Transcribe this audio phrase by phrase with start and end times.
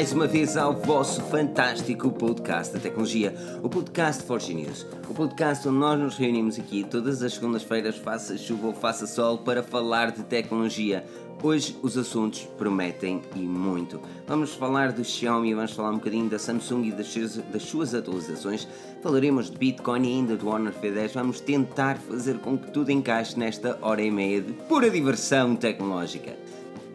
[0.00, 4.86] mais uma vez ao vosso fantástico podcast da tecnologia, o podcast Forge News.
[5.10, 9.36] O podcast onde nós nos reunimos aqui todas as segundas-feiras, faça chuva ou faça sol,
[9.36, 11.04] para falar de tecnologia.
[11.42, 14.00] Hoje os assuntos prometem e muito.
[14.26, 17.94] Vamos falar do Xiaomi, vamos falar um bocadinho da Samsung e das suas, das suas
[17.94, 18.66] atualizações.
[19.02, 21.10] Falaremos de Bitcoin e ainda do Honor V10.
[21.12, 26.34] Vamos tentar fazer com que tudo encaixe nesta hora e meia de pura diversão tecnológica.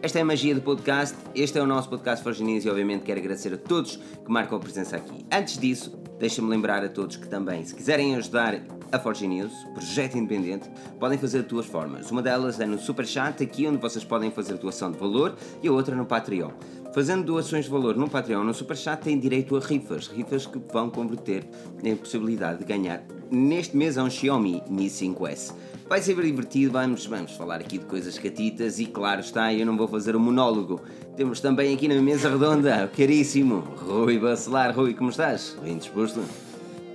[0.02, 1.16] Esta é a magia do podcast.
[1.34, 4.60] Este é o nosso podcast Forginins e, obviamente, quero agradecer a todos que marcam a
[4.60, 5.24] presença aqui.
[5.32, 8.60] Antes disso, deixa-me lembrar a todos que também, se quiserem ajudar
[8.92, 12.10] a Forge News, projeto independente, podem fazer de duas formas.
[12.10, 15.72] Uma delas é no Superchat, aqui onde vocês podem fazer doação de valor, e a
[15.72, 16.50] outra no Patreon.
[16.92, 20.88] Fazendo doações de valor no Patreon no Superchat, têm direito a rifas, rifas que vão
[20.90, 21.44] converter
[21.82, 23.02] em possibilidade de ganhar.
[23.30, 25.52] Neste mês é um Xiaomi Mi 5S.
[25.88, 29.76] Vai ser divertido, vamos, vamos falar aqui de coisas catitas e claro está, eu não
[29.76, 30.80] vou fazer um monólogo.
[31.16, 34.74] Temos também aqui na mesa redonda, caríssimo, Rui Bacelar.
[34.74, 35.56] Rui, como estás?
[35.62, 36.20] Bem disposto?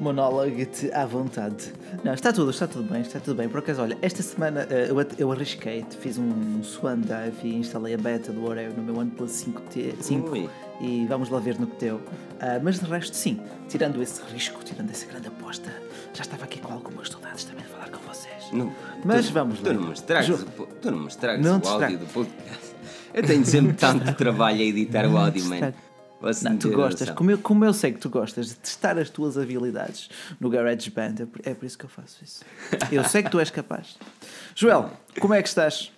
[0.02, 1.72] monólogo-te à vontade.
[2.04, 3.48] Não, está tudo, está tudo bem, está tudo bem.
[3.48, 7.94] Por acaso, olha, esta semana uh, eu, eu arrisquei, fiz um swan dive e instalei
[7.94, 10.50] a beta do Oreo no meu OnePlus 5T 5
[10.82, 11.98] e vamos lá ver no que deu.
[11.98, 15.72] Uh, mas de resto, sim, tirando esse risco, tirando essa grande aposta,
[16.14, 17.81] já estava aqui com algumas saudades também de falar.
[18.52, 19.74] Não, mas tu, vamos tu lá.
[19.74, 20.46] Não me Ju...
[20.82, 22.76] tu não me estragas não o áudio do podcast.
[23.14, 25.74] Eu tenho sempre tanto trabalho a editar o áudio, mano.
[26.44, 29.40] Não, tu gostas, como eu, como eu sei que tu gostas de testar as tuas
[29.40, 30.08] habilidades
[30.40, 32.46] no GarageBand, é por, é por isso que eu faço isso.
[32.92, 33.98] Eu sei que tu és capaz.
[34.56, 35.92] Joel, como é que estás?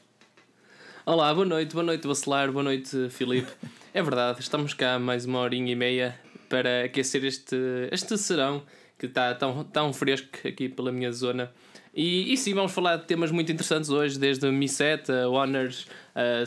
[1.06, 3.52] Olá, boa noite, boa noite, Bacelar, boa noite, Filipe.
[3.94, 6.18] É verdade, estamos cá mais uma horinha e meia
[6.48, 7.58] para aquecer este,
[7.92, 8.64] este serão
[8.98, 11.52] que está tão, tão fresco aqui pela minha zona.
[11.94, 15.86] E, e sim, vamos falar de temas muito interessantes hoje, desde Mi 7, a Honors,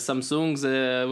[0.00, 0.62] Samsungs,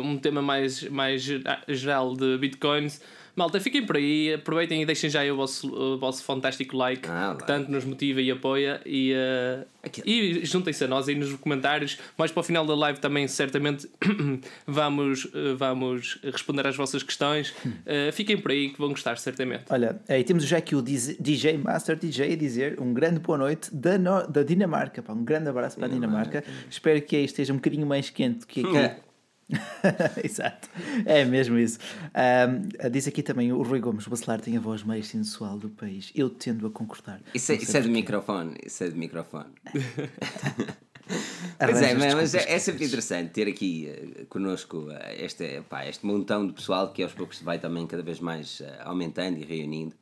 [0.03, 1.23] um tema mais, mais
[1.69, 3.01] geral de Bitcoins.
[3.37, 7.09] Malta, fiquem por aí, aproveitem e deixem já aí o vosso, o vosso fantástico like,
[7.09, 8.81] ah, que tanto nos motiva e apoia.
[8.87, 9.67] E, uh,
[10.05, 11.99] e juntem-se a nós aí nos comentários.
[12.17, 13.89] Mais para o final da live também, certamente,
[14.67, 17.51] vamos, uh, vamos responder às vossas questões.
[17.51, 19.65] Uh, fiquem por aí que vão gostar, certamente.
[19.69, 23.75] Olha, aí temos já aqui o DJ Master DJ a dizer um grande boa noite
[23.75, 25.03] da, no da Dinamarca.
[25.03, 26.45] Pá, um grande abraço para a Dinamarca.
[26.71, 29.05] Espero que aí esteja um bocadinho mais quente que aqui.
[30.25, 30.69] Exato,
[31.05, 31.79] é mesmo isso.
[32.15, 35.69] Um, diz aqui também o Rui Gomes: o Bacelar tem a voz mais sensual do
[35.69, 36.11] país.
[36.15, 37.21] Eu tendo a concordar.
[37.35, 38.57] Isso é, isso é de microfone.
[38.65, 39.53] Isso é de microfone.
[41.59, 46.07] pois é, mas é, é, sempre interessante ter aqui uh, connosco uh, este, pá, este
[46.07, 49.95] montão de pessoal que aos poucos vai também cada vez mais uh, aumentando e reunindo.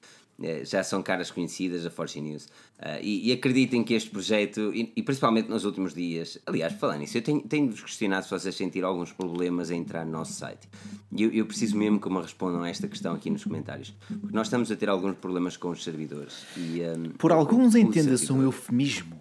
[0.43, 2.47] Eh, já são caras conhecidas da Forge News.
[2.79, 6.99] Uh, e, e, acreditem que este projeto, e, e, principalmente nos últimos dias, aliás, falando
[6.99, 10.69] nisso, eu tenho, tenho-vos questionado se vocês sentiram alguns problemas a entrar no nosso site.
[11.13, 13.95] E eu, eu, preciso mesmo que me respondam a esta questão aqui nos comentários.
[14.21, 16.45] Porque nós estamos a ter alguns problemas com os servidores.
[16.57, 19.21] E, um, Por alguns entenda-se um eufemismo.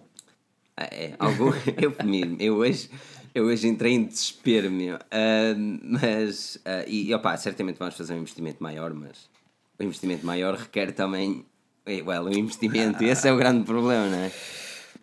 [0.76, 2.36] Ah, é, algum eufemismo.
[2.40, 2.90] Eu hoje.
[3.34, 4.96] Eu hoje entrei em desespero, meu.
[4.96, 9.31] Uh, mas, uh, e opa, certamente vamos fazer um investimento maior, mas
[9.78, 11.44] o investimento maior requer também.
[11.86, 14.30] Well, o investimento, esse é o grande problema, não é?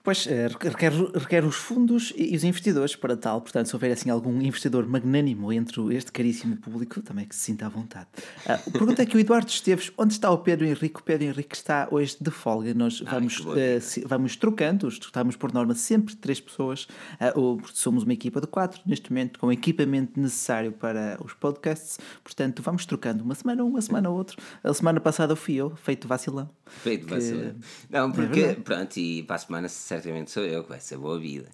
[0.10, 3.42] Pois, eh, requer, requer os fundos e os investidores para tal.
[3.42, 7.68] Portanto, se houver assim algum investidor magnânimo entre este caríssimo público, também que se sinta
[7.68, 8.08] à vontade.
[8.44, 11.00] Uh, pergunta é que o Eduardo Esteves, onde está o Pedro Henrique?
[11.00, 12.74] O Pedro Henrique está hoje de folga.
[12.74, 16.88] Nós vamos, Ai, uh, vamos trocando, estamos por norma sempre três pessoas,
[17.22, 22.00] uh, somos uma equipa de quatro, neste momento, com o equipamento necessário para os podcasts.
[22.24, 24.36] Portanto, vamos trocando uma semana uma semana outra.
[24.64, 26.50] A semana passada fui eu, feito vacilão.
[26.66, 27.14] Feito que...
[27.14, 27.54] vacilão.
[27.92, 29.70] Não, porque, é pronto, e para a semana
[30.02, 31.48] certamente sou eu que vai ser boa vida.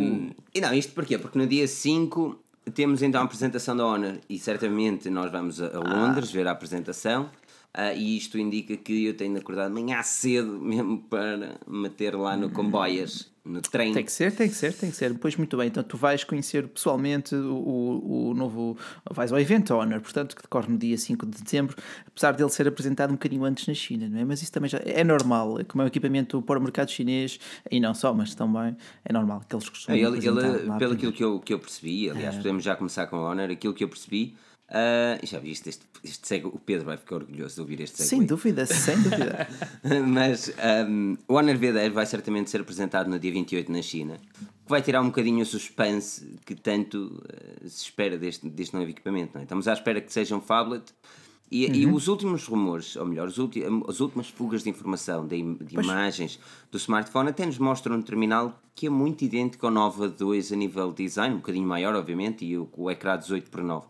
[0.00, 1.16] Um, e não, isto porquê?
[1.18, 2.38] Porque no dia 5
[2.74, 6.32] temos então a apresentação da Honor e certamente nós vamos a, Londres ah.
[6.32, 7.30] ver a apresentação.
[7.74, 12.16] Uh, e isto indica que eu tenho de acordar de manhã cedo mesmo para meter
[12.16, 13.92] lá no comboias no trem.
[13.92, 15.16] Tem que ser, tem que ser, tem que ser.
[15.18, 18.76] Pois muito bem, então tu vais conhecer pessoalmente o, o novo.
[19.10, 21.76] vais ao evento Honor, portanto, que decorre no dia 5 de dezembro,
[22.06, 24.24] apesar dele ser apresentado um bocadinho antes na China, não é?
[24.24, 27.38] Mas isso também já é normal, como é um equipamento para o mercado chinês,
[27.70, 29.96] e não só, mas também é normal que eles costumam.
[29.96, 32.38] Ele, ele pelo aquilo que eu, que eu percebi, aliás, é.
[32.38, 34.34] podemos já começar com a Honor, aquilo que eu percebi
[34.68, 38.08] Uh, já viste este, este segue, o Pedro vai ficar orgulhoso de ouvir este segue.
[38.08, 39.48] Sem dúvida, sem dúvida.
[40.08, 40.52] Mas
[40.88, 44.82] um, o Honor V10 vai certamente ser apresentado no dia 28 na China, que vai
[44.82, 49.38] tirar um bocadinho o suspense que tanto uh, se espera deste, deste novo equipamento.
[49.38, 49.42] É?
[49.42, 50.82] Estamos à espera que seja um phablet
[51.50, 51.74] e, uhum.
[51.74, 53.38] e, os últimos rumores, ou melhor, os
[53.88, 56.40] as últimas fugas de informação, de, de imagens
[56.72, 60.56] do smartphone, até nos mostram um terminal que é muito idêntico ao Nova 2 a
[60.56, 63.86] nível de design, um bocadinho maior, obviamente, e o, o ecrã 18 por 9.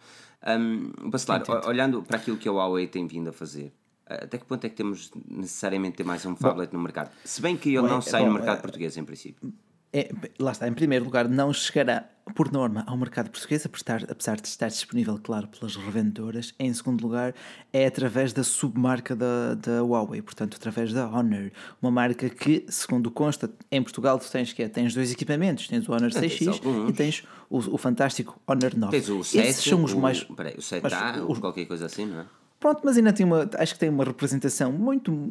[0.46, 3.72] Um, Bacelar, olhando para aquilo que a Huawei tem vindo a fazer,
[4.06, 7.10] até que ponto é que temos necessariamente ter mais um phablet no mercado?
[7.24, 9.52] Se bem que ele Bom, não é- sai bom, no mercado é- português, em princípio.
[9.96, 12.04] É, lá está, em primeiro lugar, não chegará
[12.34, 16.52] por norma ao mercado português, apesar, apesar de estar disponível, claro, pelas revendedoras.
[16.58, 17.34] Em segundo lugar,
[17.72, 21.50] é através da submarca da, da Huawei, portanto, através da Honor,
[21.80, 25.88] uma marca que, segundo consta, em Portugal tu tens que é, tens dois equipamentos, tens
[25.88, 26.90] o Honor tens 6X alguns.
[26.90, 28.90] e tens o, o fantástico Honor 9.
[28.90, 30.24] Tens o 7, Esses são os o, mais.
[30.24, 32.26] peraí, o 7A, mas ou qualquer coisa assim, não é?
[32.58, 35.30] Pronto, mas ainda tem uma, acho que tem uma representação muito,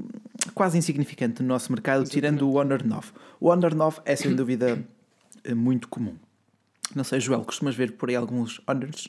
[0.54, 3.12] quase insignificante no nosso mercado, tirando o Honor 9.
[3.40, 4.84] O Honor 9 é sem dúvida
[5.44, 6.16] eh, muito comum.
[6.96, 9.08] Não sei, Joel, costumas ver por aí alguns Honors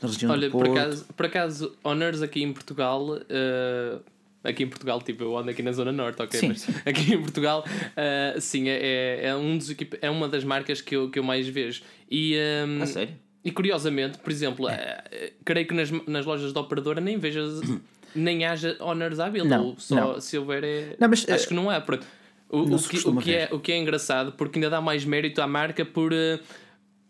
[0.00, 0.78] na região Olha, do por Porto?
[0.78, 3.18] acaso, por acaso, Honors aqui em Portugal.
[3.28, 3.98] eh,
[4.42, 6.40] aqui em Portugal, tipo, eu ando aqui na Zona Norte, ok?
[6.40, 7.62] Sim, mas aqui em Portugal,
[7.94, 8.78] eh, sim, é,
[9.22, 11.82] é, é um dos é uma das marcas que eu, que eu mais vejo.
[12.10, 13.14] E, ehm, A sério?
[13.44, 15.02] E curiosamente, por exemplo, É.
[15.10, 17.60] eh, creio que nas, nas lojas de operadora nem vejas,
[18.14, 19.56] nem haja Honors à venda.
[19.58, 20.20] Não, só não.
[20.20, 20.96] se houver é.
[20.98, 21.80] Não, mas, acho eh, que não há.
[21.80, 22.06] Pronto.
[22.48, 25.04] O, não o que, o, que é, o que é engraçado, porque ainda dá mais
[25.04, 26.12] mérito à marca por.
[26.12, 26.38] eh,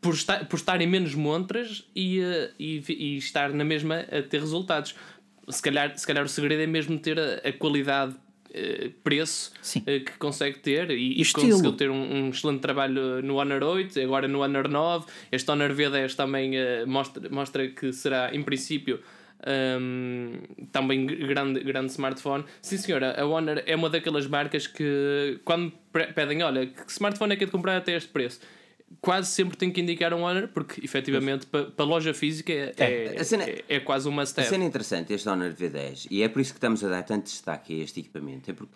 [0.01, 4.41] por, estar, por estarem menos montras e, eh, e, e estar na mesma a ter
[4.41, 4.95] resultados.
[5.49, 8.21] Se calhar, se calhar o segredo é mesmo ter a, a qualidade eh,
[9.05, 9.83] preço Sim.
[9.87, 11.49] eh, que consegue ter e, E estilo.
[11.49, 15.07] conseguiu ter um, um excelente trabalho no Honor 8, agora no Honor 9.
[15.31, 19.01] Este Honor V10 também eh, mostra, mostra que será, em princípio,
[19.81, 20.33] hum,
[20.73, 22.45] também grande, grande smartphone.
[22.63, 25.73] Sim, senhora, a Honor é uma daquelas marcas que, quando
[26.15, 28.41] pedem, olha, que smartphone é que é de comprar até este preço?
[29.01, 33.21] Quase sempre tem que indicar um Honor, porque efetivamente para a loja física é, é,
[33.21, 34.49] a cena- é, é quase um A must-have.
[34.49, 37.81] cena interessante, este Honor V10, e é por isso que estamos a dar tanto destaque
[37.81, 38.73] a este equipamento, é porque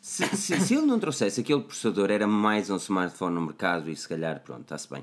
[0.00, 3.96] se, se- se ele não trouxesse aquele processador, era mais um smartphone no mercado e
[3.96, 5.02] se calhar, pronto, está-se bem.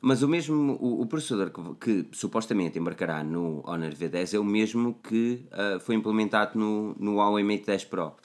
[0.00, 4.44] Mas o mesmo, o, o processador que, que supostamente embarcará no Honor V10 é o
[4.44, 8.16] mesmo que ah, foi implementado no, no Huawei Mate 10 Pro.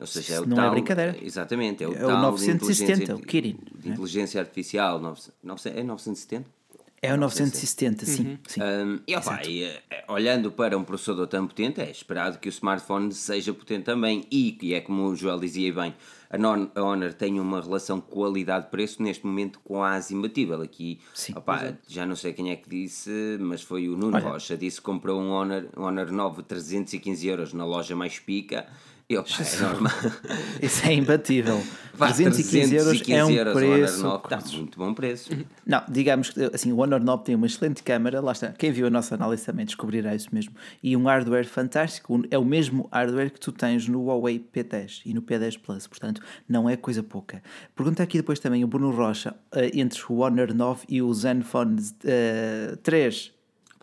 [0.00, 1.16] Ou seja, é o Não é tal, brincadeira.
[1.20, 5.66] Exatamente, é o É o tal 970, de inteligência, o Kirin, de inteligência artificial, 900
[5.66, 6.58] é 970?
[7.00, 8.22] É o 970, sim.
[8.26, 8.38] Uhum.
[8.46, 8.60] sim.
[8.60, 12.50] Um, e, opa, e, eh, olhando para um processador tão potente, é esperado que o
[12.50, 14.26] smartphone seja potente também.
[14.30, 15.94] E, que é como o Joel dizia bem,
[16.28, 20.60] a, Non- a Honor tem uma relação qualidade-preço neste momento quase imbatível.
[20.60, 21.34] Aqui, Sim.
[21.36, 24.56] opa, já não sei quem é que disse, mas foi o Nuno Rocha.
[24.56, 28.66] Disse que comprou um Honor, um Honor 9 315 euros na loja mais pica.
[29.10, 29.92] É normal.
[30.60, 31.62] Isso é imbatível.
[31.94, 34.02] Vá, 315 euros é um euros o Honor preço.
[34.02, 35.30] 9, está muito bom preço.
[35.66, 38.52] Não, digamos que assim, o Honor 9 tem uma excelente câmera, lá está.
[38.52, 40.54] Quem viu a nossa análise também descobrirá isso mesmo.
[40.82, 45.14] E um hardware fantástico, é o mesmo hardware que tu tens no Huawei P10 e
[45.14, 47.42] no P10 Plus, portanto, não é coisa pouca.
[47.74, 51.82] Pergunta aqui depois também o Bruno Rocha, eh, entre o Honor 9 e o Zenfone
[52.04, 53.32] eh, 3,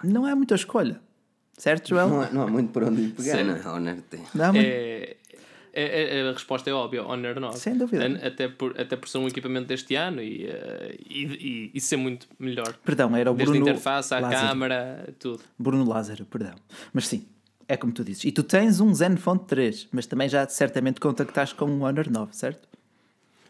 [0.03, 1.01] não há muita escolha,
[1.57, 2.09] certo, Joel?
[2.09, 3.43] Não há, não há muito por onde ir pegar, Sim.
[3.45, 3.67] não é?
[3.67, 4.21] Honor tem.
[4.33, 5.15] Não muito- É,
[5.73, 7.57] é- é- a resposta é óbvia, Honor 9.
[7.57, 8.05] Sem dúvida.
[8.25, 11.97] Até por, até por ser um equipamento deste ano e, eh, e, e, e ser
[11.97, 12.77] muito melhor.
[12.85, 14.47] Perdão, era o Desde a Bruno interface à Lázaro.
[14.47, 15.41] câmara, tudo.
[15.59, 16.55] Bruno Lázaro, perdão.
[16.93, 17.25] Mas sim,
[17.67, 18.23] é como tu dizes.
[18.23, 22.33] E tu tens um Zenfone 3, mas também já certamente contactaste com um Honor 9,
[22.33, 22.69] certo?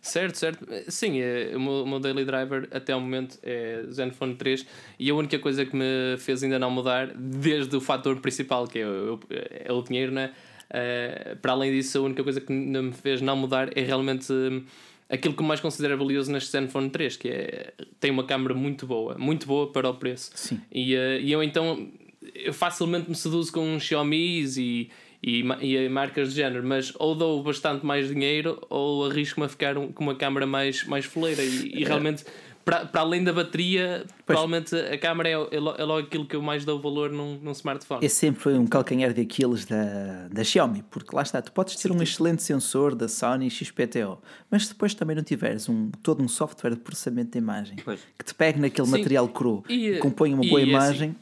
[0.05, 0.67] Certo, certo.
[0.88, 4.65] Sim, é, o, meu, o meu daily driver até o momento é Zenfone 3
[5.00, 8.79] e a única coisa que me fez ainda não mudar, desde o fator principal, que
[8.79, 10.31] é o, é o dinheiro, né?
[10.69, 14.63] Eh, para além disso, a única coisa que me fez não mudar é realmente hum,
[15.09, 19.17] aquilo que mais considero valioso neste Zenfone 3, que é tem uma câmera muito boa,
[19.17, 20.31] muito boa para o preço.
[20.35, 20.62] Sim.
[20.71, 21.89] E, eh, e eu então
[22.35, 24.91] eu facilmente me seduzo com uns Xiaomi's e,
[25.27, 29.77] e, e marcas de género, mas ou dou bastante mais dinheiro ou arrisco-me a ficar
[29.77, 32.24] um- com uma câmera mais, mais foleira e, e realmente
[32.63, 36.36] para, para além da bateria, provavelmente a câmera é, é, lo- é logo aquilo que
[36.36, 38.03] eu mais dou valor num, num smartphone.
[38.05, 41.75] Esse sempre foi um calcanhar de Aquiles da, da Xiaomi, porque lá está, tu podes
[41.75, 46.24] ter um excelente sensor da Sony XPTO, mas se depois também não tiveres um, todo
[46.24, 48.00] um software de processamento de imagem Pois.
[48.17, 48.98] que te pegue naquele Sim.
[48.98, 51.15] material cru E, e compõe uma e boa é assim- imagem,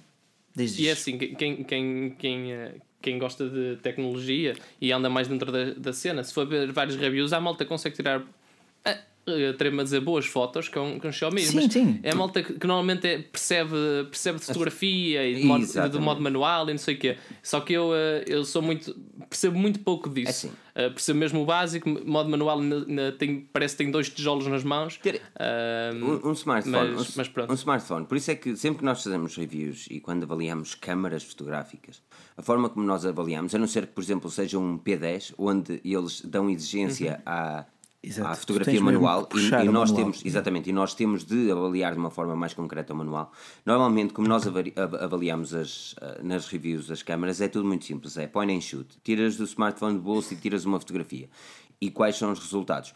[0.56, 5.28] diz E é assim, quem, quem, quem, eh, quem gosta de tecnologia e anda mais
[5.28, 8.24] dentro da, da cena, se for ver vários reviews, a malta consegue tirar.
[9.50, 12.00] Atrevo-me a dizer boas fotos com, com Xiaomi, Sim, mas sim.
[12.04, 13.72] é a malta que, que normalmente é- percebe,
[14.10, 17.18] percebe de fotografia e de modo, de modo manual e não sei o quê.
[17.42, 18.94] Só que eu, eh, eu sou muito.
[19.30, 20.48] percebo muito pouco disso.
[20.48, 20.52] assim.
[20.76, 24.46] Eh, percebo mesmo o básico, modo manual ainda- ainda tem- parece que tem dois tijolos
[24.48, 25.00] nas mãos.
[25.40, 27.52] Ah, Um, um smartphone, mas, um, mas pronto.
[27.52, 28.06] um smartphone.
[28.06, 32.02] Por isso é que sempre que nós fazemos reviews e quando avaliamos câmaras fotográficas,
[32.36, 35.80] a forma como nós avaliamos, a não ser que, por exemplo, seja um P10, onde
[35.86, 37.22] eles dão exigência Uhum.
[37.26, 37.66] à,
[38.06, 38.30] Exato.
[38.30, 39.96] à fotografia manual e, e nós manual.
[39.96, 43.32] temos exatamente e nós temos de avaliar de uma forma mais concreta o manual.
[43.66, 48.18] Normalmente, como nós avaliamos as, ah, nas reviews as câmaras, é tudo muito simples.
[48.18, 48.88] É point and shoot.
[49.04, 51.30] Tiras do smartphone do bolso e tiras uma fotografia.
[51.80, 52.94] E quais são os resultados?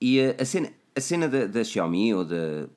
[0.00, 2.68] E a, a cena, a cena da, da Xiaomi ou da,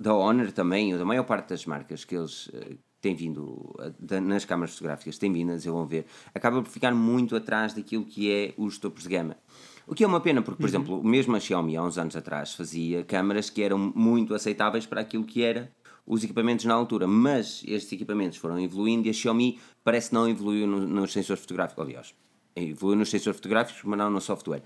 [0.00, 3.90] da Honor também, ou da maior parte das marcas que eles eh, têm vindo a-
[3.98, 8.30] da- nas câmaras fotográficas, têm vindo a desenvolver, acaba por ficar muito atrás daquilo que
[8.30, 9.36] é os topos de gama.
[9.88, 12.54] O que é uma pena, porque, por exemplo, mesmo a Xiaomi há uns anos atrás
[12.54, 15.72] fazia câmaras que eram muito aceitáveis para aquilo que era
[16.06, 20.28] os equipamentos na altura, mas estes equipamentos foram evoluindo e a Xiaomi parece que não
[20.28, 21.82] evoluiu no- nos sensores fotográficos.
[21.84, 22.14] Aliás,
[22.54, 24.62] evoluiu nos sensores fotográficos, mas não no software.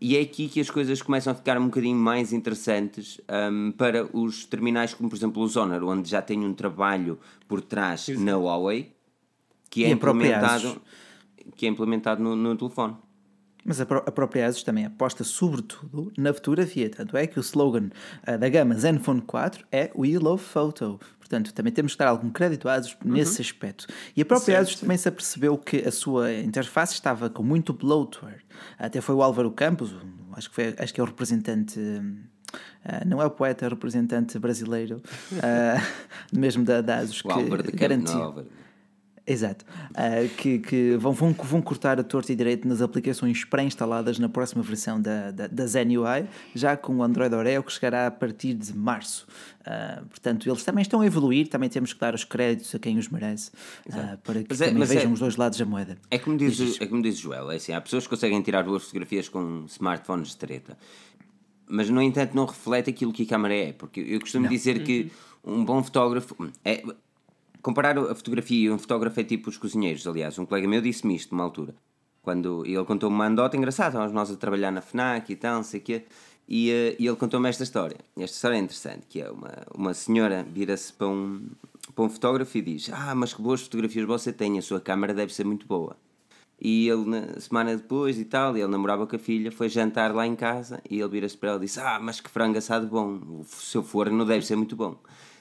[0.00, 3.20] E é aqui que as coisas começam a ficar um bocadinho mais interessantes
[3.52, 7.60] hum, para os terminais, como por exemplo os Honor, onde já tem um trabalho por
[7.60, 8.92] trás na Huawei
[9.68, 10.82] que é implementado,
[11.56, 12.96] que é implementado no, no telefone.
[13.64, 17.42] Mas a, pró- a própria ASUS também aposta sobretudo na fotografia, tanto é que o
[17.42, 17.90] slogan
[18.26, 20.98] ah, da gama Zenfone 4 é We Love Photo.
[21.18, 23.86] Portanto, também temos que dar algum crédito à ASUS nesse aspecto.
[24.16, 27.72] E a própria Certo, ASUS também se apercebeu que a sua interface estava com muito
[27.72, 28.40] bloatware.
[28.78, 29.94] Até foi o Álvaro Campos,
[30.32, 31.78] acho que, foi, acho que é o representante.
[32.84, 35.00] ah, não é o poeta, é o representante brasileiro,
[35.42, 35.80] ah,
[36.32, 38.46] mesmo da, da ASUS, que Campos, garantiu.
[39.30, 39.34] Não.
[39.34, 39.64] Exato.
[39.94, 44.28] Ah, que que vão, vão, vão cortar a torta e direito nas aplicações pré-instaladas na
[44.28, 48.10] próxima versão da, da, da Zen UI, já com o Android Oreo que chegará a
[48.10, 49.26] partir de março.
[49.64, 52.98] Ah, portanto, eles também estão a evoluir, também temos que dar os créditos a quem
[52.98, 53.50] os merece,
[53.92, 55.96] ah, para que Mas é- é- vejam os dois lados da moeda.
[56.10, 58.62] É como diz, o- é como diz Joel, é assim, há pessoas que conseguem tirar
[58.64, 60.76] boas fotografias com smartphones de treta,
[61.68, 65.10] mas no entanto não reflete aquilo que a câmara é, porque eu costumo dizer que
[65.44, 66.34] um bom fotógrafo
[66.64, 66.82] é
[67.62, 71.14] comparar a fotografia e um fotógrafo é tipo os cozinheiros, aliás, um colega meu disse-me
[71.14, 71.74] isto numa altura,
[72.22, 75.62] quando ele contou-me uma anedota engraçada, estávamos nós a trabalhar na FNAC e tal, não
[75.62, 76.04] sei o quê,
[76.48, 77.96] e, eh, e ele contou-me esta história.
[78.18, 81.48] Esta história é interessante, que é uma, uma senhora vira-se para um,
[81.94, 85.14] para um fotógrafo e diz Ah, mas que boas fotografias você tem, a sua câmara
[85.14, 85.96] deve ser muito boa.
[86.60, 90.26] E ele, na semana depois e tal, ele namorava com a filha, foi jantar lá
[90.26, 93.40] em casa e ele vira-se para ela e disse: Ah, mas que frango assado bom,
[93.40, 94.96] o seu forno deve ser muito bom.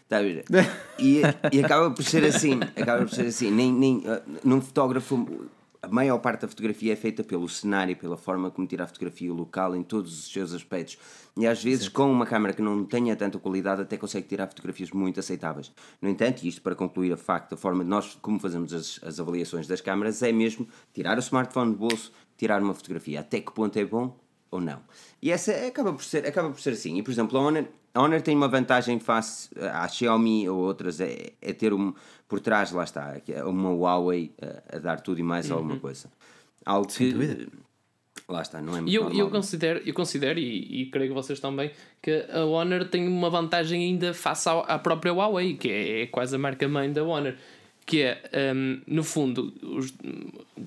[0.10, 0.44] Está a ver?
[1.02, 1.22] E,
[1.54, 3.50] e acaba por ser assim, acaba por ser assim.
[3.50, 5.48] Nem, nem, ah, num fotógrafo,
[5.82, 9.32] a maior parte da fotografia é feita pelo cenário, pela forma como tira a fotografia,
[9.32, 10.98] o local, em todos os seus aspectos.
[11.38, 14.92] E às vezes, com uma câmera que não tenha tanta qualidade, até consegue tirar fotografias
[14.92, 15.72] muito aceitáveis.
[16.02, 19.00] No entanto, e isto para concluir a facto, a forma de nós, como fazemos as,
[19.02, 23.22] as avaliações das câmaras, é mesmo tirar o smartphone do bolso, tirar uma fotografia.
[23.22, 24.18] Até que ponto é bom
[24.52, 24.80] ou não.
[25.22, 26.98] E essa acaba por ser, acaba por ser assim.
[26.98, 31.00] E por exemplo, a Honor, a Honor tem uma vantagem face à Xiaomi ou outras,
[31.00, 31.94] é, é ter um,
[32.28, 34.32] por trás, lá está, é uma Huawei
[34.72, 36.10] a, a dar tudo e mais alguma coisa.
[36.66, 37.12] Algo que.
[37.12, 37.48] dúvida.
[38.28, 39.20] Lá está, não é muito E eu, normal.
[39.20, 43.28] eu considero, eu considero e, e creio que vocês também, que a Honor tem uma
[43.30, 47.36] vantagem ainda face ao- à própria Huawei, que é, é quase a marca-mãe da Honor.
[47.90, 48.22] Que é,
[48.56, 49.92] hum, no fundo, os-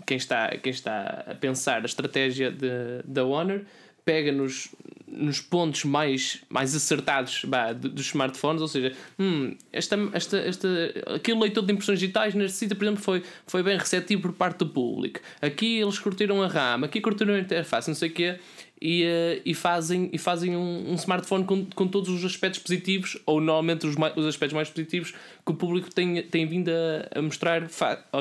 [0.05, 2.69] quem, está, quem está a pensar a estratégia de,
[3.05, 3.61] da Honor
[4.05, 4.71] pega nos,
[5.07, 7.45] nos pontos mais, mais acertados
[7.79, 10.69] do- dos smartphones, ou seja, hum, esta, esta, esta,
[11.15, 14.67] aquele leitor de impressões digitais necessita, por exemplo, foi, foi bem receptivo por parte do
[14.71, 15.21] público.
[15.41, 18.41] Aqui eles curtiram a RAM, aqui curtiram a interface, não sei o quê,
[18.83, 23.17] e, eh, e fazem, e fazem um, um smartphone com, com todos os aspectos positivos,
[23.25, 25.15] ou normalmente os, mai- os aspectos mais positivos
[25.47, 27.63] que o público tem, tem vindo a, a mostrar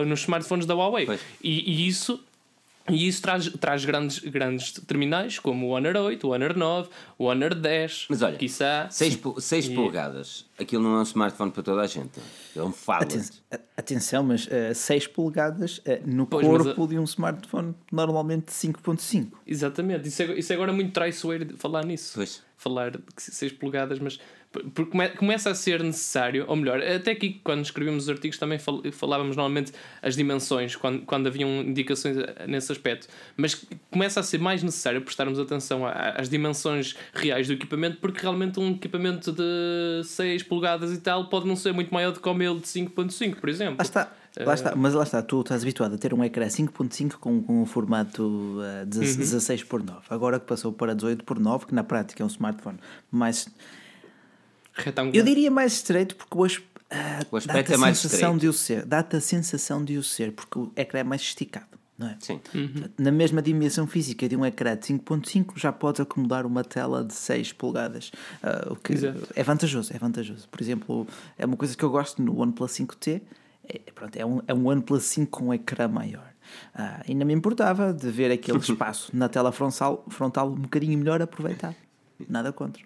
[0.06, 1.08] nos smartphones da Huawei.
[1.44, 2.24] E, e isso
[2.90, 7.26] e isso traz, traz grandes, grandes terminais como o Honor 8, o Honor 9, o
[7.26, 8.88] Honor 10, Mas olha, quiçá.
[8.90, 12.20] 6 polegadas, aquilo não é um smartphone para toda a gente.
[12.56, 13.32] É um phablet.
[13.52, 18.52] Aten- Atenção, mas 6 polegadas eh, no Pois, mas corpo de um smartphone normalmente de
[18.52, 19.32] 5.5.
[19.46, 22.12] Exatamente, isso é, isso é agora muito traiçoeiro de falar nisso.
[22.16, 22.42] Pois.
[22.58, 24.20] Falar de 6 polegadas, mas
[24.52, 28.60] porque come- começa a ser necessário, ou melhor, até aqui quando escrevíamos os artigos também
[28.60, 34.24] fal- falávamos normalmente as dimensões, quando, quando haviam indicações eh, nesse aspecto, mas começa a
[34.24, 40.04] ser mais necessário prestarmos atenção às dimensões reais do equipamento, porque realmente um equipamento de
[40.06, 43.36] 6 polegadas e tal pode não ser muito maior do que o meu de 5.5,
[43.36, 43.76] por exemplo.
[43.78, 44.12] Lá está.
[44.40, 47.64] Lá está, mas lá está, tu estás habituado a ter um ecrã 5.5 com, com
[47.64, 50.00] um formato uh, 16 por 9.
[50.10, 52.78] Agora que passou para 18 por 9, que na prática é um smartphone
[53.12, 53.50] mais.
[54.82, 55.16] Retangular.
[55.16, 58.40] Eu diria mais estreito porque o, as- ah, O aspecto é a mais sensação estreito.
[58.42, 58.86] de o ser.
[58.86, 62.18] Dá-te a sensação de o ser, porque o ecrã é mais esticado, não é?
[62.20, 62.40] Sim.
[62.98, 67.14] Na mesma dimensão física de um ecrã de 5.5 já podes acomodar uma tela de
[67.14, 68.12] 6 polegadas,
[68.44, 69.28] ah, o que Exato.
[69.36, 70.50] é vantajoso, é vantajoso.
[70.50, 71.08] Por exemplo,
[71.38, 73.22] é uma coisa que eu gosto no OnePlus 5T,
[73.70, 76.30] é, pronto, é, um, é um OnePlus 5 com um ecrã maior.
[76.76, 81.22] Ah, ainda me importava de ver aquele espaço na tela frontal, frontal um bocadinho melhor
[81.22, 81.76] aproveitado.
[82.28, 82.84] Nada contra.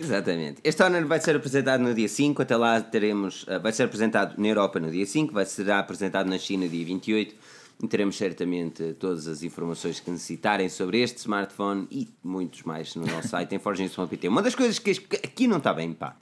[0.00, 0.60] Exatamente.
[0.64, 3.42] Este Honor vai ser apresentado no dia 5, até lá teremos.
[3.42, 6.70] Uh, vai ser apresentado na Europa no dia 5, vai ser apresentado na China no
[6.70, 7.34] dia 28
[7.82, 13.06] e teremos certamente todas as informações que necessitarem sobre este smartphone e muitos mais no
[13.06, 14.28] nosso site em forgings.pt.
[14.28, 16.16] Uma das coisas que aqui não está bem, pá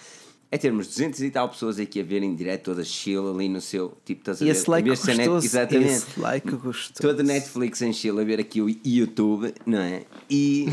[0.50, 3.98] é termos 200 e tal pessoas aqui a verem direto toda chill ali no seu
[4.02, 4.50] tipo, estás a ver?
[4.50, 5.90] Esse like gostoso, net, exatamente.
[5.90, 7.02] Esse like gostoso.
[7.02, 10.04] Toda Netflix em chill a ver aqui o YouTube, não é?
[10.30, 10.68] E,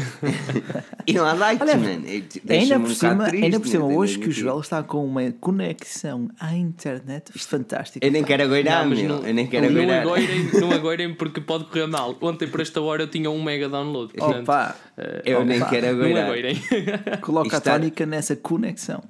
[1.05, 2.03] e não há likes, Olha, man.
[2.49, 5.29] Ainda por um cima, triste, ainda por cima hoje que o Joel está com uma
[5.41, 8.05] conexão à internet fantástica.
[8.05, 9.09] Eu nem quero agoirar, meu.
[9.09, 9.65] Não, eu nem quero.
[9.65, 12.15] Agoirem, não agoirem porque pode correr mal.
[12.21, 14.13] Ontem por esta hora eu tinha um mega download.
[14.13, 14.75] Portanto, Opa!
[15.25, 16.55] Eu Opa, nem quero agoirem.
[17.19, 19.03] Coloca Está- a tónica nessa conexão.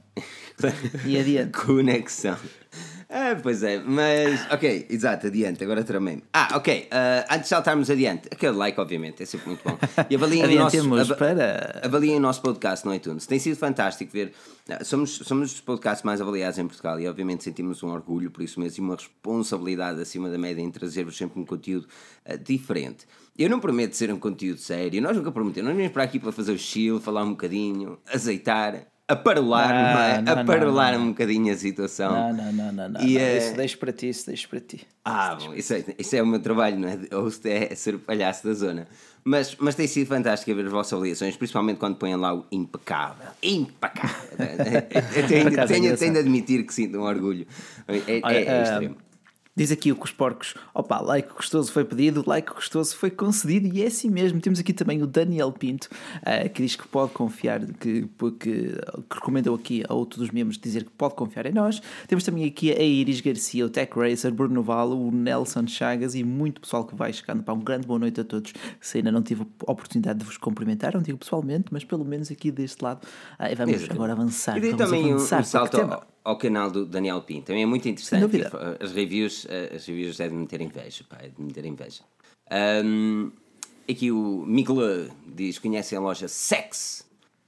[1.06, 1.52] E adiante.
[1.66, 2.38] Conexão.
[3.08, 7.90] Ah, pois é, mas ok, exato, adiante, agora tramei Ah, ok, ah, antes de saltarmos
[7.90, 9.78] adiante, aquele like, obviamente, é sempre muito bom.
[10.10, 11.82] E avaliem o nosso, ava- para.
[11.84, 13.28] avaliem o nosso podcast no iTunes.
[13.28, 14.34] Tem sido fantástico ver.
[14.70, 18.42] ah, Somos, somos os podcasts mais avaliados em Portugal e, obviamente, sentimos um orgulho por
[18.44, 21.88] isso mesmo e uma responsabilidade acima da média em trazer-vos sempre um conteúdo
[22.26, 23.06] ah, diferente.
[23.38, 25.70] Eu não prometo ser um conteúdo sério, nós nunca prometemos.
[25.70, 28.82] Nós vimos para aqui para fazer o chill, falar um bocadinho, azeitar,
[29.94, 30.22] não, é?
[30.22, 32.34] não, não, um bocadinho a situação.
[32.34, 33.02] Não, não, não, não.
[33.02, 34.82] E, eh, Isso deixo para ti, isso deixo para ti.
[35.04, 36.98] Ah, bom, isso é, isso é o meu trabalho, não é?
[37.14, 38.88] Host é ser o palhaço da zona.
[39.24, 43.28] Mas, mas tem sido fantástico ver as vossas avaliações, principalmente quando põem lá o impecável.
[43.44, 44.38] Impecável!
[45.28, 47.48] Tenho, é tenho, tenho de admitir que sinto um orgulho.
[47.88, 48.98] É, é- Olha, é ah, extremo.
[49.58, 53.74] Diz aqui o que os porcos, opa, like gostoso foi pedido, like gostoso foi concedido
[53.74, 54.42] e é assim mesmo.
[54.42, 55.88] Temos aqui também o Daniel Pinto,
[56.24, 58.74] ah, que diz que pode confiar, que, porque,
[59.10, 61.82] que recomendou aqui a outro dos membros dizer que pode confiar em nós.
[62.06, 66.24] Temos também aqui a Iris Garcia, o Tech Racer, Bruno Valo, o Nelson Chagas e
[66.24, 67.42] muito pessoal que vai chegando.
[67.42, 68.52] Para um grande boa noite a todos.
[68.82, 72.30] Se ainda não tive a oportunidade de vos cumprimentar, não digo pessoalmente, mas pelo menos
[72.30, 73.08] aqui deste lado.
[73.40, 73.92] E vamos Exatamente.
[73.92, 74.58] agora avançar.
[74.58, 76.15] E daí vamos também avançar um para salto?
[76.26, 77.46] Ao, canal do Daniel Pinto.
[77.46, 78.26] Também é muito interessante.
[78.80, 81.66] As reviews, eh, as reviews é de me ter inveja, pá, é de me ter
[81.66, 82.04] inveja.
[82.50, 83.32] Ahm,
[83.90, 87.06] aqui o Miguel diz: conhecem a loja Sex.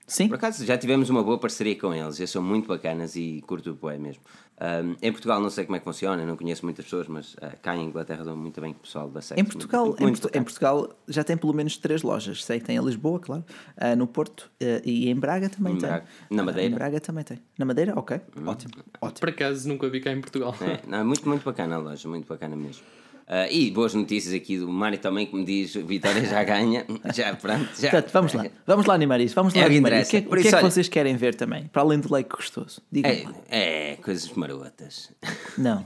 [0.08, 3.44] Sim, Por acaso já tivemos uma boa parceria com eles, eles são muito bacanas e
[3.46, 4.24] curto o bué mesmo.
[4.60, 7.52] Ahm, em Portugal não sei como é que funciona, não conheço muitas pessoas, mas ah,
[7.62, 9.40] cá em Inglaterra dão muito bem com o pessoal da Sex.
[9.40, 12.44] Em Portugal, muito, em, muito Portu- em Portugal já tem pelo menos três lojas.
[12.44, 13.46] Sei que tem em Lisboa, claro,
[13.78, 15.88] ah, no Porto ah, e em Braga também Em tem.
[15.90, 16.06] Braga.
[16.32, 16.68] Na Madeira?
[16.70, 16.72] Hum.
[16.72, 17.40] em Braga também tem.
[17.58, 17.94] Na Madeira?
[17.96, 18.74] Ok, ótimo.
[19.00, 19.20] ótimo.
[19.20, 20.56] Por acaso nunca vi cá em Portugal.
[20.62, 22.84] É, não, é muito, muito bacana a loja, muito bacana mesmo.
[23.30, 26.86] Ah, e boas notícias aqui do Mário também que me diz Vitória já ganha.
[27.14, 27.90] Já, pronto, já.
[27.92, 29.36] Portanto, vamos lá, vamos lá animar isso.
[29.36, 30.08] Vamos lá É o que animar isso.
[30.08, 31.66] O que é, o que, é que olha- vocês querem ver também?
[31.68, 32.82] Para além do like gostoso.
[32.90, 33.34] Digam É, lá.
[33.50, 35.12] é, coisas marotas.
[35.58, 35.86] Não.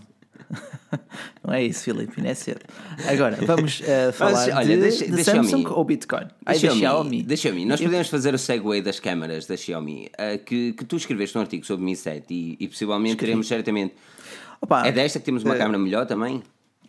[1.43, 2.59] Não é isso, Filipe, não é cedo.
[3.07, 6.27] Agora, vamos ah, falar olha, de, deixa- de deixa Samsung ou Bitcoin?
[6.45, 7.23] Ai, Da Xiaomi.
[7.23, 7.65] Da Xiaomi.
[7.65, 11.41] Nós podemos fazer o segue das câmaras da Xiaomi ah, que, que tu escreveste um
[11.41, 13.95] artigo sobre Mi 7 e, e possivelmente teremos certamente.
[14.61, 16.43] Opa, É desta que temos uma câmara melhor também?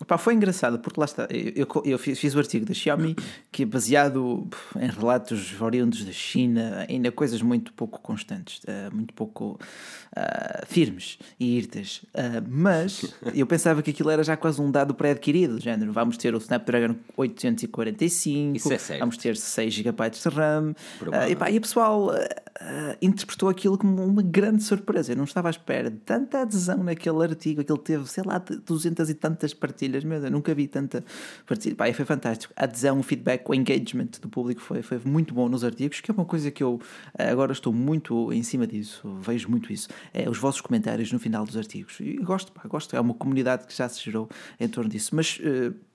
[0.07, 3.17] Pá, foi engraçado, porque lá está, eu, eu, eu fiz, fiz o artigo da Xiaomi
[3.51, 9.13] que é baseado em relatos oriundos da China, ainda coisas muito pouco constantes, eh, muito
[9.15, 9.59] pouco
[10.17, 12.03] ah, firmes e irtas.
[12.15, 16.17] Ah, mas eu pensava que aquilo era já quase um dado pré-adquirido, do género, vamos
[16.17, 20.75] ter o Snapdragon 845, Isso é vamos ter 6 GB de RAM,
[21.29, 22.11] e, pá, e o pessoal
[22.65, 25.13] ah, interpretou aquilo como uma grande surpresa.
[25.13, 27.61] Eu não estava à espera de tanta adesão naquele artigo.
[27.61, 30.05] Aquele teve, sei lá, 200 e tantas partilhas.
[30.05, 31.05] Meu Deus, nunca vi tanta
[31.45, 31.75] partilha.
[31.75, 32.55] Pá, foi fantástico.
[32.57, 36.11] A adesão, o feedback, o engagement do público foi, foi muito bom nos artigos, que
[36.11, 36.81] é uma coisa que eu
[37.19, 39.09] ah, agora estou muito em cima disso.
[39.21, 39.89] Vejo muito isso.
[40.15, 41.99] É os vossos comentários no final dos artigos.
[41.99, 42.95] E gosto, pá, gosto.
[42.95, 44.29] É uma comunidade que já se gerou
[44.61, 45.17] em torno disso.
[45.17, 45.41] Mas.
[45.45, 45.92] ah,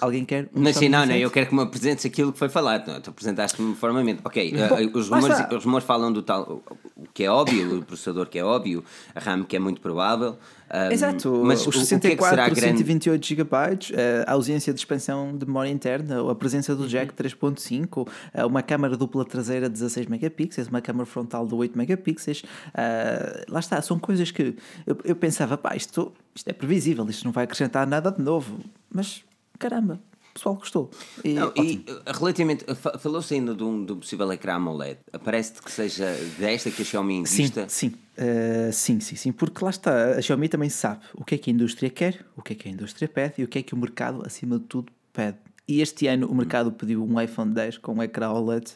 [0.00, 0.44] Alguém quer?
[0.54, 2.86] um Mas sim, não, não, eu quero que me apresentes aquilo que foi falado.
[2.88, 4.20] Não, tu apresentaste-me formalmente.
[4.24, 6.62] Ok, Bom, eh, os, rumores, os rumores falam do tal,
[6.96, 10.36] o que é óbvio, o processador que é óbvio, a RAM que é muito provável.
[10.68, 11.84] ah, Exato, mas os o- o que é que
[12.16, 12.60] 64, será grande?
[12.78, 13.46] 128 GB,
[13.94, 17.16] eh, a ausência de expansão de memória interna, a presença do jack Uhum.
[17.16, 22.42] 3.5, eh, uma câmara dupla traseira de 16 megapixels, uma câmara frontal de 8 megapixels,
[22.74, 24.54] eh, lá está, são coisas que
[24.86, 28.58] eu, eu pensava, pá, isto, isto é previsível, isto não vai acrescentar nada de novo,
[28.92, 29.22] mas
[29.58, 30.90] caramba, o pessoal gostou.
[31.24, 34.98] E, Não, e uh, relativamente, fa- falou-se ainda de um, um possível ecrã AMOLED.
[35.24, 36.06] Parece-te que seja
[36.38, 37.66] desta que a Xiaomi Sim, invista?
[37.68, 41.38] sim, Eh, sim, sim, sim, porque lá está, a Xiaomi também sabe o que é
[41.38, 43.62] que a indústria quer, o que é que a indústria pede e o que é
[43.62, 45.36] que o mercado, acima de tudo, pede.
[45.68, 48.70] E este ano o mercado pediu um iPhone 10 com um ecrã OLED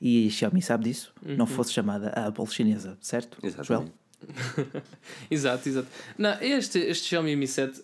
[0.00, 3.38] e a Xiaomi sabe disso, não fosse chamada a Apple chinesa, certo?
[3.42, 3.66] Exatamente.
[3.66, 3.84] Joel?
[5.30, 5.88] exato, exato.
[6.16, 7.82] Não, este, este Xiaomi Mi 7,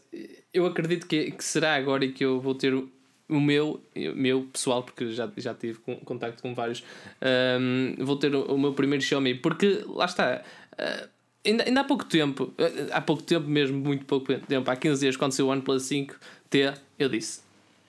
[0.52, 2.90] eu acredito que, que será agora e que eu vou ter o,
[3.28, 3.80] meu,
[4.14, 6.84] meu pessoal, porque já, já tive contacto com vários,
[7.60, 10.42] um, vou ter o, o, meu primeiro Xiaomi, porque lá está.
[10.72, 11.08] Uh,
[11.44, 15.00] ainda, ainda há pouco tempo, uh, há pouco tempo mesmo, muito pouco tempo, há 15
[15.00, 17.43] dias, quando saiu o OnePlus 5T, eu disse: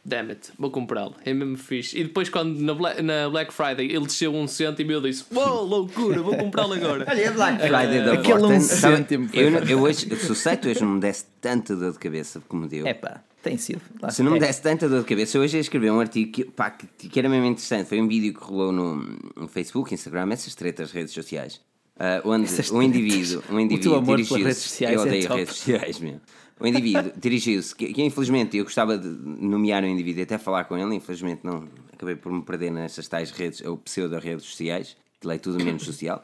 [0.06, 2.00] damn it, vou comprá-lo, é mesmo fixe.
[2.00, 5.64] E depois, quando na Black, na Black Friday ele desceu um cêntimo, eu disse: Uou,
[5.66, 7.06] loucura, vou comprá-lo agora.
[7.10, 10.68] Olha, a Black Friday da Aquele um cêntimo foi eu, eu hoje, se o site
[10.68, 12.86] hoje não me desse tanta dor de cabeça como deu.
[12.86, 13.82] É pá, tem sido.
[14.10, 16.46] Se não me desse tanta dor de cabeça, eu hoje ia escrever um artigo que,
[16.46, 17.88] pá, que, que era mesmo interessante.
[17.90, 18.96] Foi um vídeo que rolou no,
[19.36, 21.60] no Facebook, Instagram, essas tretas redes sociais.
[22.00, 24.44] ah, onde Essas um indivíduo, um O indivíduo teu amor pelas dirigiu-se.
[24.44, 25.40] redes sociais Eu é odeio top.
[25.40, 26.22] redes sociais mesmo.
[26.60, 30.66] O indivíduo dirigiu-se, que, que infelizmente eu gostava de nomear o indivíduo e até falar
[30.66, 35.30] com ele, infelizmente não acabei por me perder nessas tais redes, ou pseudo-redes sociais, que
[35.30, 36.22] é tudo menos social.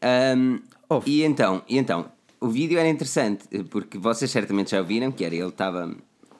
[0.00, 0.58] Ahm,
[0.88, 1.10] Ouve.
[1.10, 2.06] e então, e então,
[2.40, 5.94] o vídeo era interessante, porque vocês certamente já ouviram, que era ele estava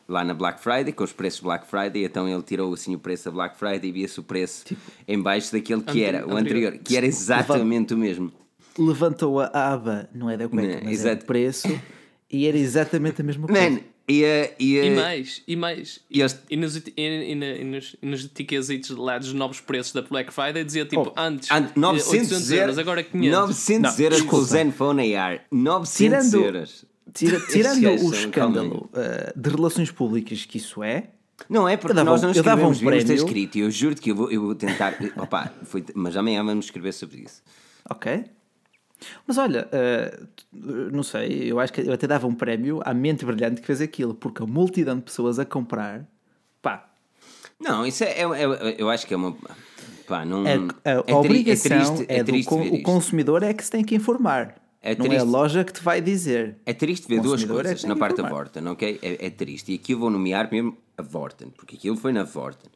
[0.09, 3.27] lá na Black Friday, com os preços Black Friday, então ele tirou assim o preço
[3.27, 4.65] da Black Friday e via-se o preço
[5.07, 6.77] em baixo daquele que era, o anterior.
[6.85, 8.33] que era exatamente o mesmo.
[8.79, 11.23] Levantou a aba, não é da cueca, Não, mas é exato.
[11.23, 11.69] do preço,
[12.33, 13.71] e era exatamente a mesma coisa.
[13.71, 16.01] Man, e, a- e, a- E mais, e mais.
[16.11, 19.93] E eles- E nos, e, e, e nos, e nos tickets lá dos novos preços
[19.93, 23.31] da Black Friday dizia tipo Oh, antes And- eh, 900 800 euros, agora 500.
[23.39, 24.45] 900 Não, euros com o.
[24.45, 25.41] Zenfone AR.
[25.53, 25.97] 900
[26.31, 26.85] Tirando- euros.
[27.15, 31.09] Tira- tirando gajos o escândalo uh, de relações públicas que isso é,
[31.49, 33.25] Não é porque dava nós um- não um escrevemos, devíamos ter prémio.
[33.27, 34.97] escrito e eu juro que eu vou, eu vou tentar.
[35.19, 37.43] Opa, foi, mas amanhã vamos escrever sobre isso.
[37.91, 38.25] ok?
[39.27, 40.27] Mas olha, uh,
[40.93, 43.81] não sei, eu acho que eu até dava um prémio à mente brilhante que fez
[43.81, 46.07] aquilo, porque a multidão de pessoas a comprar,
[46.61, 46.89] pá,
[47.61, 49.37] Não, isso é, é- é- eu acho que é uma.
[50.07, 52.83] Pá, não, a, a- é a tri- obrigação é triste, é, do triste ver o
[52.83, 54.57] consumidor é que se tem que informar.
[54.85, 55.29] É não é a triste.
[55.29, 56.57] loja que te vai dizer.
[56.67, 58.29] É triste ver duas é coisas tem na parte da.
[58.29, 58.99] Vorten, ok?
[59.01, 59.71] É, é triste.
[59.71, 62.69] E aqui eu vou nomear mesmo a Vorten, porque aquilo foi na Vorten.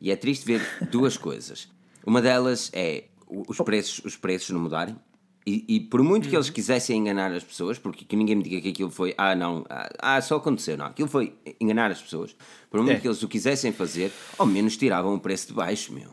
[0.00, 1.68] E é triste ver duas coisas.
[2.04, 4.96] Uma delas é os preços, os preços não mudarem.
[5.44, 6.52] E, e por muito que eles Uhum.
[6.54, 9.88] quisessem enganar as pessoas, porque que ninguém me diga que aquilo foi, ah, não, ah,
[9.98, 12.36] ah, só aconteceu, não, aquilo foi enganar as pessoas.
[12.70, 13.00] Por muito É.
[13.00, 16.10] que eles o quisessem fazer, ao menos tiravam o preço de baixo, meu.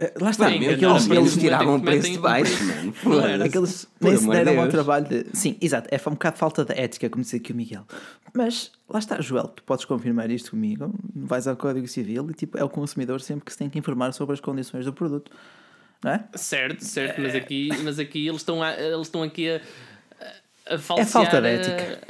[0.00, 2.94] Eh, Lá está, Meu, aqueles, eles- eles tiravam o metem- preço de baixo, mano.
[3.44, 5.26] Aqueles nem se deram ao trabalho de.
[5.32, 7.84] Sim, exato, é um bocado falta de ética, como disse aqui o Miguel.
[8.34, 10.92] Mas lá está, Joel, tu podes confirmar isto comigo.
[11.16, 14.12] Vais ao Código Civil e tipo, é o consumidor sempre que se tem que informar
[14.12, 15.30] sobre as condições do produto.
[16.04, 16.24] Não é?
[16.34, 19.60] Certo, certo, mas aqui, mas aqui eles estão, a, eles estão aqui a,
[20.74, 21.08] a, falsear.
[21.08, 22.08] falta de a- ética.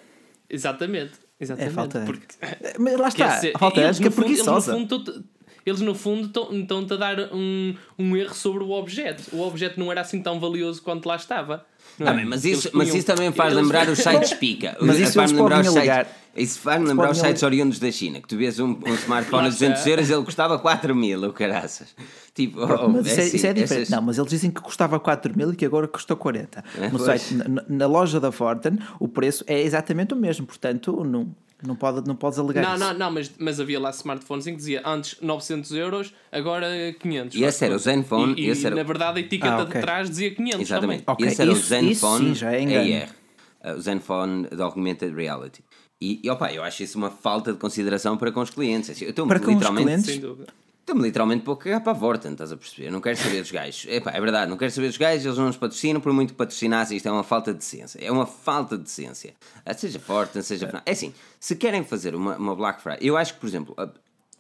[0.51, 1.71] Exatamente, exatamente.
[1.71, 2.75] É falta de porque, ética.
[2.79, 4.73] Mas lá está, a falta de ética eles, no preguiçosa.
[4.73, 5.25] fundo,
[5.69, 9.23] eles no fundo estão- estão-te a dar um, um erro sobre o objeto.
[9.33, 11.65] O objeto não era assim tão valioso quanto lá estava.
[11.99, 12.11] não é?
[12.11, 14.77] Ah, bem, mas, isso, mas isso também faz eles- lembrar os sites pica.
[14.81, 16.19] Mas isso faz eles lembrar os sites.
[16.37, 19.45] Isso faz lembrar os sites oriundos da China, que tu vês um, um smartphone a
[19.47, 19.91] Lá 200 está.
[19.91, 21.89] euros ele custava 4 mil, o caraças.
[22.33, 23.83] Tipo, oh, Mas isso é, assim, isso é diferente.
[23.83, 26.63] essas- Não, mas eles dizem que custava 4 mil e que agora custou 40.
[26.77, 27.03] É, no pois.
[27.23, 30.47] site, na, na loja da Forten, o preço é exatamente o mesmo.
[30.47, 32.85] Portanto, não, não, pode, não podes alegar Não, isso.
[32.85, 36.67] não, não, mas, mas havia lá smartphones em que dizia antes 900 euros, agora
[37.01, 37.37] 500.
[37.37, 39.75] E esse era o Zenfone, E, e, esse era- na verdade a etiqueta Ah, ok.
[39.75, 41.03] de trás dizia 500 Exatamente.
[41.05, 41.15] também.
[41.15, 42.95] Ok, Esse era isso- o Zenfone isso sim, já é engano.
[42.95, 43.75] AR.
[43.75, 45.65] uh, O Zenfone de Augmented Reality.
[46.01, 48.89] E, e opa, eu acho isso uma falta de consideração para com os clientes.
[48.91, 50.05] Assim, Eu estou Para com os clientes?
[50.07, 50.47] Sem dúvida.
[50.89, 52.91] Estou-me literalmente pouco a cagar para a Vorten, estás a perceber?
[52.91, 53.85] Não quero saber dos gajos.
[53.91, 56.37] Epá, é verdade, não quero saber dos gajos, eles não nos patrocinam, por muito que
[56.39, 57.99] patrocinassem, isto é uma falta de decência.
[58.03, 59.35] É uma falta de decência.
[59.67, 60.83] Ah, Seja Vorten, seja.
[60.87, 63.91] É assim, se querem fazer uma, uma Black Friday, eu acho que, por exemplo, a-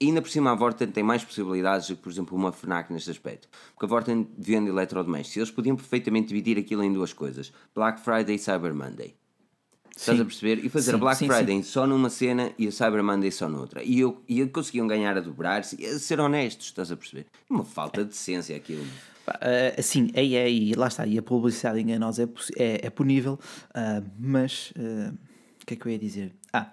[0.02, 3.10] ainda por cima a Vorten tem mais possibilidades do que, por exemplo, uma Fnac neste
[3.10, 3.46] aspecto.
[3.74, 8.36] Porque a Vorten vende eletrodomésticos, eles podiam perfeitamente dividir aquilo em duas coisas: Black Friday
[8.36, 9.14] e Cyber Monday.
[9.98, 10.22] Estás Sim.
[10.22, 10.64] a perceber?
[10.64, 13.48] E fazer Sim, a Black sim, Friday só numa cena e a Cyber Monday só
[13.48, 13.82] noutra.
[13.82, 17.26] E, eu, e eu conseguiam ganhar a dobrar-se e a ser honestos, estás a perceber?
[17.50, 18.86] Uma falta de decência aquilo.
[19.26, 22.90] Pá, eh, Assim, é, é, e lá está, e a publicidade enganosa é, é, é
[22.90, 23.40] punível,
[23.74, 25.10] ah, mas eh,
[25.62, 26.32] o que é que eu ia dizer?
[26.52, 26.70] Ah,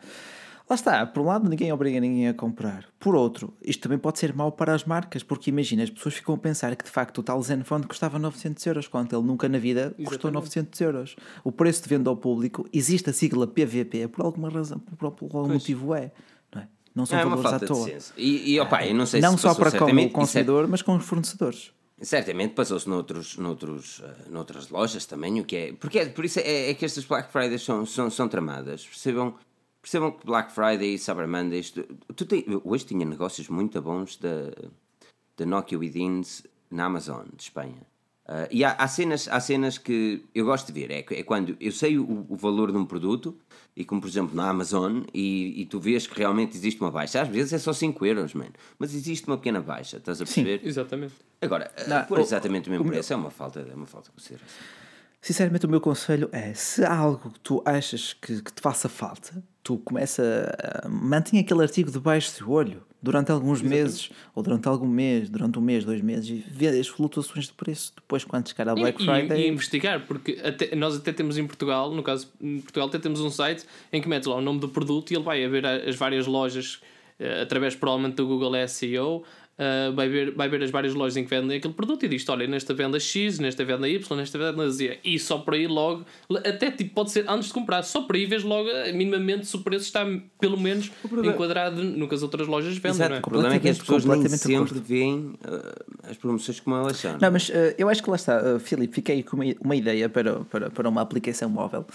[0.69, 4.19] lá está, por um lado ninguém obriga ninguém a comprar, por outro, isto também pode
[4.19, 7.19] ser mau para as marcas, porque imagina, as pessoas ficam a pensar que de facto
[7.19, 10.34] o tal Zenfone custava 900 euros, quando ele nunca na vida custou Exatamente.
[10.36, 11.15] 900 euros.
[11.43, 15.49] O preço de venda ao público, existe a sigla PVP, por alguma razão, por, algum
[15.54, 16.12] motivo é,
[16.54, 16.67] não é?
[16.95, 17.89] Não são é valores à toa.
[18.17, 20.82] E, e opa, eu não sei Não se só para com o cer- consumidor, mas
[20.82, 21.71] com os fornecedores.
[22.01, 25.73] Certamente passou-se noutros, noutros, eh, noutras lojas também, o que é.
[25.73, 28.86] Porque é- por isso é, é que estas Black Fridays são, são, são tramadas.
[28.86, 29.34] Percebam,
[29.86, 31.69] percebam que Black Friday e Cyber Mondays.
[31.69, 31.84] Tu,
[32.15, 34.52] tu tem- hoje tinha negócios muito bons da,
[35.38, 37.86] da Nokia Withins na Amazon de Espanha.
[38.28, 40.89] Uh, e há, há, cenas, há cenas que eu gosto de ver.
[40.89, 43.38] É, é quando eu sei o, o, valor de um produto,
[43.78, 47.21] e como por exemplo na Amazon, e, e, tu vês que realmente existe uma baixa.
[47.21, 48.54] Às vezes é só 5 euros, mano.
[48.80, 50.62] Mas existe uma pequena baixa, estás a perceber?
[50.62, 51.13] Sim, exatamente.
[51.39, 54.58] Agora, Não, por exatamente o, mesmo preço é uma falta, é uma falta de consideração.
[55.21, 58.89] Sinceramente, o meu conselho é: se há algo que tu achas que, que te faça
[58.89, 60.88] falta, tu começa a.
[60.88, 63.84] mantenha aquele artigo debaixo do olho durante alguns Exatamente.
[63.84, 67.54] meses, ou durante algum mês, durante um mês, dois meses, e ver as flutuações de
[67.54, 69.41] preço depois quando chegar a Black e, Friday.
[69.41, 72.99] E, e investigar, porque até, nós até temos em Portugal, no caso, em Portugal até
[72.99, 75.49] temos um site em que metes lá o nome do produto e ele vai a
[75.49, 76.80] ver as várias lojas,
[77.19, 79.23] eh, através provavelmente do Google SEO,
[79.58, 82.28] Uh, vai, ver, vai ver as várias lojas em que vendem aquele produto e diz:
[82.28, 85.00] Olha, nesta venda X, nesta venda Y, nesta venda Z.
[85.02, 86.04] E só por aí logo,
[86.46, 89.56] até tipo, pode ser antes de comprar, só por aí vês logo eh, minimamente se
[89.56, 90.06] o preço está
[90.41, 90.91] pelo menos
[91.24, 92.91] enquadrado no que as outras lojas vendem.
[92.91, 93.18] Exato, é?
[93.20, 97.18] o problema é que as pessoas nem sempre veem uh, as promoções como elas são.
[97.18, 100.10] Não, mas uh, eu acho que lá está, uh, Filipe, fiquei com uma, uma ideia
[100.10, 101.86] para, para, para uma aplicação móvel.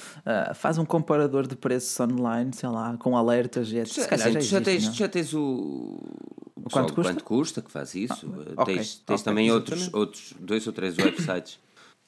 [0.54, 4.08] faz um comparador de preços online, sei lá, com alertas e etc.
[4.08, 5.98] Já, já, já, tens, já tens o
[6.72, 7.12] quanto custa?
[7.12, 8.32] quanto custa que faz isso.
[8.56, 8.76] Ah, okay.
[8.76, 9.24] Tens, tens okay.
[9.24, 11.58] também outros, outros dois ou três websites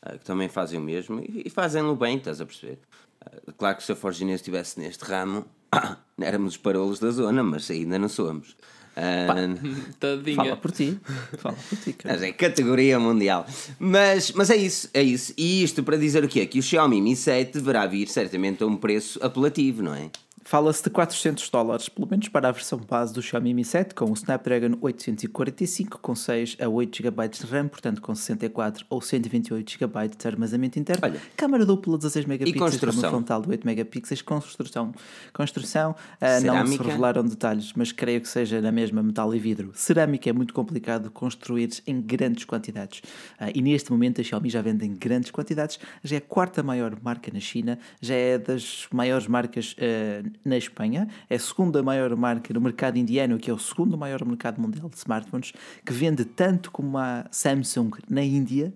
[0.07, 2.79] uh, que também fazem o mesmo e, e fazem-no bem, estás a perceber?
[3.25, 5.45] Uh, claro que se a Forginês estivesse neste ramo,
[6.21, 8.57] éramos os parolos da zona, mas ainda não somos.
[8.93, 10.99] Uh, Fala por ti.
[11.39, 12.15] Fala por ti, cara.
[12.15, 13.47] Mas é categoria mundial.
[13.79, 15.33] Mas, mas é isso, é isso.
[15.37, 16.47] E isto para dizer o quê?
[16.47, 20.11] Que o Xiaomi Mi 7 deverá vir certamente a um preço apelativo, não é?
[20.53, 24.11] Fala-se de 400 dólares, pelo menos para a versão base do Xiaomi Mi 7, com
[24.11, 29.79] o Snapdragon 845 com 6 a 8 GB de RAM, portanto com 64 ou 128
[29.79, 31.01] GB de armazenamento interno.
[31.03, 34.93] Olha, câmara dupla 16 megapixels, câmera frontal de 8 megapixels, construção.
[35.33, 39.71] Construção, uh, não se revelaram detalhes, mas creio que seja na mesma metal e vidro.
[39.73, 42.99] Cerâmica é muito complicado construir em grandes quantidades.
[43.41, 46.63] Uh, e neste momento a Xiaomi já vende em grandes quantidades, já é a quarta
[46.63, 51.83] maior marca na China, já é das maiores marcas uh, na Espanha, é a segunda
[51.83, 55.53] maior marca no mercado indiano, que é o segundo maior mercado mundial de smartphones,
[55.85, 58.73] que vende tanto como a Samsung na Índia.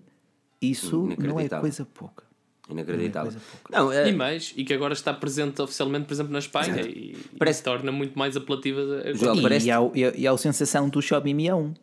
[0.61, 2.27] Isso não é coisa pouca.
[2.69, 3.39] Inacreditável.
[3.71, 4.09] Não, é...
[4.09, 6.89] E mais, e que agora está presente oficialmente, por exemplo, na Espanha Exato.
[6.89, 7.61] e, parece...
[7.61, 8.81] e torna muito mais apelativa.
[9.05, 9.13] A...
[9.13, 9.67] Joel, e, parece...
[9.67, 11.75] e, há, e, há, a sensação do Xiaomi Mi A1.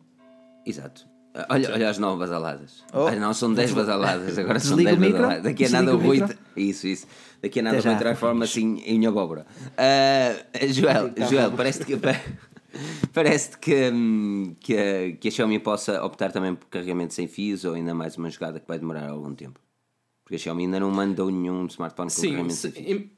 [0.65, 1.07] Exato.
[1.49, 2.83] Olha, olha as novas aladas.
[2.93, 3.09] Oh.
[3.11, 5.43] não, são 10 basaladas, agora são 10 basaladas.
[5.43, 6.23] Daqui a nada o Rui.
[6.55, 7.07] Isso, isso.
[7.45, 9.45] Daqui a nada vai transforma assim em abóbora.
[9.61, 11.93] Uh, Joel, Joel parece que.
[13.13, 17.63] Parece que, hum, que, a, que a Xiaomi possa optar também por carregamento sem fios
[17.63, 19.61] ou ainda mais uma jogada que vai demorar algum tempo.
[20.25, 23.01] Porque a Xiaomi ainda não mandou nenhum smartphone com sim, carregamento sim, sem fios.
[23.01, 23.11] Em,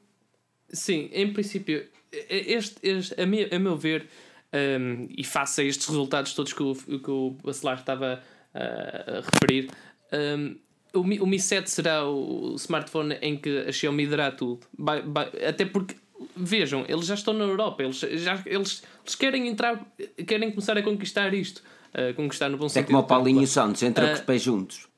[0.68, 4.06] sim, em princípio, este, este, a, meu, a meu ver,
[4.52, 8.22] um, e face a estes resultados todos que o, que o Bacelar estava
[8.54, 9.70] uh, a referir,
[10.12, 10.54] um,
[11.00, 14.60] o, Mi, o Mi 7 será o smartphone em que a Xiaomi dará tudo.
[14.78, 15.96] By, by, até porque,
[16.36, 19.86] vejam, eles já estão na Europa, eles, já, eles, eles querem entrar,
[20.26, 21.62] querem começar a conquistar isto.
[21.88, 22.84] Uh, conquistar no bom é sentido.
[22.84, 24.88] É como o Paulinho Santos, entra uh, com os pés juntos.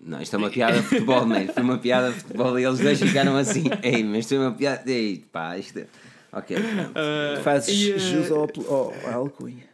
[0.00, 1.46] Não, isto é uma piada de futebol, man.
[1.48, 3.64] Foi uma piada de futebol e eles dois ficaram assim.
[3.82, 4.88] Ei, mas isto é uma piada.
[4.90, 5.86] Ei, pá, isto é.
[6.32, 6.56] Ok.
[6.56, 9.64] Uh, Fazes uh, jus ao, ao, alcunha.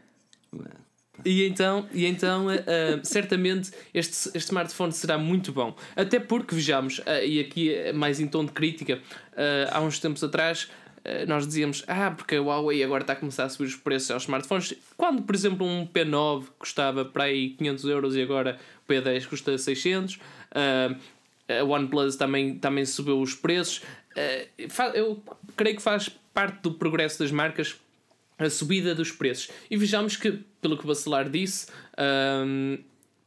[1.24, 5.76] E então, e então uh, certamente este, este smartphone será muito bom.
[5.94, 9.00] Até porque, vejamos, uh, e aqui mais em tom de crítica,
[9.32, 10.68] uh, há uns tempos atrás
[11.26, 14.22] nós dizíamos, ah, porque a Huawei agora está a começar a subir os preços aos
[14.22, 14.72] smartphones.
[14.96, 18.56] Quando, por exemplo, um P9 custava para aí 500 euros e agora
[18.86, 20.20] o P10 custa 600.
[20.54, 23.82] a OnePlus também, também subiu os preços.
[24.94, 25.20] eu
[25.56, 27.74] creio que faz parte do progresso das marcas
[28.38, 29.50] a subida dos preços.
[29.70, 31.66] E vejamos que, pelo que o Bacelar disse,
[31.98, 32.78] um,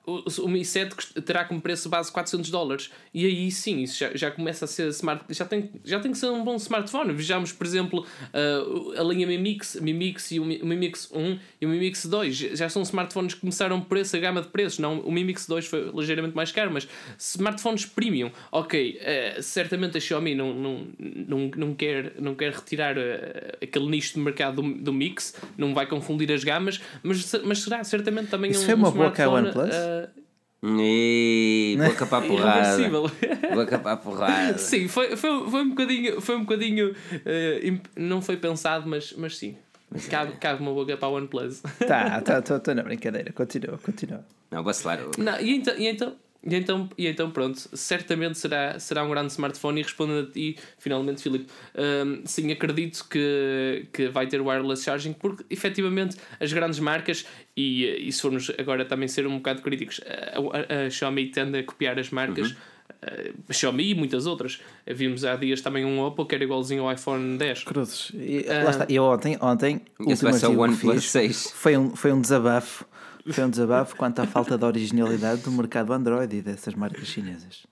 [0.05, 2.91] o, o Mi 7 terá como preço base 400 dólares.
[3.13, 6.17] E aí sim, isso já, já começa a ser smart, já tem, já tem que
[6.17, 7.13] ser um bom smartphone.
[7.13, 10.75] Vejamos, por exemplo, uh, a linha Mi Mix, Mi Mix e o Mi, o Mi
[10.75, 12.35] Mix 1 e o Mi Mix 2.
[12.35, 14.79] Já são smartphones que começaram por essa gama de preços.
[14.79, 16.87] Não, o Mi Mix 2 foi ligeiramente mais caro, mas
[17.17, 18.31] smartphones premium.
[18.51, 23.01] Ok, uh, certamente a Xiaomi não, não, não, não, quer, não quer retirar uh,
[23.61, 27.83] aquele nicho de mercado do, do Mix, não vai confundir as gamas, mas, mas será
[27.83, 29.11] certamente também Isso um, foi uma um boa
[30.63, 32.89] E boca para a porrada.
[33.53, 34.57] boca para a porrada.
[34.57, 36.21] Sim, foi, foi, foi um bocadinho.
[36.21, 39.57] Foi um bocadinho uh, não foi pensado, mas, mas sim.
[40.09, 41.61] Cabe, cabe uma boca para a OnePlus.
[41.87, 43.31] Tá, estou tá, na brincadeira.
[43.31, 44.25] Continua, continua.
[44.49, 44.99] Não, vacilar.
[45.17, 49.31] Não, e então, e então e, então, e então, pronto, certamente será, será um grande
[49.31, 49.81] smartphone.
[49.81, 55.13] E respondendo a ti, finalmente, Filipe, um, sim, acredito que, que vai ter wireless charging,
[55.13, 57.25] porque efetivamente as grandes marcas,
[57.57, 61.57] e, e se formos agora também ser um bocado críticos, a, a, a Xiaomi tende
[61.57, 62.51] a copiar as marcas.
[62.51, 62.57] Uhum.
[63.03, 64.61] Uh, Xiaomi e muitas outras.
[64.85, 67.63] Vimos há dias também um Oppo que era igualzinho ao iPhone 10.
[67.63, 68.11] Cruzes.
[68.13, 68.85] E, uh, lá está.
[68.87, 71.51] Eu ontem, ontem o último vai ser o OnePlus 6.
[71.55, 72.85] Foi um, foi um desabafo
[73.31, 77.65] foi um desabafo quanto à falta de originalidade do mercado Android e dessas marcas chinesas.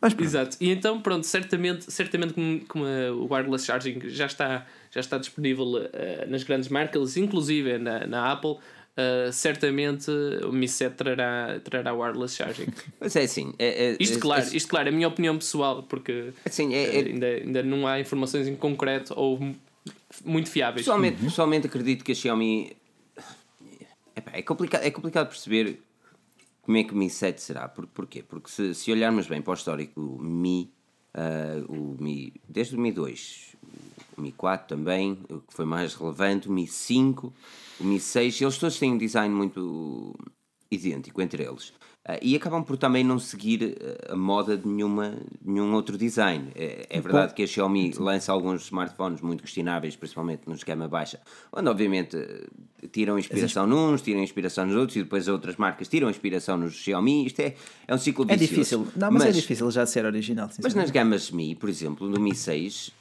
[0.00, 0.56] Mas Exato.
[0.60, 5.64] E então, pronto, certamente, certamente como, como o wireless charging já está, já está disponível
[5.64, 5.88] uh,
[6.28, 8.56] nas grandes marcas, inclusive na, na Apple,
[8.96, 10.10] Uh, certamente
[10.42, 12.68] o Mi 7 trará, trará wireless charging.
[12.98, 13.52] Mas é assim.
[13.58, 17.26] É, é, isto, claro, isto, claro, é a minha opinião pessoal, porque assim, é, ainda,
[17.26, 19.38] ainda não há informações em concreto ou
[20.24, 20.86] muito fiáveis.
[20.86, 21.28] Pessoalmente, uhum.
[21.28, 22.74] pessoalmente acredito que a Xiaomi
[24.38, 25.80] é, complicado, é complicado perceber
[26.60, 27.68] como é que o Mi 7 será.
[27.68, 28.22] Por, porquê?
[28.22, 30.70] Porque se, se olharmos bem para o histórico do Mi,
[31.14, 33.56] uh, o Mi, desde o Mi 2,
[34.16, 37.32] o Mi 4 também, o que foi mais relevante, o Mi 5,
[37.80, 40.14] o Mi 6, eles todos têm um design muito
[40.70, 41.68] idêntico entre eles.
[42.08, 46.52] Uh, e acabam por também não seguir ah, a moda de nenhuma, nenhum outro design.
[46.54, 51.20] É, é verdade que a Xiaomi lança alguns smartphones muito questionáveis, principalmente nos gama baixa,
[51.52, 52.16] onde obviamente
[52.92, 57.26] tiram inspiração nos, tiram inspiração nos outros e depois outras marcas tiram inspiração nos Xiaomi.
[57.26, 57.54] Isto é,
[57.88, 58.44] é um ciclo vicioso.
[58.44, 60.48] É difícil, não, mas, é mas, é difícil já ser original.
[60.62, 62.92] Mas nas gamas Mi, por exemplo, no Mi 6,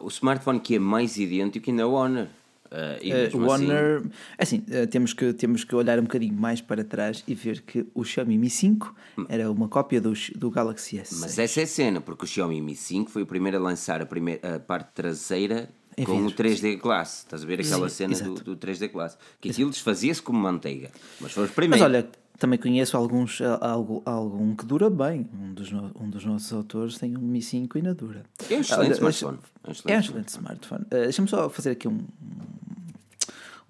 [0.00, 2.26] o smartphone que é mais idêntico ainda é o Honor.
[2.72, 4.02] Uh, uh, o Honor,
[4.38, 7.60] assim, assim uh, temos, que, temos que olhar um bocadinho mais para trás e ver
[7.60, 9.26] que o Xiaomi Mi 5 hum.
[9.28, 11.16] era uma cópia do, do Galaxy S.
[11.20, 14.00] Mas essa é a cena, porque o Xiaomi Mi 5 foi o primeiro a lançar
[14.00, 17.18] a, primeira, a parte traseira em com o 3D Glass.
[17.18, 19.18] Estás a ver aquela Sim, cena do, do, 3D Glass?
[19.38, 20.90] Que aquilo desfazia-se como manteiga.
[21.20, 21.86] Mas foi os primeiros.
[21.86, 22.08] Mas olha,
[22.42, 25.28] também conheço alguns, algo, algum que dura bem.
[25.32, 28.24] Um dos, um dos nossos autores tem um Mi 5 e ainda dura.
[28.50, 29.38] É um excelente smartphone.
[29.62, 30.82] É um excelente, é um excelente smartphone.
[30.86, 32.00] Uh, Deixa-me só fazer aqui um,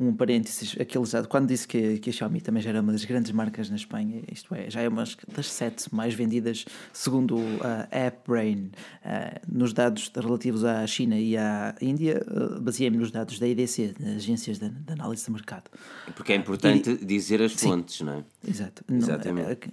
[0.09, 3.05] um parênteses, aquele já, quando disse que, que a Xiaomi também já era uma das
[3.05, 8.07] grandes marcas na Espanha, isto é, já é uma das sete mais vendidas, segundo a
[8.07, 8.71] AppBrain,
[9.05, 13.95] uh, nos dados relativos à China e à Índia, uh, baseei-me nos dados da IDC,
[13.99, 15.71] das agências de, de, análise de mercado.
[16.15, 18.25] Porque é importante e, dizer as fontes, sim, não é?
[18.47, 18.85] Exato.
[18.91, 19.73] Exatamente.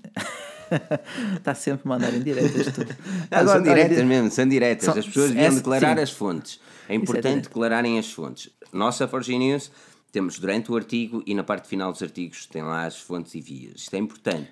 [1.38, 2.96] Está sempre a mandar em diretas tudo.
[3.32, 4.86] Não, Agora, são diretas olha, mesmo, são diretas.
[4.86, 6.04] São, as pessoas deviam é, declarar sim.
[6.04, 6.60] as fontes.
[6.88, 8.52] É importante declararem as fontes.
[8.72, 9.72] Nossa Forge News
[10.12, 13.42] temos durante o artigo e na parte final dos artigos tem lá as fontes e
[13.42, 13.82] vias.
[13.82, 14.52] Isto é importante.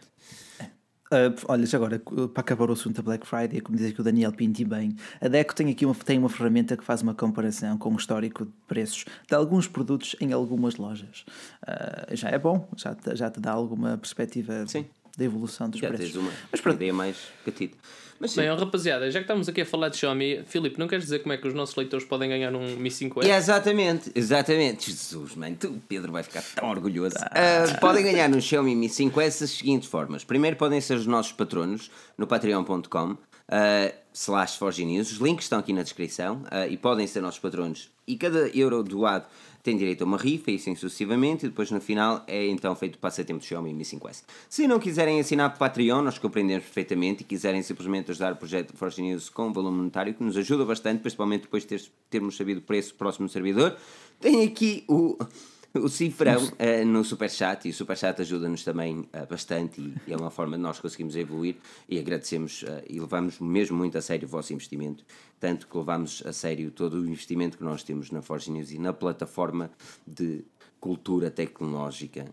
[1.08, 4.04] Uh, olha, já agora, para acabar o assunto da Black Friday, como diz aqui o
[4.04, 7.78] Daniel Pinti bem, a DECO tem aqui uma, tem uma ferramenta que faz uma comparação
[7.78, 11.26] com o histórico de preços de alguns produtos em algumas lojas.
[11.64, 14.86] Uh, já é bom, já, já te dá alguma perspectiva Sim.
[15.18, 16.12] da evolução dos já preços.
[16.12, 17.78] Tens uma, Mas, uma ideia mais catita.
[18.20, 18.42] Mas sim.
[18.42, 21.34] Bem, rapaziada, já que estamos aqui a falar de Xiaomi, Filipe, não queres dizer como
[21.34, 23.26] é que os nossos leitores podem ganhar um Mi 5S?
[23.26, 24.90] É, exatamente, exatamente.
[24.90, 27.16] Jesus, mano, tu, Pedro, vai ficar tão orgulhoso.
[27.16, 30.24] Uh, podem ganhar no Xiaomi Mi 5S das seguintes formas.
[30.24, 33.12] Primeiro, podem ser os nossos patronos no patreon.com.
[33.12, 33.18] Uh,
[33.50, 35.12] ah, slash Forge News.
[35.12, 37.90] Os links estão aqui na descrição uh, e podem ser nossos patronos.
[38.06, 39.26] E cada euro doado
[39.68, 42.96] tem direito a uma rifa e assim sucessivamente, e depois no final é então feito
[42.96, 44.24] o passatempo do Xiaomi Mi 5S.
[44.48, 48.74] Se não quiserem assinar para Patreon, nós compreendemos perfeitamente, e quiserem simplesmente ajudar o projeto
[48.78, 52.60] Forge News com valor monetário, que nos ajuda bastante, principalmente depois de ter, termos sabido
[52.60, 53.76] o preço próximo do servidor,
[54.22, 55.18] tem aqui o
[55.76, 60.18] o cifrão uh, no Superchat e o Superchat ajuda-nos também uh, bastante e, e, é
[60.18, 61.56] uma forma de nós conseguirmos evoluir
[61.88, 65.04] e agradecemos uh, e levamos mesmo muito a sério o vosso investimento,
[65.40, 68.78] tanto que levamos a sério todo o investimento que nós temos na Forge News e
[68.78, 69.72] na plataforma
[70.06, 70.46] de
[70.80, 72.26] cultura tecnológica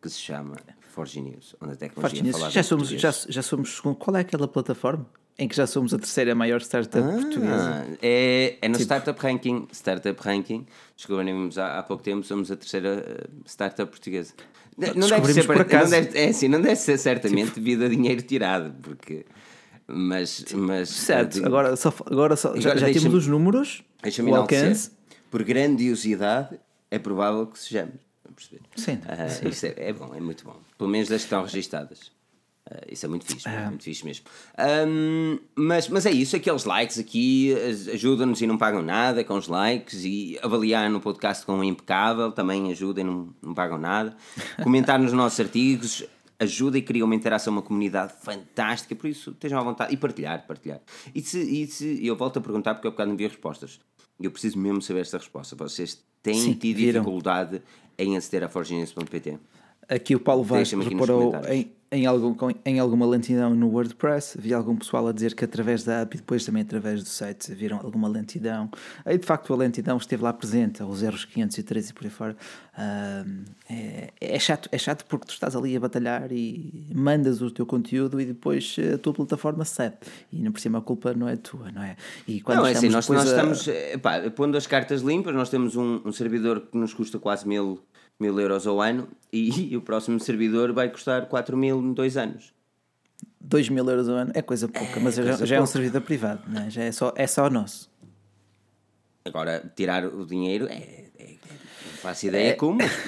[0.00, 2.52] que se chama Forge News, onde a tecnologia Forge News.
[2.52, 3.80] Já somos, já, já somos.
[3.80, 5.06] Qual é aquela plataforma?
[5.38, 7.86] Em que já somos a terceira maior startup ah, portuguesa.
[8.00, 8.84] É, é no tipo.
[8.84, 9.66] Startup Ranking.
[9.72, 10.66] Startup Ranking,
[10.96, 14.34] descobrimos há, há pouco tempo, somos a terceira eh, startup portuguesa.
[14.76, 15.56] Não deve ser por.
[15.56, 17.60] Não deve, é assim, não deve ser certamente tipo.
[17.60, 19.24] devido a dinheiro tirado, porque.
[19.86, 20.44] Mas.
[20.54, 24.90] mas certo, digo, agora, só, agora, só, já, já temos os números, o alcance.
[25.30, 26.60] Por grandiosidade,
[26.90, 27.94] é provável que sejamos.
[28.34, 28.62] Perceber.
[28.76, 28.94] Sim.
[28.94, 30.56] Uh, Isso é, é bom, é muito bom.
[30.76, 32.10] Pelo menos das que estão registadas.
[32.70, 33.66] Uh, isso é muito fixe, é.
[33.68, 34.24] muito fixe mesmo.
[34.86, 37.54] Um, mas, mas é isso, aqueles likes aqui
[37.92, 42.30] ajudam-nos e não pagam nada com os likes e avaliar no podcast com um impecável
[42.30, 44.16] também ajuda e não, não pagam nada.
[44.62, 46.04] Comentar nos nossos artigos
[46.42, 50.46] ajuda e cria uma interação, uma comunidade fantástica, por isso estejam à vontade e partilhar,
[50.46, 50.80] partilhar.
[51.14, 53.80] E se, e se eu volto a perguntar porque eu bocado não vi respostas.
[54.20, 55.56] Eu preciso mesmo saber esta resposta.
[55.56, 57.00] Vocês têm Sim, tido viram.
[57.00, 57.62] dificuldade
[57.98, 59.38] em aceder a forginense.pt?
[59.88, 60.68] Aqui o Paulo Vaz
[61.06, 64.38] reparou em, em, algum, em alguma lentidão no WordPress.
[64.40, 67.52] Vi algum pessoal a dizer que através da app e depois também através do site
[67.52, 68.70] viram alguma lentidão.
[69.04, 72.36] Aí de facto a lentidão esteve lá presente, aos erros 513 e por aí fora.
[72.78, 77.50] Ahm, é, é chato, é chato porque tu estás ali a batalhar e mandas o
[77.50, 79.96] teu conteúdo e depois a tua plataforma cede.
[80.32, 81.96] E ainda por cima a culpa não é tua, não é?
[82.26, 85.34] E quando não, é assim, nós, nós a- estamos, eh, pá, pondo as cartas limpas,
[85.34, 87.80] nós temos um, um servidor que nos custa quase mil,
[88.22, 92.52] mil euros ao ano e, o próximo servidor vai custar 4 mil em dois anos.
[93.40, 95.72] 2 mil euros ao ano é coisa pouca, mas já, coisa já é um pouca.
[95.72, 96.70] servidor privado, não é?
[96.70, 97.90] já é só, é só nosso.
[99.24, 101.36] Agora, tirar o dinheiro, é, é- é-
[101.86, 102.78] não faço ideia como.
[102.78, 102.90] mas-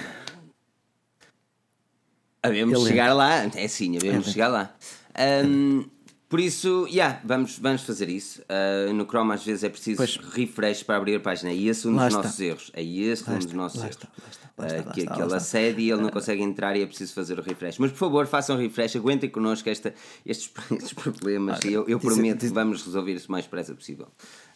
[2.42, 4.74] Havemos de chegar lá, é sim, havemos de chegar lá.
[5.14, 5.84] Ahm,
[6.28, 8.42] por isso, yeah, vamos, vamos fazer isso.
[8.48, 10.16] Ah, no Chrome às vezes é preciso Pois.
[10.16, 11.52] refresh para abrir a página.
[11.52, 12.22] E esse é um dos está.
[12.22, 12.70] nossos erros.
[12.74, 13.96] É esse um dos nossos lá erros.
[13.96, 15.36] está, lá está, lá Ah, está, lá que está, ele está.
[15.36, 17.78] acede e ele não consegue entrar e é preciso fazer o refresh.
[17.78, 19.94] Mas por favor, façam refresh, aguentem connosco esta,
[20.26, 23.44] estes, estes problemas e eu, eu diz- prometo diz- que vamos resolver isso o mais
[23.44, 24.08] depressa possível.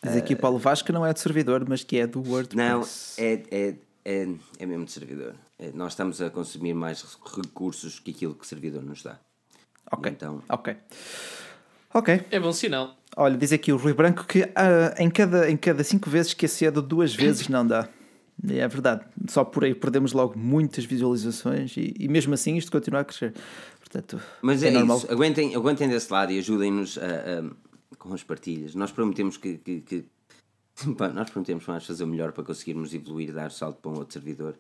[0.03, 2.57] Diz aqui o Paulo Vaz que não é do servidor, mas que é do WordPress.
[2.57, 2.83] Não,
[3.25, 5.35] é, é, é, é mesmo de servidor.
[5.59, 7.05] É, nós estamos a consumir mais
[7.37, 9.19] recursos que aquilo que o servidor nos dá.
[9.91, 10.13] Ok.
[10.13, 10.77] Então- Ok.
[11.93, 12.21] Ok.
[12.31, 12.97] É bom sinal.
[13.17, 16.47] Olha, diz aqui o Rui Branco que ah, em, cada, em cada cinco vezes que
[16.47, 17.89] acedo, duas vezes não dá.
[18.49, 19.05] É verdade.
[19.29, 23.35] Só por aí perdemos logo muitas visualizações e, e mesmo assim isto continua a crescer.
[23.81, 24.99] Portanto, Mas é, normal.
[24.99, 28.75] isso, aguentem, aguentem desse lado e ajudem-nos a- a- com as partilhas.
[28.77, 29.57] Nós prometemos que.
[29.59, 30.05] que, que-
[31.15, 33.91] nós prometemos que vamos fazer o melhor para conseguirmos evoluir e dar o salto para
[33.91, 34.55] um outro servidor.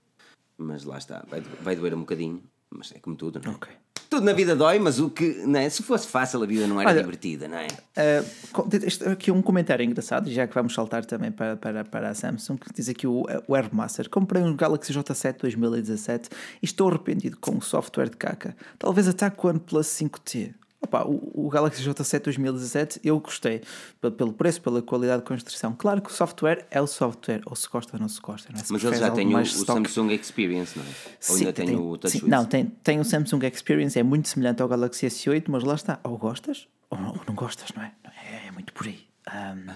[0.56, 3.54] Mas lá está, vai, vai doer um bocadinho, mas é como tudo, não é?
[3.54, 3.70] Ok.
[4.08, 5.42] Tudo na vida dói, mas o que.
[5.54, 5.68] É?
[5.68, 7.66] Se fosse fácil, a vida não era Olha, divertida, não é?
[7.66, 12.14] Uh, este- aqui um comentário engraçado, já que vamos saltar também para, para, para a
[12.14, 14.08] Samsung, que diz aqui o, o Airmaster.
[14.08, 16.30] Comprei um Galaxy J7 2017
[16.62, 18.56] e estou arrependido com o software de caca.
[18.78, 20.54] Talvez ataque o OnePlus 5T.
[20.80, 23.62] Opa, o, o Galaxy J7 2017 eu gostei
[24.00, 25.74] pe- pelo preço, pela qualidade de construção.
[25.76, 28.52] Claro que o software é o software, ou se gosta ou não se gosta.
[28.52, 28.62] Não é?
[28.64, 30.88] Se Mas ele já tem o, o Samsung Experience, não é?
[30.88, 32.22] Ou Sim, ainda tem, o sim, TouchWiz?
[32.30, 35.98] Não, tem, tem o Samsung Experience, é muito semelhante ao Galaxy S8, mas lá está.
[36.04, 37.92] Ou gostas ou não, ou não gostas, não é?
[38.04, 39.00] É, é muito por aí.
[39.26, 39.74] Ahm,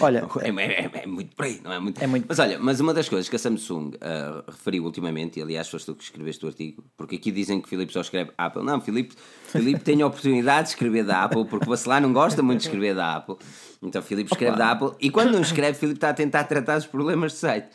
[0.00, 2.00] olha, É, é- é- é muito por aí, não é muito.
[2.02, 5.42] É muito- Mas olha, mas uma das coisas que a Samsung ah, referiu ultimamente, e
[5.42, 8.62] aliás foste tu que escreveste o artigo, porque aqui dizem que Filipe só escreve Apple.
[8.62, 9.14] Não, Filipe,
[9.46, 12.66] Filipe tem a oportunidade de escrever da Apple, porque o Bacelar não gosta muito de
[12.66, 13.36] escrever da Apple.
[13.82, 16.86] Então Filipe escreve da Apple, e quando não escreve, Filipe está a tentar tratar os
[16.86, 17.68] problemas do site.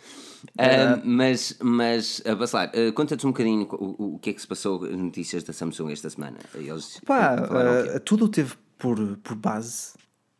[0.60, 4.46] Ah, mas, mas uh, Bacelar, ah, conta-nos um bocadinho o, o- que é que se
[4.48, 6.38] passou nas notícias da Samsung esta semana.
[6.54, 7.92] Eles pá, falaram o quê?
[7.96, 9.94] ah, tudo teve por, por base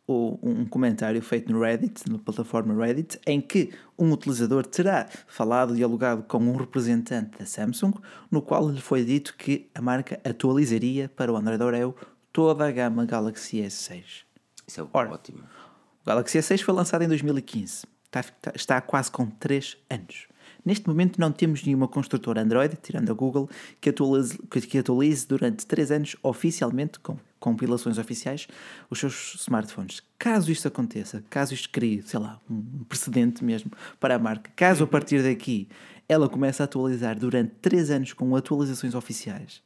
[0.08, 5.76] um comentário feito no Reddit, na plataforma Reddit, em que um utilizador terá falado e
[5.78, 7.92] dialogado com um representante da Samsung,
[8.30, 11.96] no qual lhe foi dito que a marca atualizaria para o Android Oreo
[12.32, 14.04] toda a gama Galaxy S6.
[14.66, 15.10] Isso é Ora.
[15.12, 15.40] ótimo.
[16.02, 17.84] O Galaxy S6 foi lançado em 2015.
[18.04, 20.26] Está, está- está há quase com 3 anos.
[20.66, 23.48] Neste momento não temos nenhuma construtora Android, tirando a Google,
[23.80, 28.48] que atualize, que, atualize durante 3 anos oficialmente, com compilações oficiais,
[28.90, 30.02] os seus smartphones.
[30.18, 34.82] Caso isto aconteça, caso isto crie, sei lá, um precedente mesmo para a marca, caso
[34.82, 35.68] a partir daqui
[36.08, 39.62] ela comece a atualizar durante 3 anos com atualizações oficiais,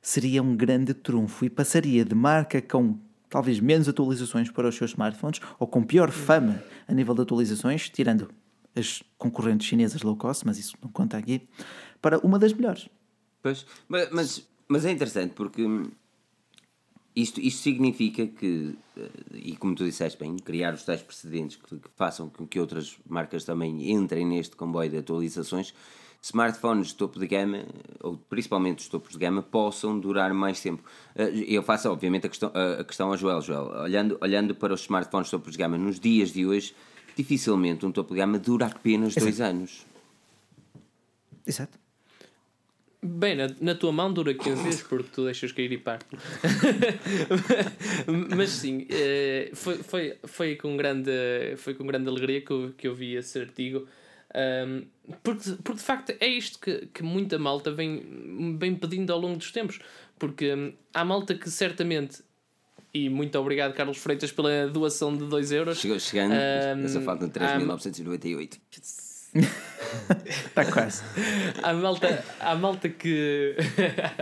[0.00, 2.96] seria um grande trunfo e passaria de marca com
[3.28, 7.88] talvez menos atualizações para os seus smartphones ou com pior fama a nível de atualizações,
[7.88, 8.30] tirando
[8.78, 11.42] as concorrentes chinesas low cost, mas isso não conta aqui,
[12.00, 12.88] para uma das melhores.
[13.42, 15.90] Pois, mas, mas, é interessante porque hum,
[17.14, 21.76] isto, isto significa que, eh, e como tu disseste bem, criar os tais precedentes que,
[21.76, 25.74] que façam com que outras marcas também entrem neste comboio de atualizações,
[26.22, 27.64] smartphones de topo de gama,
[28.00, 30.82] ou principalmente os topos de gama, possam durar mais tempo.
[31.14, 33.40] Eh, Eu faço, obviamente, a questão, a questão ao Joel.
[33.40, 36.74] Joel, olhando, olhando para os smartphones de topo de gama nos dias de hoje,
[37.18, 39.84] dificilmente um topo de gama dura apenas dois anos.
[41.44, 41.76] Exato.
[43.02, 46.06] Bem, na, na tua mão dura 15 dias porque tu deixas cair e parte.
[48.36, 51.10] Mas sim, eh, foi, foi, foi, com grande,
[51.56, 53.86] foi com grande alegria que eu, que eu vi esse artigo.
[54.34, 54.82] Ahm,
[55.22, 59.38] porque, porque de facto é isto que, que muita malta vem, vem pedindo ao longo
[59.38, 59.80] dos tempos.
[60.18, 62.22] Porque hum, há malta que certamente,
[62.92, 65.78] e muito obrigado, Carlos Freitas, pela doação de 2 euros.
[65.78, 68.58] Chegou chegando, Ahm, essa falta de há- 3.998.
[70.28, 71.02] Está quase.
[71.62, 73.54] Há malta, há malta que.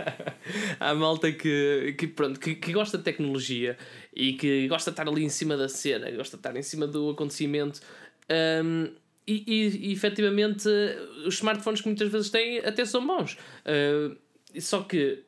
[0.79, 3.77] há malta que, que, pronto, que, que gosta de tecnologia
[4.13, 6.85] e que gosta de estar ali em cima da cena, gosta de estar em cima
[6.87, 7.79] do acontecimento.
[8.63, 8.89] hum,
[9.25, 10.69] e, e, e efetivamente
[11.25, 13.37] os smartphones que muitas vezes têm até são bons.
[13.65, 14.15] Uh,
[14.61, 15.23] só que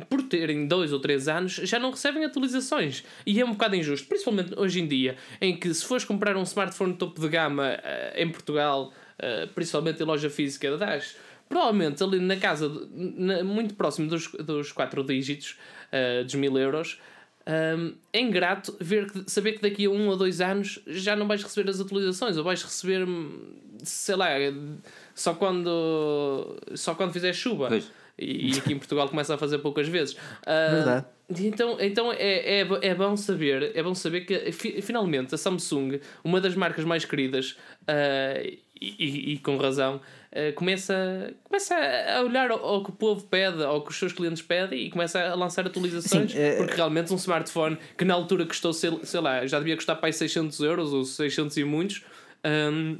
[0.00, 3.04] por terem dois ou três anos, já não recebem atualizações.
[3.26, 6.42] E é um bocado injusto, principalmente hoje em dia, em que se fores comprar um
[6.42, 11.16] smartphone topo de gama uh, em Portugal, uh, principalmente em loja física da Dash,
[11.48, 15.58] provavelmente ali na casa, na, muito próximo dos, dos quatro dígitos
[15.92, 17.00] uh, dos mil euros,
[17.48, 21.26] um, é ingrato ver que, saber que daqui a um ou dois anos já não
[21.26, 23.06] vais receber as atualizações, ou vais receber,
[23.82, 24.28] sei lá,
[25.14, 27.68] só quando, só quando fizer chuva.
[27.68, 30.14] Pois e, aqui em Portugal começa a fazer poucas vezes.
[30.14, 31.06] Uh, Verdade.
[31.40, 34.50] Então, então é, é, é bom saber é bom saber que
[34.80, 37.50] finalmente a Samsung, uma das marcas mais queridas,
[37.82, 42.92] uh, e, e, e, com razão, uh, começa, começa a olhar ao, ao, que o
[42.92, 46.32] povo pede, ao que os seus clientes pedem e começa a lançar atualizações.
[46.32, 46.56] Sim, é...
[46.56, 50.08] Porque realmente um smartphone que na altura custou, sei, sei lá, já devia custar para
[50.08, 52.04] aí 600 euros ou 600 e muitos.
[52.44, 52.98] Um,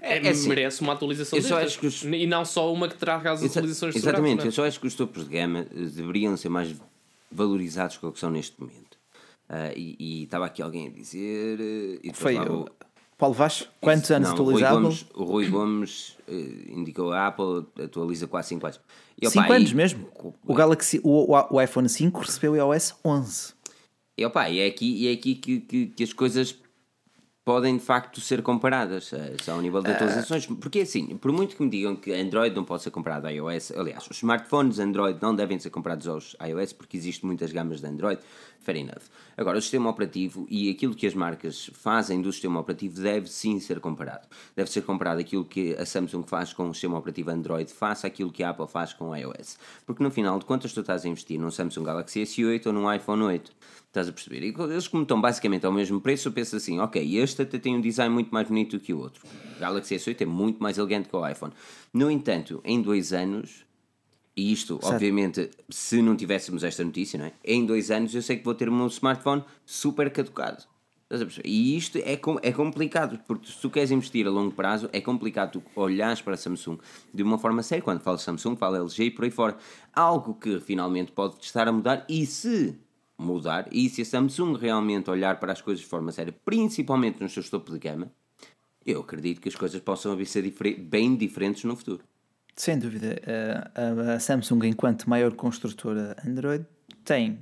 [0.00, 2.02] é, é assim, merece uma atualização os...
[2.04, 4.48] e não só uma que traga as atualizações Exa Exatamente, é?
[4.48, 6.74] eu só acho que os topos de gama eh, deveriam ser mais
[7.30, 8.98] valorizados do que são neste momento.
[9.48, 11.58] Uh, e, estava aqui alguém a dizer.
[11.58, 12.66] Uh, e Foi o
[13.16, 14.88] Paulo Vaz, quantos anos atualizado?
[15.14, 16.32] O Rui Gomes uh,
[16.70, 18.80] indicou a Apple atualiza quase 5 anos.
[19.24, 20.08] 5 anos e, mesmo?
[20.46, 23.54] O, Galaxy, o, o, o iPhone 5 recebeu iOS 11.
[24.18, 26.56] E, opa, e é aqui, é aqui que, que, que as coisas
[27.48, 31.62] podem de facto ser comparadas uh, ao nível de atualizações, porque assim, por muito que
[31.62, 35.34] me digam que Android não pode ser comparado a iOS, aliás, os smartphones Android não
[35.34, 38.20] devem ser comparados aos iOS porque existem muitas gamas de Android,
[38.60, 39.02] fair enough.
[39.36, 43.60] Agora, o sistema operativo e aquilo que as marcas fazem do sistema operativo deve sim
[43.60, 44.26] ser comparado.
[44.56, 48.32] Deve ser comparado aquilo que a Samsung faz com o sistema operativo Android face àquilo
[48.32, 49.56] que a Apple faz com o iOS.
[49.86, 52.92] Porque no final de contas tu estás a investir num Samsung Galaxy S8 ou num
[52.92, 53.52] iPhone 8.
[53.86, 54.42] Estás a perceber?
[54.42, 57.76] E eles, como estão basicamente ao mesmo preço, eu penso assim: ok, este até tem
[57.76, 59.26] um design muito mais bonito do que o outro.
[59.56, 61.52] O Galaxy S8 é muito mais elegante que o iPhone.
[61.92, 63.64] No entanto, em dois anos,
[64.38, 64.94] e isto, certo.
[64.94, 67.32] obviamente, se não tivéssemos esta notícia, não é?
[67.44, 70.64] em dois anos eu sei que vou ter o meu smartphone super caducado.
[71.42, 75.52] E isto é, é complicado, porque se tu queres investir a longo prazo, é complicado
[75.52, 76.78] tu olhares para a Samsung
[77.12, 77.82] de uma forma séria.
[77.82, 79.56] Quando falo Samsung, falo LG e por aí fora.
[79.92, 82.78] Algo que finalmente pode estar a mudar, e se
[83.18, 83.68] mudar.
[83.72, 87.42] E se a Samsung realmente olhar para as coisas de forma séria, principalmente no seu
[87.42, 88.12] topo de gama,
[88.86, 92.04] eu acredito que as coisas possam vir a ser bem diferentes no futuro.
[92.58, 93.22] Sem dúvida.
[94.04, 96.66] A Samsung, enquanto maior construtora Android,
[97.04, 97.38] tem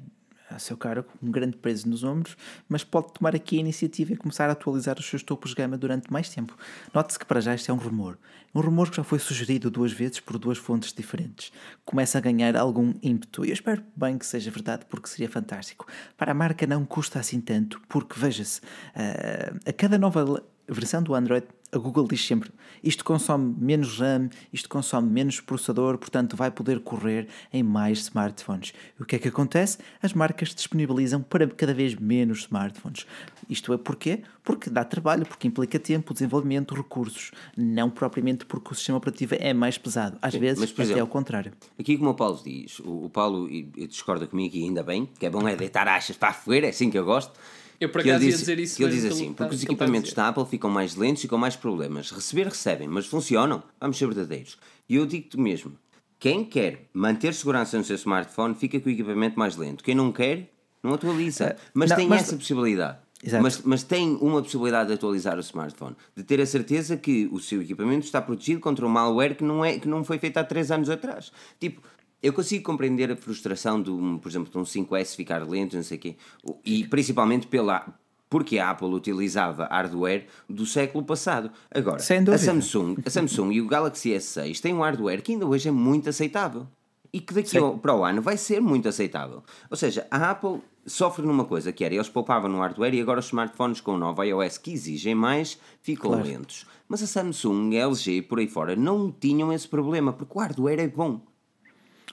[0.50, 2.36] a seu cargo um grande peso nos ombros,
[2.68, 5.78] mas pode tomar aqui a iniciativa e começar a atualizar os seus topos de gama
[5.78, 6.54] durante mais tempo.
[6.92, 8.18] Note-se que para já isto é um rumor.
[8.54, 11.50] Um rumor que já foi sugerido duas vezes por duas fontes diferentes.
[11.82, 15.86] Começa a ganhar algum ímpeto e eu espero bem que seja verdade porque seria fantástico.
[16.18, 21.14] Para a marca não custa assim tanto, porque veja-se, uh, a cada nova versão do
[21.14, 21.46] Android
[21.76, 22.50] a Google diz sempre
[22.82, 28.72] isto consome menos RAM, isto consome menos processador, portanto vai poder correr em mais smartphones.
[28.98, 29.78] E o que é que acontece?
[30.02, 33.06] As marcas disponibilizam para cada vez menos smartphones.
[33.48, 34.22] Isto é porquê?
[34.42, 39.52] Porque dá trabalho, porque implica tempo, desenvolvimento, recursos, não propriamente porque o sistema operativo é
[39.52, 40.18] mais pesado.
[40.22, 41.52] Às Sim, vezes mas, até ao contrário.
[41.78, 43.48] Aqui como o Paulo diz, o, o Paulo
[43.88, 46.70] discorda comigo e ainda bem, que é bom é deitar achas para a fogueira, é
[46.70, 47.32] assim que eu gosto.
[47.80, 48.76] Eu por acaso ia dizer isso.
[48.76, 51.56] Que ele diz assim, porque os equipamentos da Apple ficam mais lentos e com mais
[51.56, 52.10] problemas.
[52.10, 53.62] Receber, recebem, mas funcionam.
[53.80, 54.58] Vamos ser verdadeiros.
[54.88, 55.76] E eu digo-te mesmo,
[56.18, 59.84] quem quer manter segurança no seu smartphone fica com o equipamento mais lento.
[59.84, 60.50] Quem não quer,
[60.82, 61.44] não atualiza.
[61.44, 62.22] Eh, mas não, tem mas...
[62.22, 62.98] essa possibilidade.
[63.40, 67.40] Mas, mas tem uma possibilidade de atualizar o smartphone, de ter a certeza que o
[67.40, 70.44] seu equipamento está protegido contra um malware que não, é, que não foi feito há
[70.44, 71.32] 3 anos atrás.
[71.58, 71.80] Tipo,
[72.22, 75.96] eu consigo compreender a frustração, do, por exemplo, de um 5S ficar lento, não sei
[75.96, 76.16] o quê,
[76.64, 77.86] e principalmente pela,
[78.28, 81.50] porque a Apple utilizava hardware do século passado.
[81.70, 85.68] Agora, a Samsung, a Samsung e o Galaxy S6 têm um hardware que ainda hoje
[85.68, 86.66] é muito aceitável.
[87.12, 89.42] E que daqui ao, para o ano vai ser muito aceitável.
[89.70, 93.20] Ou seja, a Apple sofre numa coisa que era, eles poupavam no hardware e agora
[93.20, 96.26] os smartphones com o novo iOS que exigem mais ficam claro.
[96.26, 96.66] lentos.
[96.88, 100.80] Mas a Samsung, a LG por aí fora não tinham esse problema, porque o hardware
[100.80, 101.20] é bom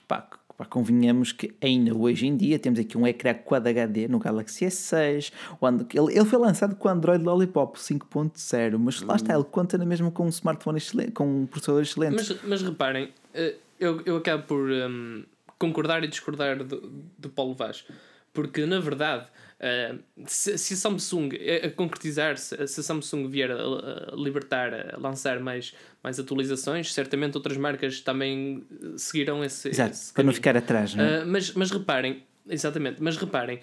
[0.06, 4.18] pá, pá, convenhamos que ainda hoje em dia temos aqui um ecrã Quad HD no
[4.18, 9.34] Galaxy S6, onde ele, ele foi lançado com o Android Lollipop 5.0, mas lá está,
[9.34, 12.14] ele conta na mesma com um smartphone excelente, com um processador excelente.
[12.16, 15.24] Mas, mas reparem, eh, eu, eu acabo por um,
[15.58, 17.84] concordar e discordar do, do Paulo Vaz,
[18.32, 19.26] porque na verdade
[19.64, 24.94] Uh, se, se, a Samsung a, a concretizar, se, a Samsung vier a, a, libertar,
[24.94, 28.62] a lançar mais, mais atualizações, certamente outras marcas também
[28.98, 29.70] seguirão esse.
[29.70, 31.22] Exato, esse para não ficar atrás, não é?
[31.22, 33.58] Uh, mas, mas reparem, exatamente, mas reparem,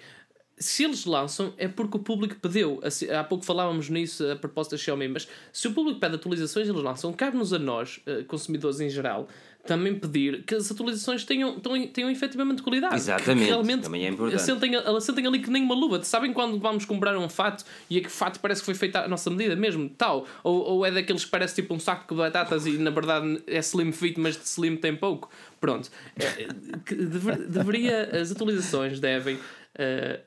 [0.58, 2.80] se eles lançam é porque o público pediu.
[2.82, 6.68] Assim, há pouco falávamos nisso a propósito da Xiaomi, mas se o público pede atualizações,
[6.68, 7.12] eles lançam.
[7.12, 9.28] Cabe-nos a nós, eh, consumidores em geral,
[9.66, 12.96] também pedir que as atualizações tenham, tenham, tenham efetivamente qualidade.
[12.96, 14.40] Exatamente, Que realmente também é importante.
[14.40, 16.02] Assentem, assentem ali que nem uma luva.
[16.02, 19.30] Sabem quando vamos comprar um fato e aquele fato parece que foi feito à nossa
[19.30, 20.26] medida mesmo, tal?
[20.42, 23.58] Ou, ou é daqueles que parece tipo um saco de batatas e na verdade é
[23.60, 25.30] slim fit, mas de slim tem pouco?
[25.60, 25.88] Pronto.
[26.16, 26.48] É,
[26.84, 29.38] que dever- deveria, as atualizações devem.
[29.78, 30.20] eh,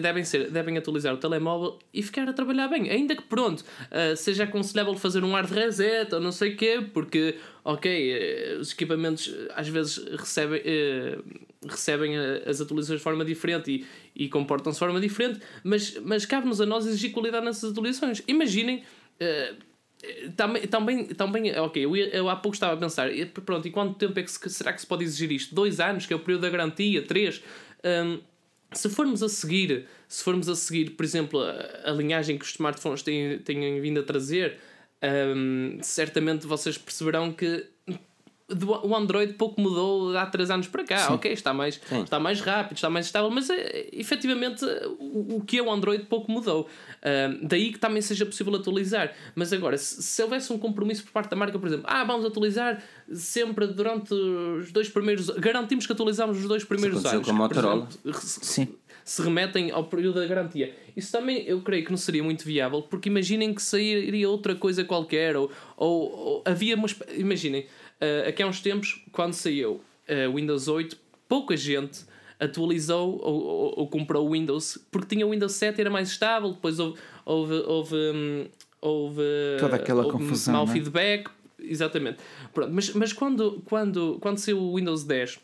[0.00, 2.88] devem, ser, devem atualizar o telemóvel e ficar a trabalhar bem.
[2.88, 7.36] Ainda que pronto, eh, seja aconselhável fazer um hard reset ou não sei quê, porque,
[7.64, 11.18] ok, eh, os equipamentos eh, às vezes recebem, eh,
[11.68, 13.70] recebem eh, as atualizações de forma diferente
[14.14, 18.22] e, e comportam-se de forma diferente, mas, mas cabe-nos a nós exigir qualidade nessas atualizações.
[18.28, 18.84] Imaginem.
[19.18, 19.54] eh,
[20.36, 23.08] também, também, também, ok, eu, eu há pouco estava a pensar,
[23.44, 25.54] pronto, e quanto tempo é que se- será que se pode exigir isto?
[25.54, 27.42] Dois anos, que é o período da garantia, três.
[27.82, 28.20] Hum,
[28.74, 32.50] se formos a seguir, se formos a seguir, por exemplo, a, a linhagem que os
[32.50, 34.58] smartphones têm, têm vindo a trazer,
[35.36, 37.66] hum, certamente vocês perceberão que
[38.82, 41.32] o Android pouco mudou há 3 anos para cá, ok?
[41.32, 44.64] Está mais, está mais rápido, está mais estável, mas é, efetivamente
[44.98, 46.68] o, o que é o Android pouco mudou.
[47.02, 49.12] Ahm, daí que também seja possível atualizar.
[49.34, 52.26] Mas agora, se, se houvesse um compromisso por parte da marca, por exemplo, ah, vamos
[52.26, 52.82] atualizar
[53.12, 57.28] sempre durante os dois primeiros garantimos que atualizamos os dois primeiros aconteceu anos.
[57.28, 57.88] com a Motorola.
[58.04, 58.68] exemplo, se- Sim.
[59.04, 60.74] se remetem ao período da garantia.
[60.96, 64.84] Isso também eu creio que não seria muito viável, porque imaginem que sairia outra coisa
[64.84, 66.86] qualquer, ou, ou, ou havia uma.
[67.16, 67.66] Imaginem,
[68.00, 69.80] uh, aqui há uns tempos, quando saiu
[70.30, 72.04] o Windows 8, pouca gente
[72.38, 76.52] atualizou ou, ou, ou comprou o Windows porque tinha o Windows 7 era mais estável,
[76.52, 77.00] depois houve.
[77.24, 78.46] houve, houve, hum,
[78.82, 79.22] houve
[79.58, 80.74] Toda aquela houve confusão, mau não é?
[80.74, 82.18] feedback, exatamente.
[82.52, 85.38] Pronto, mas, mas quando, quando, quando saiu o Windows 10,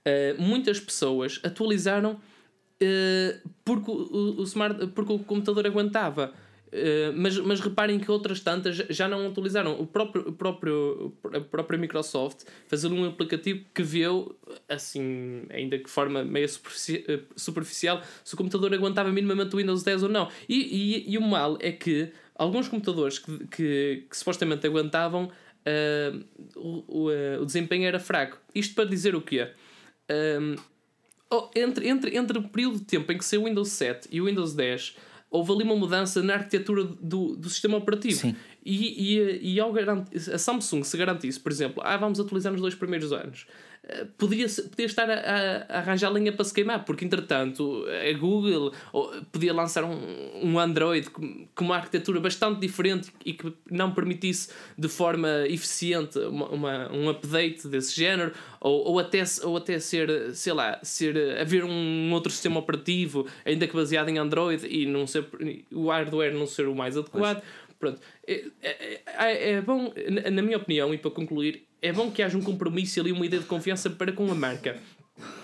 [0.00, 6.32] Uh, muitas pessoas atualizaram uh, porque, o, o smart, porque o computador aguentava.
[6.72, 9.80] Uh, mas, mas reparem que outras tantas já não atualizaram.
[9.80, 14.36] O próprio, o próprio, a própria Microsoft fazer um aplicativo que viu,
[14.68, 19.82] assim, ainda que de forma meio eh, superficial, se o computador aguentava minimamente o Windows
[19.82, 20.28] 10 ou não.
[20.48, 26.24] E, e, e o mal é que alguns computadores que, que, que supostamente aguentavam, uh,
[26.56, 28.38] o, o, o desempenho era fraco.
[28.54, 29.48] Isto para dizer o quê?
[30.40, 30.56] Um,
[31.30, 34.20] oh, entre, entre, entre o período de tempo em que saiu o Windows 7 e
[34.20, 34.96] o Windows 10,
[35.30, 38.18] houve ali uma mudança na arquitetura do, do sistema operativo.
[38.18, 38.36] Sim.
[38.64, 42.60] E, e, e ao garantir, a Samsung se garantisse, por exemplo, ah, vamos atualizar nos
[42.60, 43.46] dois primeiros anos,
[44.18, 48.72] podia, podia estar a, a- a arranjar linha para se queimar, porque entretanto a Google
[49.32, 49.98] podia lançar um,
[50.42, 56.18] um Android com, com uma arquitetura bastante diferente e que não permitisse de forma eficiente
[56.18, 61.38] uma, uma- um update desse género, ou, ou, até, ou até ser, sei lá, ser,
[61.40, 65.26] haver um outro sistema operativo, ainda que baseado em Android e não ser,
[65.72, 67.42] o hardware não ser o mais adequado.
[67.78, 69.90] Pronto, é, é, é, é bom,
[70.30, 73.40] na minha opinião, e para concluir, é bom que haja um compromisso ali uma ideia
[73.42, 74.76] de confiança para com a marca.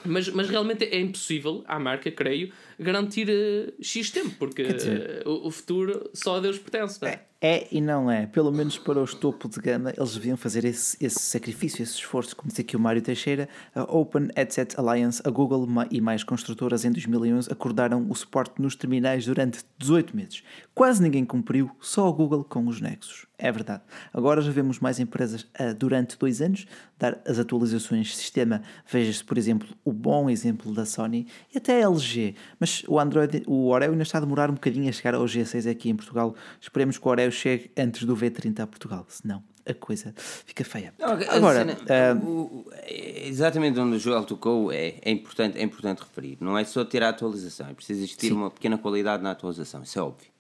[0.06, 5.28] Mas, mas realmente é impossível à marca, creio, garantir eh, X tempo, porque dizer- eh,
[5.28, 7.20] o, o futuro só a Deus pertence, não é?
[7.42, 8.26] É e não é.
[8.26, 12.34] Pelo menos para os topo de gama, eles deviam fazer esse, esse sacrifício, esse esforço.
[12.34, 16.86] Como disse aqui o Mário Teixeira, a Open Headset Alliance, a Google e mais construtoras
[16.86, 20.42] em 2011 acordaram o suporte nos terminais durante 18 meses.
[20.76, 23.24] Quase ninguém cumpriu, só a Google com os Nexus.
[23.38, 23.82] É verdade.
[24.12, 26.66] Agora já vemos mais empresas a, durante dois anos,
[26.98, 28.60] dar as atualizações de sistema.
[28.86, 32.34] Veja-se, por exemplo, o bom exemplo da Sony e até a LG.
[32.60, 35.66] Mas o Android, o Oreo ainda está a demorar um bocadinho a chegar ao G6
[35.70, 36.34] aqui em Portugal.
[36.60, 40.12] Esperemos que o Oreo chegue antes do V30 a Portugal, senão a coisa
[40.44, 40.92] fica feia.
[40.98, 45.62] Não, Agora, cena- o- o- é exatamente onde o Joel tocou é, é, importante, é
[45.62, 46.36] importante referir.
[46.38, 48.34] Não é só ter a atualização, é preciso existir Sim.
[48.34, 50.35] uma pequena qualidade na atualização, isso é óbvio.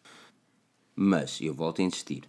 [0.96, 2.24] Mas eu volto a insistir.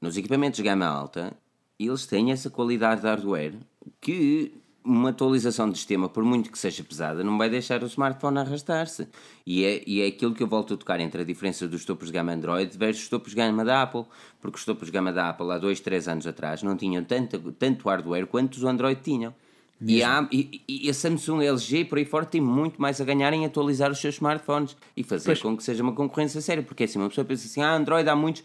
[0.00, 1.36] Nos equipamentos de gama alta,
[1.78, 3.54] eles têm essa qualidade de hardware
[4.00, 4.52] que
[4.84, 9.08] uma atualização de sistema, por muito que seja pesada, não vai deixar o smartphone arrastar-se.
[9.44, 12.08] E é, e é aquilo que eu volto a tocar entre a diferença dos topos
[12.08, 14.04] de gama Android versus os topos de gama da Apple.
[14.40, 17.52] Porque os topos de gama da Apple há 2, 3 anos atrás não tinham tanto,
[17.52, 19.34] tanto hardware quanto os Android tinham.
[19.80, 23.04] E a, e, e a Samsung, a LG, por aí fora, tem muito mais a
[23.04, 26.62] ganhar em atualizar os seus smartphones e fazer com que seja uma concorrência séria.
[26.62, 28.42] Porque assim, uma pessoa pensa assim: ah, Android há muitos,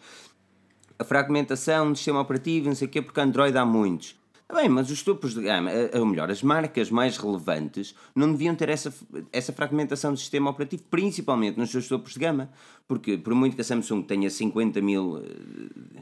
[0.99, 4.19] a fragmentação do sistema operativo, não sei o quê, porque Android há muitos.
[4.47, 8.29] Tá Bem, mas os topos de gama, eh, ou melhor, as marcas mais relevantes não
[8.33, 8.93] deviam ter essa,
[9.31, 12.49] essa fragmentação do sistema operativo, principalmente nos seus topos de gama,
[12.85, 16.01] porque por muito que a Samsung tenha 50 mil eh,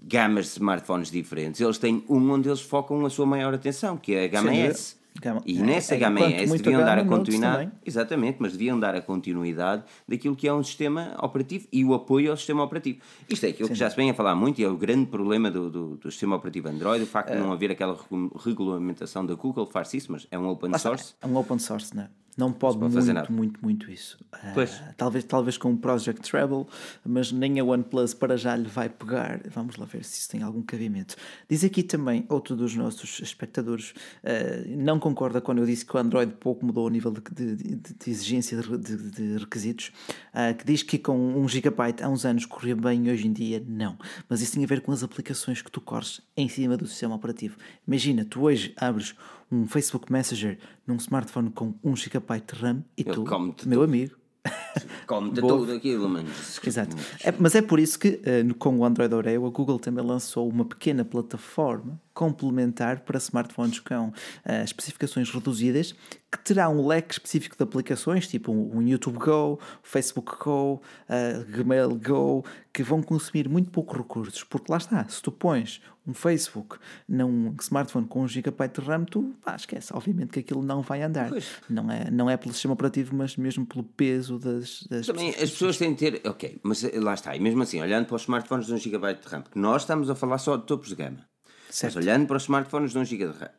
[0.00, 4.14] gamas de smartphones diferentes, eles têm um onde eles focam a sua maior atenção, que
[4.14, 4.74] é a gama Sem dúvida.
[4.74, 4.98] S.
[5.20, 7.72] Gama- E é, nessa é, gama enquanto ES muita deviam dar a gama, continuidade.
[7.84, 12.30] Exatamente, mas deviam dar a continuidade daquilo que é um sistema operativo e o apoio
[12.30, 13.00] ao sistema operativo.
[13.28, 15.50] Isto é aquilo que já se vem a falar muito e é o grande problema
[15.50, 17.34] do, do, do sistema operativo Android, o facto É.
[17.36, 21.14] de não haver aquela regu- regulamentação da Google, faz isso, mas é um open source.
[21.20, 22.08] É um open source, não é?
[22.38, 23.28] Não pode, pode muito, nada.
[23.30, 24.16] muito, muito isso.
[24.54, 24.80] Pois.
[24.96, 26.64] talvez, talvez com o Project Treble,
[27.04, 29.40] mas nem a OnePlus para já lhe vai pegar.
[29.50, 31.16] Vamos lá ver se isso tem algum cabimento.
[31.48, 33.92] Diz aqui também outro dos nossos espectadores,
[34.24, 34.28] ah,
[34.68, 37.94] não concorda quando eu disse que o Android pouco mudou o nível de, de- de-
[37.94, 39.90] de exigência de, requisitos,
[40.32, 43.62] ah, que diz que com 1 GB há uns anos corria bem hoje em dia
[43.66, 43.98] não.
[44.28, 47.14] Mas isso tem a ver com as aplicações que tu corres em cima do sistema
[47.16, 47.56] operativo.
[47.86, 49.14] Imagina, tu hoje abres
[49.50, 53.24] um Facebook Messenger num smartphone com 1 GB de RAM e Ele tu,
[53.66, 54.16] meu amigo,
[55.06, 56.28] Come-te tudo aquilo, mano.
[56.64, 56.96] Exato.
[57.22, 60.48] É, mas é por isso que, no- com o Android Oreo, a Google também lançou
[60.48, 64.12] uma pequena plataforma complementar para smartphones com
[64.44, 65.94] eh, especificações reduzidas,
[66.30, 71.44] que terá um leque específico de aplicações, tipo um, um YouTube Go, Facebook Go, eh,
[71.48, 76.14] Gmail Go, que vão consumir muito poucos recursos, porque lá está, se tu pões um
[76.14, 80.80] Facebook num smartphone com 1 GB de RAM, tu pá, esquece, obviamente que aquilo não
[80.80, 81.28] vai andar.
[81.28, 81.46] Pois.
[81.68, 85.50] Não é, não é pelo sistema operativo, mas mesmo pelo peso das, das Também as
[85.50, 86.28] pessoas têm de ter.
[86.28, 87.36] Ok, mas eh, lá está.
[87.36, 90.08] E mesmo assim, olhando para os smartphones de 1 GB de RAM, porque nós estamos
[90.08, 91.28] a falar só de topos de gama.
[91.70, 91.94] Certo.
[91.94, 93.50] Mas olhando para os smartphones de 1 GB de RAM,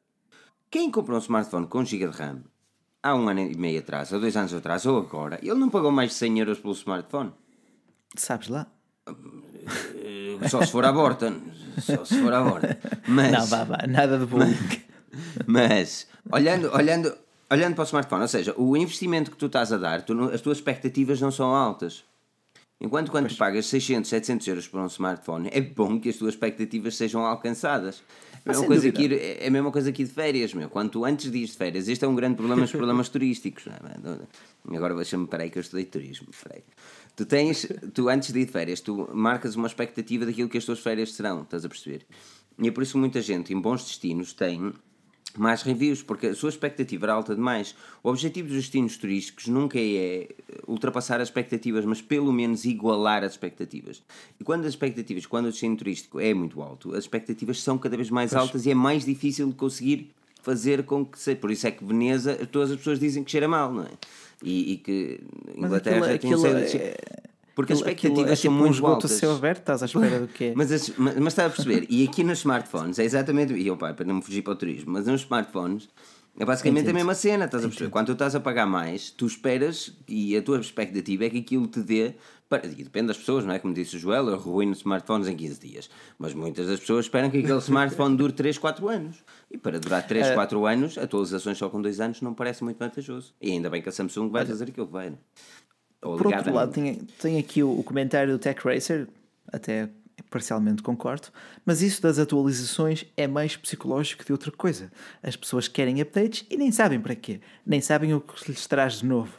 [0.71, 2.43] quem comprou um smartphone com 1 GB de RAM
[3.03, 5.91] há um ano e meio atrás, ou dois anos atrás, ou agora, ele não pagou
[5.91, 7.31] mais de 100 euros pelo smartphone.
[8.15, 8.67] Sabes lá?
[9.95, 11.33] Eh, Só se for à borda.
[11.81, 12.77] Só se for à borda.
[13.07, 14.39] Mas, Não, vá, vá, nada de bom.
[15.45, 17.15] mas olhando, olhando,
[17.49, 20.41] olhando para o smartphone, ou seja, o investimento que tu estás a dar, tu as
[20.41, 22.03] tuas expectativas não são altas.
[22.81, 26.33] Enquanto quando tu pagas 600, 700 euros por um smartphone, é bom que as tuas
[26.33, 28.01] expectativas sejam alcançadas.
[28.45, 29.15] É a, mesma sem coisa dúvida.
[29.15, 30.69] ir, é a mesma coisa ir de férias, meu.
[30.69, 33.65] Quando tu antes de ir de férias, este é um grande problema dos problemas turísticos.
[33.65, 34.13] não
[34.73, 34.77] é?
[34.77, 36.27] Agora deixa-me, peraí, que eu estudei turismo.
[36.41, 36.63] Peraí.
[37.19, 40.63] Tu tens, tu antes de ir de férias, tu marcas uma expectativa daquilo que as
[40.63, 42.05] tuas férias serão, estás a perceber?
[42.57, 44.71] E é por isso que muita gente em bons destinos tem
[45.37, 47.75] mais reviews, porque a sua expectativa era alta demais.
[48.01, 50.29] O objetivo dos destinos turísticos nunca é
[50.65, 54.01] ultrapassar as expectativas, mas pelo menos igualar as expectativas.
[54.39, 57.97] E quando as expectativas, quando o destino turístico é muito alto, as expectativas são cada
[57.97, 60.09] vez mais altas e é mais difícil de conseguir
[60.41, 61.37] fazer com que seja.
[61.37, 63.91] Por isso é que Veneza, todas as pessoas dizem que cheira mal, não é?
[64.43, 65.19] E, e que
[65.55, 66.95] Inglaterra aquilo- tem um aquilo é-
[67.55, 69.11] Porque as Aquilo- expectativas aquilo é são tipo um muito esgoto altas.
[69.11, 70.53] céu aberto, estás à espera do quê?
[70.55, 73.93] Mas, as- mas, mas está a perceber, e aqui nos smartphones é exatamente, e opa,
[73.93, 75.89] para não me fugir para o turismo, mas nos smartphones
[76.39, 76.91] é basicamente Entendo.
[76.95, 77.89] a mesma cena, estás a perceber?
[77.89, 81.67] Quando tu estás a pagar mais, tu esperas e a tua expectativa é que aquilo
[81.67, 82.13] te dê,
[82.49, 83.59] para, e depende das pessoas, não é?
[83.59, 87.29] Como disse o Joel, eu arruino smartphones em 15 dias, mas muitas das pessoas esperam
[87.29, 89.23] que aquele smartphone dure 3, 4 anos.
[89.51, 90.33] E para durar 3, É.
[90.33, 93.33] 4 anos, atualizações só com 2 anos não parece muito vantajoso.
[93.39, 95.13] E ainda bem que a Samsung vai fazer aquilo que vai, é?
[96.01, 99.07] Ou Por outro lado, tem, tem aqui o, o comentário do Tech Racer,
[99.51, 99.89] até
[100.29, 101.27] parcialmente concordo,
[101.65, 104.91] mas isso das atualizações é mais psicológico que outra coisa.
[105.21, 108.99] As pessoas querem updates e nem sabem para quê, nem sabem o que lhes traz
[108.99, 109.33] de novo.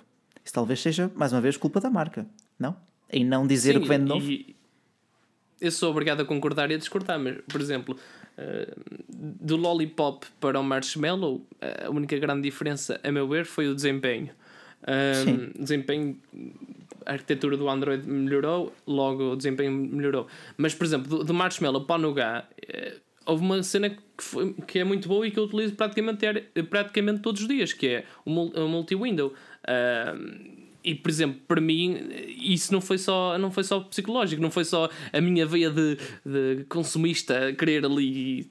[0.44, 2.26] Isso talvez seja, mais uma vez, culpa da marca,
[2.58, 2.76] não?
[3.12, 4.30] Em não dizer o que vem de novo.
[4.30, 4.54] E
[5.60, 7.96] eu sou obrigado a concordar e a discordar, mas, por exemplo,
[8.38, 8.72] eh,
[9.08, 13.74] do Lollipop para o Marshmallow, eh, a única grande diferença, a meu ver, foi o
[13.74, 14.30] desempenho.
[15.24, 15.50] Sim.
[15.58, 16.16] Um, desempenho,
[17.04, 20.26] a arquitetura do Android melhorou, logo o desempenho melhorou.
[20.56, 22.96] Mas, por exemplo, do, do Marshmallow para o Nougat, eh,
[23.26, 26.26] houve uma cena que, foi- que é muito boa e que eu utilizo praticamente,
[26.70, 29.34] praticamente todos os dias, que é o, o multi-window.
[29.68, 31.98] Um, e por exemplo, para mim,
[32.38, 35.96] isso não foi só, não foi só psicológico, não foi só a minha veia de,
[36.24, 38.50] de consumista querer ali.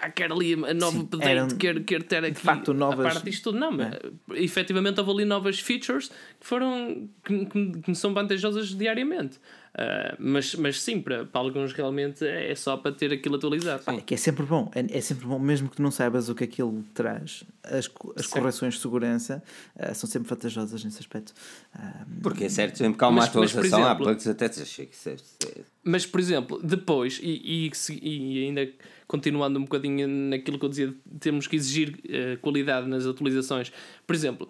[0.00, 3.10] ah, quero ali a nova Sim, update, eram, quero, quero ter aqui facto, novas- a
[3.10, 3.58] parte disto tudo.
[3.58, 3.94] Não, mas
[4.34, 6.08] efetivamente houve ali novas features
[6.40, 9.38] que foram que, que- que me são vantajosas diariamente.
[9.78, 13.82] Ah, mas, mas sim, para, para alguns realmente é só para ter aquilo atualizado.
[13.88, 16.34] É que é sempre bom, é, é sempre bom, mesmo que tu não saibas o
[16.34, 19.42] que aquilo traz, as, as correções de segurança
[19.78, 21.34] ah, são sempre vantajosas nesse aspecto.
[21.74, 24.26] Ah, Porque é certo, sempre que há uma Mas- mas, por atualização, há exemplo- bugs
[24.26, 25.12] até "Chega, isso é-
[25.46, 27.72] é- Mas, por exemplo, depois, e, e,
[28.02, 28.66] e ainda
[29.06, 31.98] continuando um bocadinho naquilo que eu dizia, de temos que exigir
[32.40, 33.70] qualidade nas atualizações.
[34.06, 34.48] Por exemplo,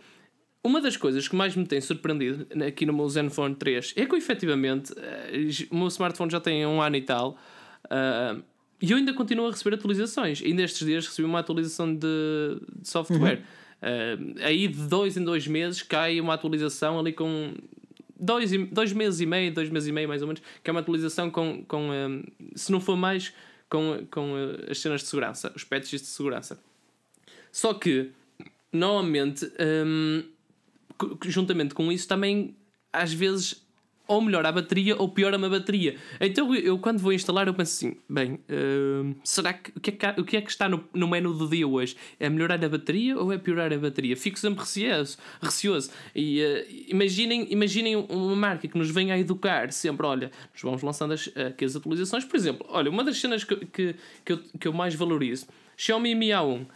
[0.66, 4.16] uma das coisas que mais me tem surpreendido aqui no meu Zenfone 3 é que
[4.16, 7.38] efetivamente, eh, o meu smartphone já tem um ano e tal.
[7.90, 8.36] ah,
[8.80, 10.42] e eu ainda continuo a receber atualizações.
[10.42, 13.42] Ainda estes dias recebi uma atualização de, de software.
[13.80, 17.54] Ah, aí de dois em dois meses cai uma atualização ali com
[18.18, 20.80] dois, dois meses e meio, dois meses e meio mais ou menos, que é uma
[20.80, 21.90] atualização com, com
[22.54, 23.32] se não for mais,
[23.68, 26.58] com, com uh, as cenas de segurança, os patches de segurança.
[27.52, 28.10] Só que
[28.72, 29.50] normalmente,
[29.86, 30.24] hum,
[31.24, 32.54] juntamente com isso, também
[32.92, 33.66] às vezes
[34.08, 35.96] ou melhora a bateria ou piora-me a bateria.
[36.20, 39.92] Então eu, quando vou instalar eu penso assim, bem, uh, será que o, que é
[39.92, 41.96] que o que é que está no, no menu do dia hoje?
[42.20, 44.16] É melhorar a bateria ou é piorar a bateria?
[44.16, 45.18] Fico sempre receoso.
[45.40, 45.90] receoso.
[46.14, 50.82] E uh, imaginem, imaginem uma marca que nos venha a educar sempre, olha, nos vamos
[50.82, 52.24] lançando as, aqui as atualizações.
[52.24, 56.14] Por exemplo, olha, uma das cenas que, que, que, eu, que eu mais valorizo, Xiaomi
[56.14, 56.66] Mi A1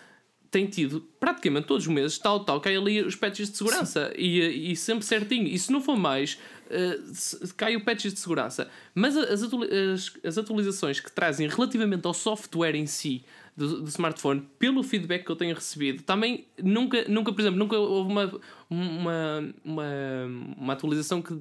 [0.51, 4.73] tem tido praticamente todos os meses tal, tal, cai ali os patches de segurança e,
[4.73, 5.47] e sempre certinho.
[5.47, 8.69] E se não for mais, uh, cai o patches de segurança.
[8.95, 13.25] Mas as, as, as, atualizações que trazem relativamente ao software em si
[13.61, 17.77] do, do, smartphone, pelo feedback que eu tenho recebido, também nunca, nunca por exemplo, nunca
[17.77, 18.41] houve uma,
[18.71, 19.85] uma, uma,
[20.57, 21.39] uma atualização que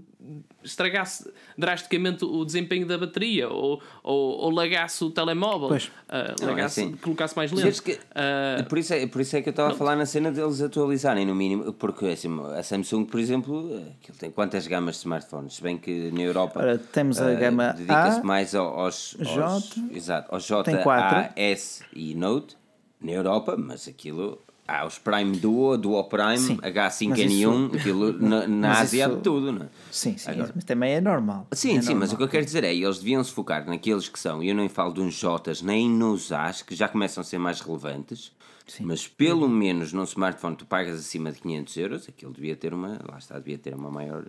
[0.61, 5.85] estragasse drasticamente o desempenho da bateria ou, ou, ou lagasse o telemóvel, pois.
[5.85, 6.97] Uh, lagasse, não, é assim.
[6.97, 7.81] colocasse mais lento.
[7.81, 10.29] Que, uh, por, isso é, por isso é que eu estava a falar na cena
[10.29, 14.99] deles atualizarem, no mínimo, porque assim, a Samsung, por exemplo, aquilo tem quantas gamas de
[14.99, 15.55] smartphones?
[15.55, 19.81] Se bem que na Europa Ora, temos a uh, gama dedica-se mais aos, aos, J,
[19.93, 22.57] exato, aos J, A, S e Note
[23.01, 24.39] na Europa, mas aquilo
[24.69, 27.75] há os Prime Duo, Duo Prime, sim, H5N1, isso...
[27.75, 29.17] aquilo na, na Ásia isso...
[29.17, 29.69] tudo, não é?
[29.91, 30.51] Sim, sim, Agora...
[30.53, 31.47] mas também é normal.
[31.51, 31.99] Sim, é sim, normal.
[32.01, 34.49] mas o que eu quero dizer é, eles deviam se focar naqueles que são, e
[34.49, 37.59] eu não falo de uns Jotas, nem nos As, que já começam a ser mais
[37.61, 38.31] relevantes,
[38.67, 38.85] sim.
[38.85, 39.49] mas pelo uhum.
[39.49, 43.39] menos num smartphone tu pagas acima de 500 euros, aquilo devia ter uma, lá está,
[43.39, 44.25] devia ter uma maior,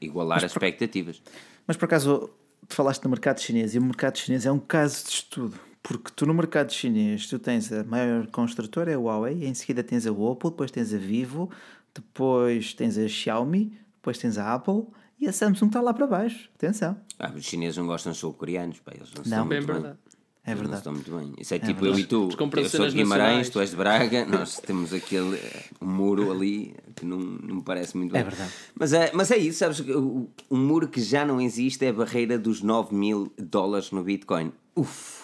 [0.00, 0.64] igualar mas as por...
[0.64, 1.22] expectativas.
[1.66, 2.30] Mas por acaso,
[2.66, 6.10] tu falaste do mercado chinês, e o mercado chinês é um caso de estudo porque
[6.16, 10.06] tu no mercado chinês, tu tens a maior construtora, é a Huawei, em seguida tens
[10.06, 11.50] a Oppo, depois tens a Vivo,
[11.94, 14.86] depois tens a Xiaomi, depois tens a Apple
[15.20, 16.48] e a Samsung está lá para baixo.
[16.54, 16.96] Atenção.
[17.18, 19.46] Ah, os chineses não gostam de sul-coreanos, eles não, não.
[19.46, 19.98] Bem verdade.
[20.46, 20.70] É verdade.
[20.70, 21.34] Não estão muito bem.
[21.38, 22.00] Isso é, é tipo verdade.
[22.00, 22.28] eu e tu.
[22.56, 25.38] Eu sou de Guimarães, tu és de Braga, nós temos aquele
[25.82, 28.26] um muro ali que não, não me parece muito é bem.
[28.26, 28.52] É verdade.
[28.74, 29.80] Mas é, mas é isso, sabes?
[29.80, 34.50] Um muro que já não existe é a barreira dos 9 mil dólares no Bitcoin.
[34.74, 35.23] Uf!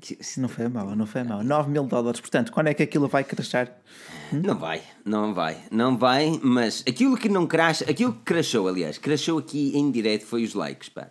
[0.00, 0.18] Que...
[0.38, 1.42] Não foi mal, não foi mal.
[1.42, 3.70] 9 mil dólares, portanto, quando é que aquilo vai crescer?
[4.32, 4.42] Hum?
[4.44, 8.98] Não vai, não vai, não vai, mas aquilo que não cracha, aquilo que crashou, aliás,
[8.98, 11.10] crashou aqui em direto foi os likes, pá.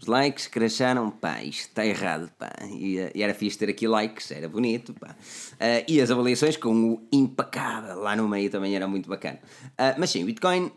[0.00, 2.50] Os likes crasharam, pá, isto está errado, pá.
[2.70, 5.10] E, eh, e, era fixe ter aqui likes, era bonito, pá.
[5.10, 9.38] Uh, e as avaliações com o impecável lá no meio também era muito bacana.
[9.72, 10.70] Uh, mas sim, o Bitcoin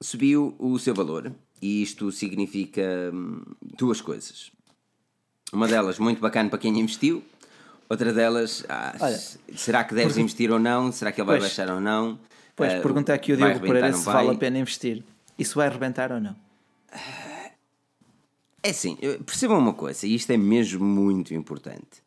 [0.00, 1.32] subiu o seu valor
[1.62, 3.42] e isto significa hum,
[3.78, 4.52] duas coisas.
[5.54, 7.22] Uma delas muito bacana para quem investiu,
[7.88, 9.20] outra delas, ah, Olha,
[9.54, 10.90] será que deves investir ou não?
[10.90, 12.18] Será que ele vai pois, baixar ou não?
[12.56, 15.04] Pois, uh, pergunta aqui o Diogo Pereira se vale a pena investir.
[15.38, 16.34] Isso vai arrebentar ou não?
[18.62, 18.96] É assim,
[19.26, 22.02] percebam uma coisa, e isto é mesmo muito importante.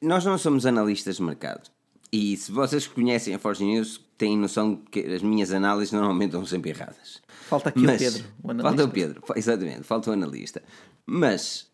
[0.00, 1.70] Nós não somos analistas de mercado.
[2.12, 6.46] E se vocês conhecem a Forge News, têm noção que as minhas análises normalmente estão
[6.46, 7.20] sempre erradas.
[7.48, 8.76] Falta aqui Mas, o Pedro, o analista.
[8.76, 10.62] Falta o Pedro, exatamente, falta o analista.
[11.06, 11.66] Mas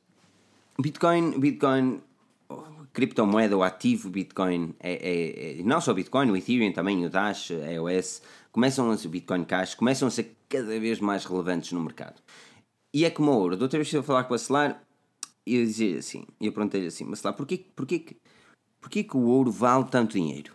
[0.80, 2.00] Bitcoin, Bitcoin,
[2.92, 7.50] criptomoeda, o ativo Bitcoin, é, é, é, não só Bitcoin, o Ethereum também, o Dash,
[7.50, 8.22] a EOS,
[8.52, 12.20] começam a ser Bitcoin Cash, começam a ser cada vez mais relevantes no mercado.
[12.92, 13.56] E é como ouro.
[13.56, 14.82] Da outra vez estive a falar com Acelar
[15.46, 18.16] e eu dizia assim, eu perguntei-lhe assim, Acelar, porquê, porquê,
[18.80, 20.54] porquê que o ouro vale tanto dinheiro?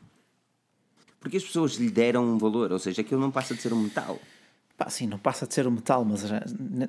[1.19, 3.81] Porque as pessoas lhe deram um valor, ou seja, aquilo não passa de ser um
[3.81, 4.19] metal.
[4.77, 6.23] Pá, sim, não passa de ser um metal, mas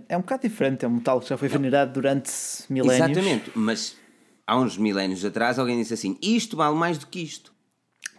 [0.09, 0.84] é um bocado diferente.
[0.84, 2.30] É um metal que já foi venerado durante
[2.68, 3.16] milénios.
[3.16, 3.97] Exatamente, mas
[4.47, 7.53] há uns milénios atrás alguém disse assim: isto vale mais do que isto.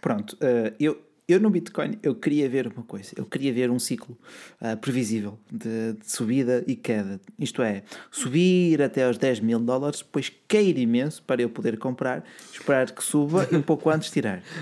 [0.00, 0.98] Pronto, uh, eu,
[1.28, 4.16] eu no Bitcoin eu queria ver uma coisa, eu queria ver um ciclo
[4.62, 7.20] uh, previsível de, de, subida e queda.
[7.38, 12.24] Isto é, subir até aos 10 mil dólares, depois cair imenso para eu poder comprar,
[12.50, 14.42] esperar que suba e um pouco antes tirar.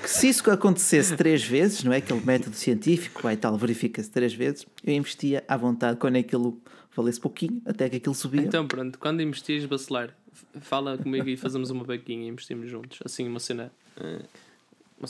[0.00, 1.96] Que se isso acontecesse três vezes, não é?
[1.96, 6.60] Aquele método científico, aí tal, verifica-se três vezes, eu investia à vontade quando aquilo
[6.94, 8.42] valesse pouquinho, até que aquilo subia.
[8.42, 10.16] Então pronto, quando investires, bacelar,
[10.60, 13.00] fala comigo e fazemos uma vaquinha e investimos juntos.
[13.04, 13.72] Assim, uma cena.
[14.00, 14.47] Uh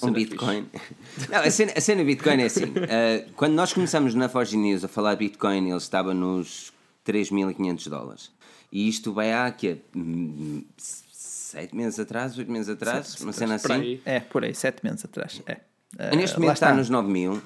[0.03, 0.67] um Bitcoin.
[1.31, 2.65] Não, a cena, a cena Bitcoin é assim.
[2.65, 6.73] Uh, quando nós começamos na Forge News a falar de Bitcoin, ele estava nos
[7.07, 8.31] 3.500 dólares.
[8.71, 9.79] E isto vai há que
[10.79, 14.01] sete meses atrás, oito meses atrás, sete uma cena assim.
[14.05, 15.41] É, por aí, sete meses atrás.
[15.47, 15.55] É.
[15.95, 17.41] Uh, Neste momento está, está nos 9 mil.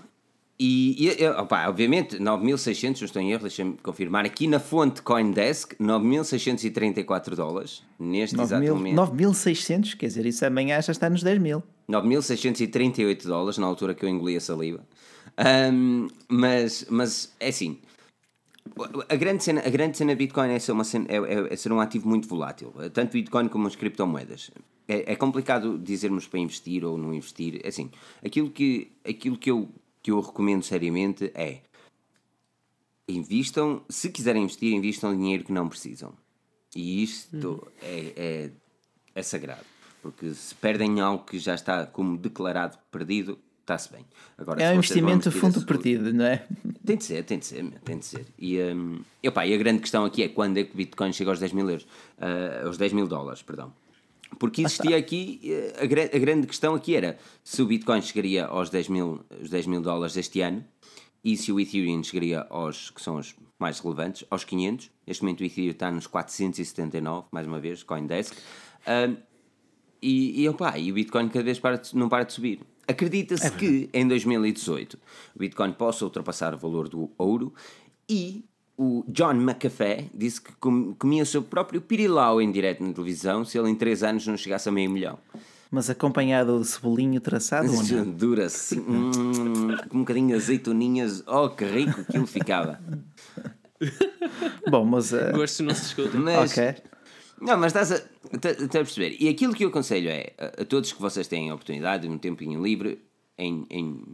[0.59, 4.25] E, e opa, obviamente, 9.600, não estou em erro, deixa-me confirmar.
[4.25, 7.83] Aqui na fonte Coindesk, 9.634 dólares.
[7.99, 8.97] Neste 9, exato momento.
[8.97, 11.63] 9.600, quer dizer, isso amanhã já está nos 10 mil.
[11.89, 14.87] 9.638 dólares, na altura que eu engoli a saliva.
[15.73, 17.79] Um, mas, mas é assim,
[19.09, 21.73] A grande cena, a grande cena Bitcoin é ser, uma cena, é, é, é ser
[21.73, 24.51] um ativo muito volátil, tanto Bitcoin como as criptomoedas.
[24.89, 27.61] É, é, complicado dizermos para investir ou não investir.
[27.65, 27.91] É assim,
[28.25, 29.69] aquilo que, aquilo que, eu,
[30.03, 31.61] que eu recomendo seriamente é
[33.09, 36.13] invistam, se quiserem investir, invistam dinheiro que não precisam.
[36.75, 37.61] E isto uhum.
[37.83, 38.51] é, é,
[39.15, 39.72] é sagrado.
[40.03, 44.05] Porque se perdem algo que já está como declarado perdido, está-se bem.
[44.37, 46.45] Agora, é um investimento a fundo perdido, não é?
[46.85, 48.27] Tem de ser, tem de ser, tem de ser.
[48.39, 51.31] E, um, opa, e a grande questão aqui é quando é que o Bitcoin chega
[51.31, 51.87] aos 10 mil euros,
[52.19, 53.73] uh, aos 10 mil dólares, perdão.
[54.39, 58.71] Porque existia aqui, eh, a, a, grande questão aqui era se o Bitcoin chegaria aos
[58.71, 60.65] 10 mil, os 10 mil dólares este ano
[61.23, 64.91] e se o Ethereum chegaria aos, que são os mais relevantes, aos 500.
[65.07, 68.35] Neste momento o Ethereum está nos 479, mais uma vez, Coindesk.
[68.87, 69.17] Um,
[70.03, 72.61] e, e, opa, e o Bitcoin cada vez para de, não para de subir.
[72.87, 74.99] Acredita-se é que em 2018
[75.35, 77.55] o Bitcoin possa ultrapassar o valor do ouro
[78.09, 78.45] e
[78.77, 80.53] o John McAfee disse que
[80.99, 84.37] comia o seu próprio pirilau em direto na televisão se ele em 3 anos não
[84.37, 85.19] chegasse a meio milhão.
[85.71, 88.11] Mas acompanhado de cebolinho traçado ou não?
[88.13, 92.79] Dura assim, hum, com um bocadinho de azeitoninhas, oh que rico aquilo ficava.
[94.69, 95.13] Bom, mas.
[95.13, 95.33] Uh...
[95.33, 96.19] Gosto não se escuta.
[96.19, 96.75] Mas, ok.
[97.43, 97.97] Não, mas estás a,
[98.33, 99.17] estás a perceber.
[99.19, 102.17] E aquilo que eu aconselho é a, a, todos que vocês têm a oportunidade, um
[102.17, 103.03] tempinho livre,
[103.37, 104.05] em, em,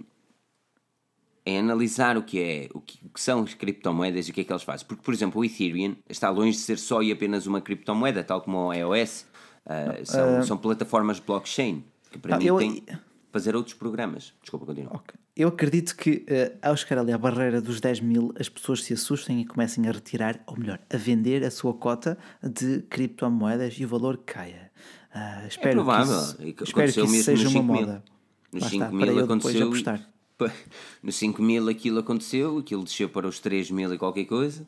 [1.45, 4.41] em analisar o que, é, o que, o que são as criptomoedas e o que
[4.41, 4.87] é que eles fazem.
[4.87, 8.41] Porque, por exemplo, o Ethereum está longe de ser só e apenas uma criptomoeda, tal
[8.41, 9.27] como o iOS.
[9.67, 10.45] Uh, são, uh...
[10.45, 12.99] são plataformas blockchain que permitem ah, eu...
[13.31, 14.35] fazer outros programas.
[14.41, 14.97] Desculpa, continua.
[14.97, 15.19] Okay.
[15.37, 18.93] Eu acredito que uh, ao chegar ali à barreira dos 10 mil, as pessoas se
[18.93, 23.85] assustem e comecem a retirar, ou melhor, a vender a sua cota de criptomoedas e
[23.85, 24.71] o valor caia.
[25.15, 26.15] Uh, espero é provável.
[26.15, 28.05] que isso, espero que isso seja uma moda.
[28.53, 29.71] Nos 5 mil aconteceu.
[31.03, 34.67] Nos 5 mil aquilo aconteceu, aquilo desceu para os 3 mil e qualquer coisa,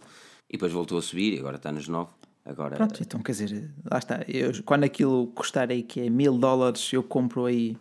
[0.49, 2.11] e depois voltou a subir, e agora está nos 9.
[2.45, 2.77] Agora...
[2.77, 4.25] Pronto, então quer dizer, lá está.
[4.27, 7.77] Eu, quando aquilo custar aí que é mil dólares, eu compro aí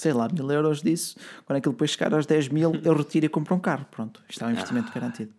[0.00, 1.16] sei lá, mil euros disso.
[1.44, 3.86] Quando aquilo depois chegar aos 10 mil, eu retiro e compro um carro.
[3.90, 4.94] Pronto, isto é um investimento ah.
[4.94, 5.32] garantido.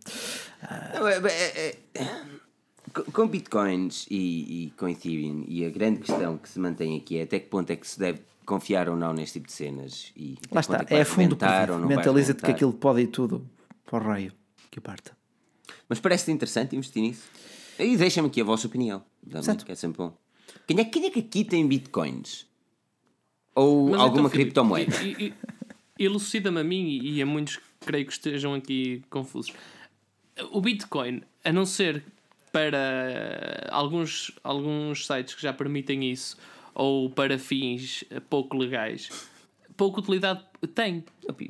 [0.62, 2.22] É, é, é,
[3.12, 7.24] com bitcoins e, e, com Ethereum, e a grande questão que se mantém aqui é
[7.24, 10.12] até que ponto é que se deve confiar ou não neste tipo de cenas.
[10.16, 11.38] E Lá está, é, é fundo
[11.88, 13.48] Mentaliza-te que aquilo pode ir tudo
[13.86, 14.34] para o raio
[14.70, 15.18] que parta.
[15.90, 17.24] Mas parece interessante investir nisso.
[17.80, 19.04] E deixa-me aqui a vossa opinião.
[19.66, 20.18] Que é sempre bom.
[20.68, 22.51] Quem é, quem é que aqui tem bitcoins?
[23.56, 24.96] Ou Mas alguma então, criptomoeda.
[26.00, 29.54] Elucida-me a mim e a muitos creio que estejam aqui confusos.
[30.52, 32.04] O Bitcoin, a não ser
[32.52, 36.38] para alguns, alguns sites que já permitem isso,
[36.74, 39.10] ou para fins pouco legais,
[39.76, 40.42] pouca utilidade
[40.76, 41.04] tem.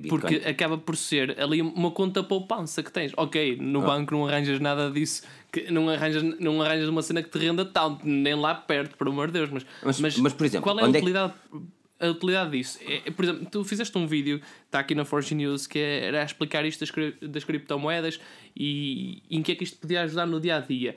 [0.08, 3.12] Porque acaba por ser ali uma conta poupança que tens.
[3.18, 3.86] Ok, no ah.
[3.86, 7.66] banco não arranjas nada disso, que não, arranjas, não arranjas uma cena que te renda
[7.66, 9.49] tanto, nem lá perto, por amor de Deus.
[9.49, 11.34] Mas, mas, mas, mas por exemplo, qual é a utilidade?
[11.34, 12.80] É que a utilidade disso.
[12.82, 16.22] É, é, por exemplo, tu fizeste um vídeo, está aqui na Forge News, que era
[16.22, 16.91] a explicar isto das,
[17.22, 18.20] das criptomoedas
[18.56, 20.95] e, e, em que é que isto podia ajudar no dia a dia.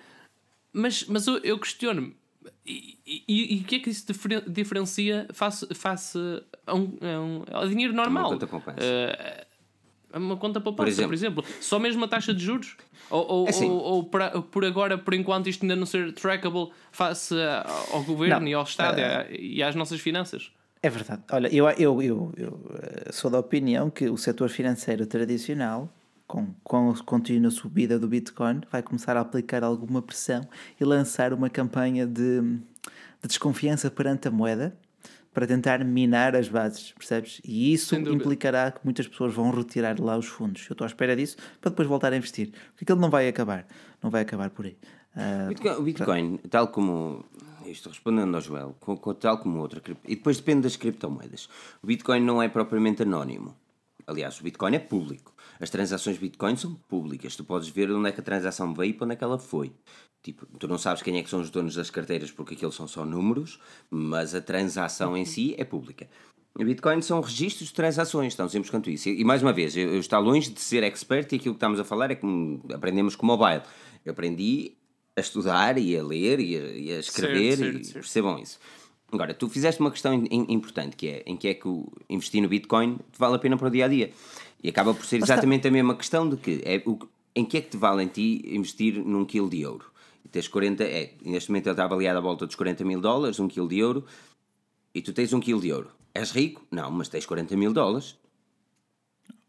[0.72, 2.16] Mas, mas eu, eu questiono-me.
[2.66, 4.06] E, e, o que é que isso
[4.46, 6.18] diferencia face, face
[6.66, 8.24] a, um, a, um, a dinheiro normal?
[8.24, 8.80] Uma conta poupança.
[8.80, 9.54] Uh,
[10.18, 11.42] uma conta poupança, por exemplo.
[11.42, 11.62] por exemplo.
[11.62, 12.76] Só mesmo a taxa de juros?
[13.10, 13.68] Ou, ou, é assim.
[13.68, 17.34] ou, ou por, por, agora, por enquanto, isto ainda não ser trackable face
[17.92, 18.48] ao governo não.
[18.48, 20.50] e ao Estado uh, e às nossas finanças?
[20.84, 21.22] É verdade.
[21.32, 25.90] Olha, eu, eu, eu, eu, eh, sou da opinião que o setor financeiro tradicional,
[26.26, 30.46] com, com a contínua subida do Bitcoin, vai começar a aplicar alguma pressão
[30.78, 34.76] e lançar uma campanha de, de desconfiança perante a moeda
[35.32, 37.40] para tentar minar as bases, percebes?
[37.42, 40.66] E isso implicará que muitas pessoas vão retirar lá os fundos.
[40.68, 42.50] Eu estou à espera disso para depois voltar a investir.
[42.72, 43.66] Porque aquilo não vai acabar.
[44.02, 44.76] Não vai acabar por aí.
[45.16, 47.24] Uh, o Bitcoin, tal como
[47.74, 49.82] isto respondendo ao Joel, com, com, tal como outra.
[50.06, 51.48] E depois depende das criptomoedas.
[51.82, 53.54] O Bitcoin não é propriamente anónimo.
[54.06, 55.34] Aliás, o Bitcoin é público.
[55.60, 57.36] As transações Bitcoin são públicas.
[57.36, 59.38] Tu podes ver onde é que a transação veio e para onde é que ela
[59.38, 59.72] foi.
[60.22, 62.88] Tipo, tu não sabes quem é que são os donos das carteiras porque aqueles são
[62.88, 63.60] só números,
[63.90, 66.08] mas a transação em si é pública.
[66.54, 69.08] O Bitcoin são registros de transações, tão simples quanto isso.
[69.08, 71.80] E, mais uma vez, eu, eu estou longe de ser expert e aquilo que estamos
[71.80, 73.62] a falar é como aprendemos com mobile.
[74.04, 74.76] Eu aprendi
[75.16, 77.94] a estudar e a ler e a, e a escrever certo, e certo.
[77.94, 78.58] percebam isso.
[79.12, 80.12] Agora, tu fizeste uma questão
[80.48, 83.56] importante que é em que é que o investir no Bitcoin te vale a pena
[83.56, 84.10] para o dia a dia.
[84.62, 86.98] E acaba por ser exatamente a mesma questão de que é o,
[87.34, 89.84] em que é que te vale em ti investir num quilo de ouro.
[90.24, 93.38] E tens 40, é, neste momento ele está avaliado à volta dos 40 mil dólares,
[93.38, 94.04] um quilo de ouro,
[94.92, 95.90] e tu tens um quilo de ouro.
[96.12, 96.66] És rico?
[96.70, 98.16] Não, mas tens 40 mil dólares.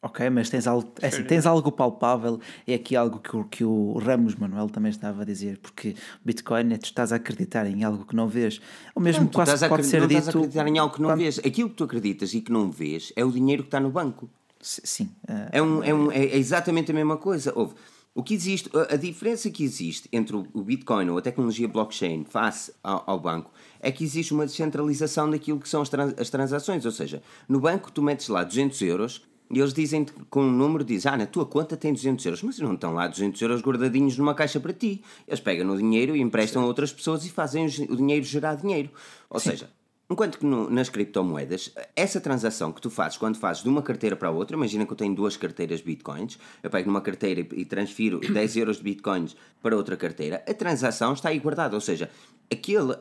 [0.05, 3.63] Ok, mas tens algo, é assim, tens algo palpável, é aqui algo que o, que
[3.63, 7.83] o Ramos Manuel também estava a dizer, porque Bitcoin é tu estás a acreditar em
[7.83, 8.61] algo que não vês,
[8.93, 10.19] ou mesmo Não, tu quase estás a pode ser não dito.
[10.19, 11.39] estás a acreditar em algo que não quando- vês.
[11.39, 14.29] Aquilo que tu acreditas e que não vês é o dinheiro que está no banco.
[14.61, 17.51] Sim, ah, É, um, é, um, é exatamente a mesma coisa.
[17.55, 17.73] Houve.
[18.13, 22.23] O que existe, a, diferença que existe entre o, o Bitcoin ou a tecnologia blockchain
[22.23, 23.51] face ao, ao banco
[23.81, 26.85] é que existe uma descentralização daquilo que são as, trans- as transações.
[26.85, 29.21] Ou seja, no banco tu metes lá 200 euros
[29.51, 32.59] e eles dizem com um número, diz, ah, na tua conta tem 200 euros, mas
[32.59, 35.03] não estão lá 200 euros guardadinhos numa caixa para ti.
[35.27, 38.89] Eles pegam o dinheiro e emprestam a outras pessoas e fazem o, dinheiro gerar dinheiro.
[39.29, 39.69] Ou seja,
[40.07, 44.15] Enquanto que no- nas criptomoedas, essa transação que tu fazes quando fazes de uma carteira
[44.15, 47.47] para outra, imagina que eu tenho duas carteiras de bitcoins, eu pego numa carteira e
[47.61, 51.73] e transfiro 10 euros de bitcoins para outra carteira, a transação está aí guardada.
[51.73, 52.07] Ou seja,
[52.51, 52.95] aquele,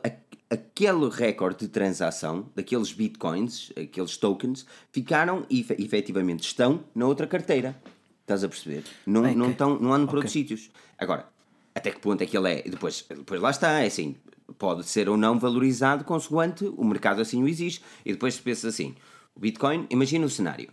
[0.49, 7.25] aquele recorde de transação daqueles bitcoins, aqueles tokens, ficaram e efe- efetivamente estão na outra
[7.27, 7.75] carteira.
[8.21, 8.83] Estás a perceber?
[9.05, 9.35] Não, Ok.
[9.35, 10.69] não, estão, não andam para outros sítios.
[10.97, 11.27] Agora,
[11.73, 12.61] até que ponto é que ele é?
[12.63, 14.15] Depois, depois lá está, é assim,
[14.57, 17.81] pode ser ou não valorizado consoante o mercado assim o exige.
[18.05, 18.95] E depois se pensa assim,
[19.35, 20.69] o Bitcoin, imagina o cenário.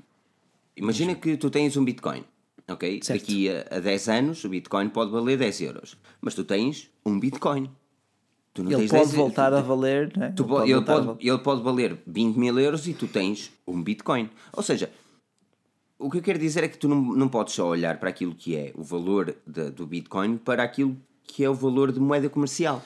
[0.77, 2.25] Imagina que tu tens um Bitcoin,
[2.69, 3.01] ok?
[3.03, 3.21] Certo.
[3.21, 5.97] Daqui a, a 10 anos o Bitcoin pode valer 10 euros.
[6.21, 7.71] Mas tu tens um Bitcoin.
[8.61, 10.33] Ele pode 10 voltar a valer, né?
[10.37, 11.19] Tu Ele po- pode ele, pode, valer.
[11.27, 14.29] ele pode valer 20 mil euros e tu tens um Bitcoin.
[14.53, 14.91] Ou seja,
[15.99, 18.35] o que eu quero dizer é que tu não, não podes só olhar para aquilo
[18.35, 22.29] que é o valor de- do Bitcoin para aquilo que é o valor de moeda
[22.29, 22.83] comercial.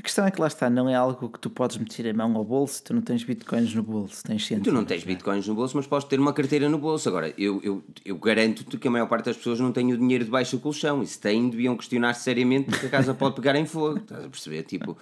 [0.00, 2.34] A questão é que lá está, não é algo que tu podes meter a mão
[2.34, 5.12] ao bolso, tu não tens bitcoins no bolso, tens Tu não cêntimos, tens né?
[5.12, 7.06] bitcoins no bolso, mas podes ter uma carteira no bolso.
[7.06, 10.24] Agora, eu, eu, eu garanto-te que a maior parte das pessoas não tem o dinheiro
[10.24, 11.02] debaixo do colchão.
[11.02, 13.98] E se têm, deviam questionar seriamente porque a casa pode pegar em fogo.
[13.98, 14.62] Estás a perceber?
[14.62, 14.96] Tipo,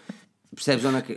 [0.52, 1.16] percebes onde é que.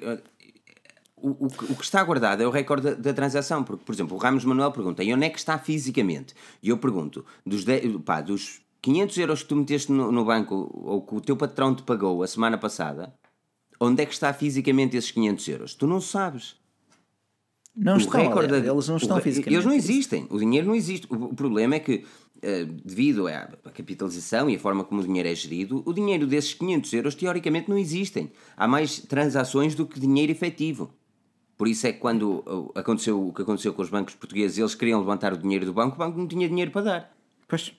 [1.18, 3.64] O, o, que- o que está guardado é o recorde da, da transação.
[3.64, 6.36] Porque, por exemplo, o Ramos Manuel pergunta: e onde é que está fisicamente?
[6.62, 10.70] E eu pergunto: dos, 10 pá, dos 500 euros que tu meteste no, no banco
[10.86, 13.12] ou que o teu patrão te pagou a semana passada,
[13.82, 15.74] onde é que está fisicamente esses 500 euros?
[15.76, 16.56] Tu não sabes.
[17.76, 19.56] Não O estão, recorde da- eles não o estão re- fisicamente.
[19.56, 20.28] Eles não existem.
[20.30, 21.08] O dinheiro não existe.
[21.10, 22.04] O, o problema é que,
[22.42, 26.28] eh, devido à, à capitalização e a forma como o dinheiro é gerido, o dinheiro
[26.28, 28.32] desses 500 euros teoricamente não existem.
[28.58, 30.94] Há mais transações do que dinheiro efetivo.
[31.58, 34.76] Por isso é que quando oh, aconteceu o que aconteceu com os bancos portugueses, eles
[34.76, 37.14] queriam levantar o dinheiro do banco, o banco não tinha dinheiro para dar.
[37.48, 37.72] Pois,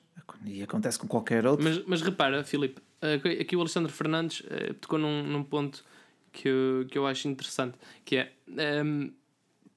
[0.46, 1.64] e acontece com qualquer outro.
[1.64, 5.84] Mas, mas repara, Filipe, aqui aqui o Alexandre Fernandes eh, tocou num, num ponto
[6.32, 9.08] que eu, que eu acho interessante, que é, ehm,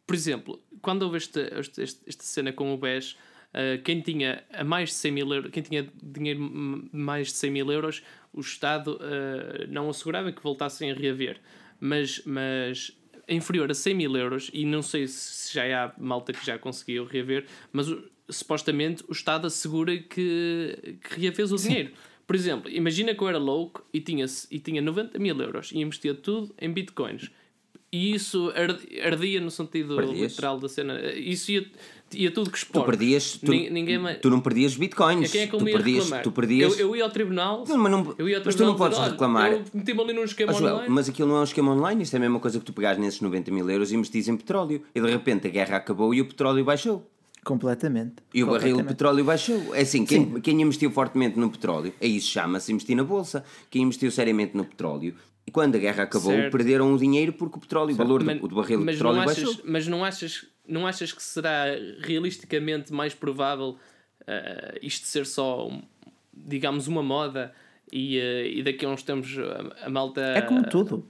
[0.08, 3.16] por exemplo, quando houve este- este- esta cena com o BES,
[3.53, 6.39] eh, quem tinha a mais de 100 mil euros, quem tinha dinheiro
[6.91, 11.39] mais de 100 mil euros, o Estado eh, não assegurava que voltassem a reaver.
[11.80, 12.97] Mas, mas
[13.28, 17.06] inferior a 100 mil euros, e não sei se já há malta que já conseguiu
[17.06, 17.88] reaver, mas
[18.30, 21.91] supostamente o Estado assegura que, que reavês o dinheiro.
[22.28, 25.80] Por exemplo, imagina que eu era louco e tinha, e tinha 90 mil euros e
[25.80, 27.30] investia tudo em bitcoins.
[27.91, 30.32] E isso ard- ardia no sentido Perdias.
[30.32, 30.99] literal da cena.
[31.13, 31.65] Isso ia,
[32.13, 32.84] ia tudo que Tu expor.
[32.86, 34.19] perdias, tu, Nin- ninguém mais...
[34.19, 35.32] tu não perdias bitcoins.
[35.32, 36.23] Quem é que eu tu perdias, reclamar?
[36.23, 36.73] tu perdias.
[36.80, 37.63] Eu, eu ia ao tribunal.
[37.65, 39.63] Não, mas não- eu ia ao mas tu não tribunal podes dizer, "Olha, reclamar." Eu
[39.73, 40.89] meti-me ali num esquema Ah, online.
[40.89, 42.99] mas aquilo não é um esquema online, isto é a mesma coisa que tu pegares
[42.99, 44.82] nesses 90 mil euros e investis em petróleo.
[44.93, 47.07] E de repente a guerra acabou e o petróleo baixou.
[47.45, 48.15] Completamente.
[48.33, 49.73] E o barril de petróleo baixou.
[49.75, 53.45] É assim, quem, quem investiu fortemente no petróleo, é isso chama-se investir na bolsa.
[53.69, 55.15] Quem investiu seriamente no petróleo,
[55.45, 56.51] e quando a guerra acabou, Certo.
[56.51, 59.23] perderam o dinheiro porque o petróleo, o valor Mas- do, do barril de petróleo não
[59.29, 59.63] achas, baixou.
[59.63, 61.65] Mas não achas, não achas que será
[61.99, 63.77] realisticamente mais provável
[64.25, 65.69] eh, isto ser só,
[66.33, 67.53] digamos, uma moda
[67.91, 70.21] e, eh, e daqui a uns tempos a, a malta.
[70.21, 71.07] É como tudo.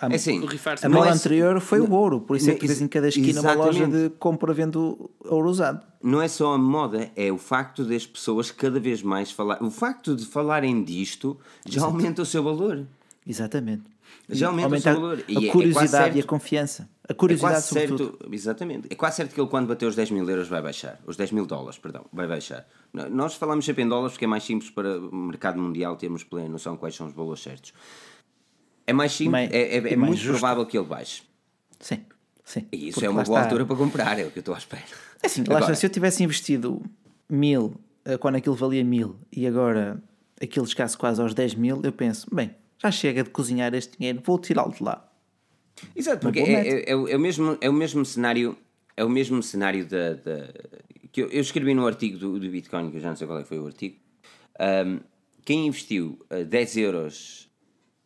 [0.00, 0.40] A, É assim,
[0.82, 3.52] a moda é- anterior foi o ouro, por isso é que em cada esquina uma
[3.52, 3.80] exatamente.
[3.80, 5.80] loja de compra-vendo ouro usado.
[6.02, 9.62] não é só a moda, é o facto das pessoas cada vez mais falar.
[9.62, 12.84] O facto de falarem disto já aumenta o seu valor.
[13.26, 13.82] Exatamente.
[14.28, 15.24] Já aumenta o Aumenta seu valor.
[15.28, 16.88] E é- a é curiosidade certo- e a confiança.
[17.06, 18.04] A É curiosidade, quase sobretudo.
[18.18, 18.86] certo, exatamente.
[18.90, 20.98] É quase certo que ele, quando bater os 10 mil euros, vai baixar.
[21.06, 22.66] Os 10 mil dólares, perdão, vai baixar.
[23.10, 26.48] Nós falamos sempre em dólares porque é mais simples para o mercado mundial termos plena
[26.48, 27.72] noção quais são os valores certos.
[28.86, 30.38] É mais simples, é, é- é muito justo.
[30.38, 31.22] provável que ele baixe.
[31.80, 32.00] Sim,
[32.44, 32.66] sim.
[32.72, 33.44] E isso Porque é uma boa está.
[33.44, 34.82] altura para comprar, é o que eu estou à espera.
[35.22, 36.82] É assim, Agora- está, se eu tivesse investido
[37.28, 37.74] mil
[38.04, 40.02] eh, quando aquilo valia mil e agora
[40.40, 44.20] aquilo chegasse quase aos 10 mil, eu penso, bem, já chega de cozinhar este dinheiro,
[44.24, 45.10] vou tirá-lo de lá.
[45.96, 48.56] Exato, porque é, é, é o- é o mesmo, é o mesmo cenário,
[48.96, 50.52] é o mesmo cenário da, da-
[51.10, 53.38] que eu, eu escrevi no artigo do, do Bitcoin, que eu já não sei qual
[53.40, 53.96] é foi o artigo.
[54.58, 54.98] Ahm,
[55.44, 57.43] quem investiu eh, 10 euros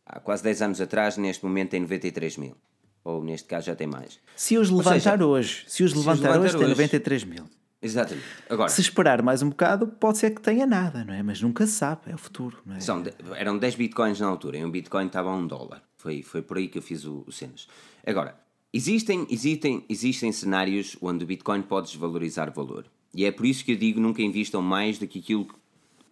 [0.08, 2.56] há quase 10 anos atrás, neste momento tem 93 mil.
[3.04, 4.18] Ou neste caso já tem mais.
[4.36, 7.44] Se os seja, levantar hoje, se os levantar, levantar hoje, tem hoje- 93 mil.
[7.80, 8.26] Exatamente.
[8.50, 11.22] Agora, Se esperar mais um bocado, pode ser que tenha nada, não é?
[11.22, 12.80] Mas nunca se sabe, é o futuro, não é?
[12.80, 13.04] são,
[13.36, 15.82] eram 10 bitcoins na altura e um bitcoin estava a um dólar.
[15.96, 17.68] Foi, foi por aí que eu fiz o, o cenas.
[18.04, 18.36] Agora,
[18.72, 22.84] existem, existem, existem cenários onde o bitcoin pode desvalorizar valor.
[23.14, 25.54] E é por isso que eu digo nunca invistam mais do que aquilo que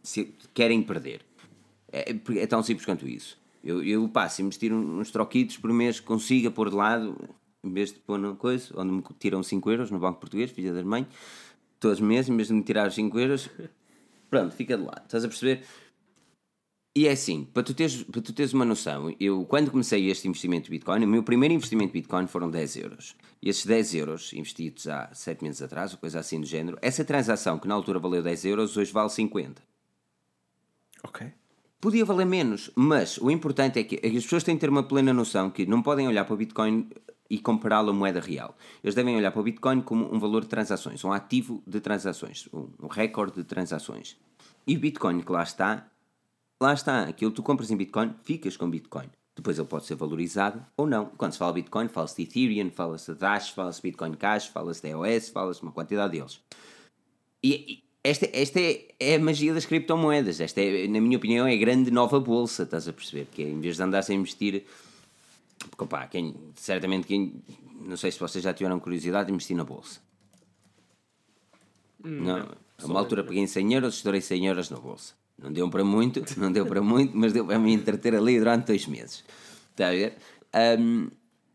[0.05, 1.20] se- querem perder.
[1.93, 3.36] É, é tão simples quanto isso.
[3.66, 7.18] Eu, eu passo a investir uns troquitos por mês consiga pôr de lado,
[7.64, 10.72] em vez de pôr numa coisa, onde me tiram 5 euros no Banco Português, filha
[10.72, 11.06] das mães,
[11.80, 13.51] todos os meses, em vez de me tirar os 5 euros,
[14.30, 15.02] pronto, fica de lado.
[15.05, 15.64] Estás a perceber?
[16.94, 20.28] E é assim, para tu, teres, para tu teres uma noção, eu quando comecei este
[20.28, 23.16] investimento de Bitcoin, o meu primeiro investimento de Bitcoin foram 10 euros.
[23.43, 27.05] E esses 10 euros investidos há 7 meses atrás, ou coisa assim do género, essa
[27.05, 29.60] transação que na altura valeu 10 euros, hoje vale 50.
[31.02, 31.32] Ok.
[31.80, 35.12] Podia valer menos, mas o importante é que as pessoas têm que ter uma plena
[35.12, 36.88] noção que não podem olhar para o Bitcoin
[37.28, 38.56] e compará-lo a moeda real.
[38.82, 42.48] Eles devem olhar para o Bitcoin como um valor de transações, um ativo de transações,
[42.52, 44.16] um, recorde de transações.
[44.66, 45.86] E o Bitcoin que lá está,
[46.60, 47.02] lá está.
[47.02, 49.10] Aquilo que tu compras em Bitcoin, ficas com Bitcoin.
[49.34, 51.06] Depois ele pode ser valorizado ou não.
[51.06, 54.80] Quando se fala Bitcoin, fala-se de Ethereum, fala-se de Dash, fala-se de Bitcoin Cash, fala-se
[54.80, 56.40] de EOS, fala-se de uma quantidade deles.
[57.44, 60.40] E esta, esta é, é a magia das criptomoedas.
[60.40, 63.26] Esta é, na minha opinião, é a grande nova bolsa, estás a perceber?
[63.32, 64.64] Que é, em vez de andares a investir.
[65.70, 67.42] Porque, opá, quem, certamente quem.
[67.80, 70.00] Não sei se vocês já tiveram curiosidade de investir na bolsa.
[72.02, 72.66] não.
[72.78, 75.14] A uma altura peguei em 100 euros, estourei 100 euros na bolsa.
[75.38, 78.66] Não deu para muito, não deu para muito, mas deu para me entreter ali durante
[78.66, 79.24] dois meses.
[79.70, 80.16] Está a ver?
[80.52, 81.08] Ahm,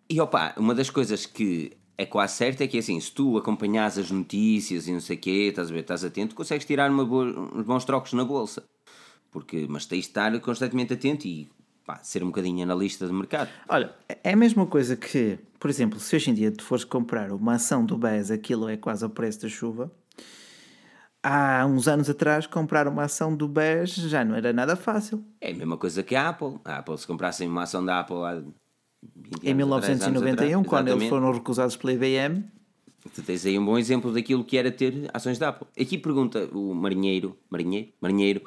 [0.09, 1.71] e opá, uma das coisas que
[2.01, 5.19] é quase certa é que assim, se tu acompanhas as notícias e não sei o
[5.19, 7.25] quê, estás a ver, estás atento, consegues tirar uma boa-
[7.55, 8.63] uns bons trocos na bolsa.
[9.29, 11.47] Porque, mas tens de estar constantemente atento e
[11.85, 13.49] pá, ser um bocadinho analista de mercado.
[13.69, 17.31] Olha, é a mesma coisa que, por exemplo, se hoje em dia tu fores comprar
[17.31, 19.91] uma ação do BES, aquilo é quase ao preço da chuva.
[21.23, 25.23] Há uns anos atrás, comprar uma ação do BES já não era nada fácil.
[25.39, 26.59] É a mesma coisa que a Apple.
[26.65, 28.60] A Apple, se comprassem uma ação da Apple há 20
[29.43, 32.43] Em anos atrás, anos 1991, atrás, quando eles foram recusados pela IBM,
[33.15, 35.67] Tu tens aí um bom exemplo daquilo que era ter ações da Apple.
[35.79, 38.43] Aqui pergunta o marinheiro, marinheiro, marinheiro,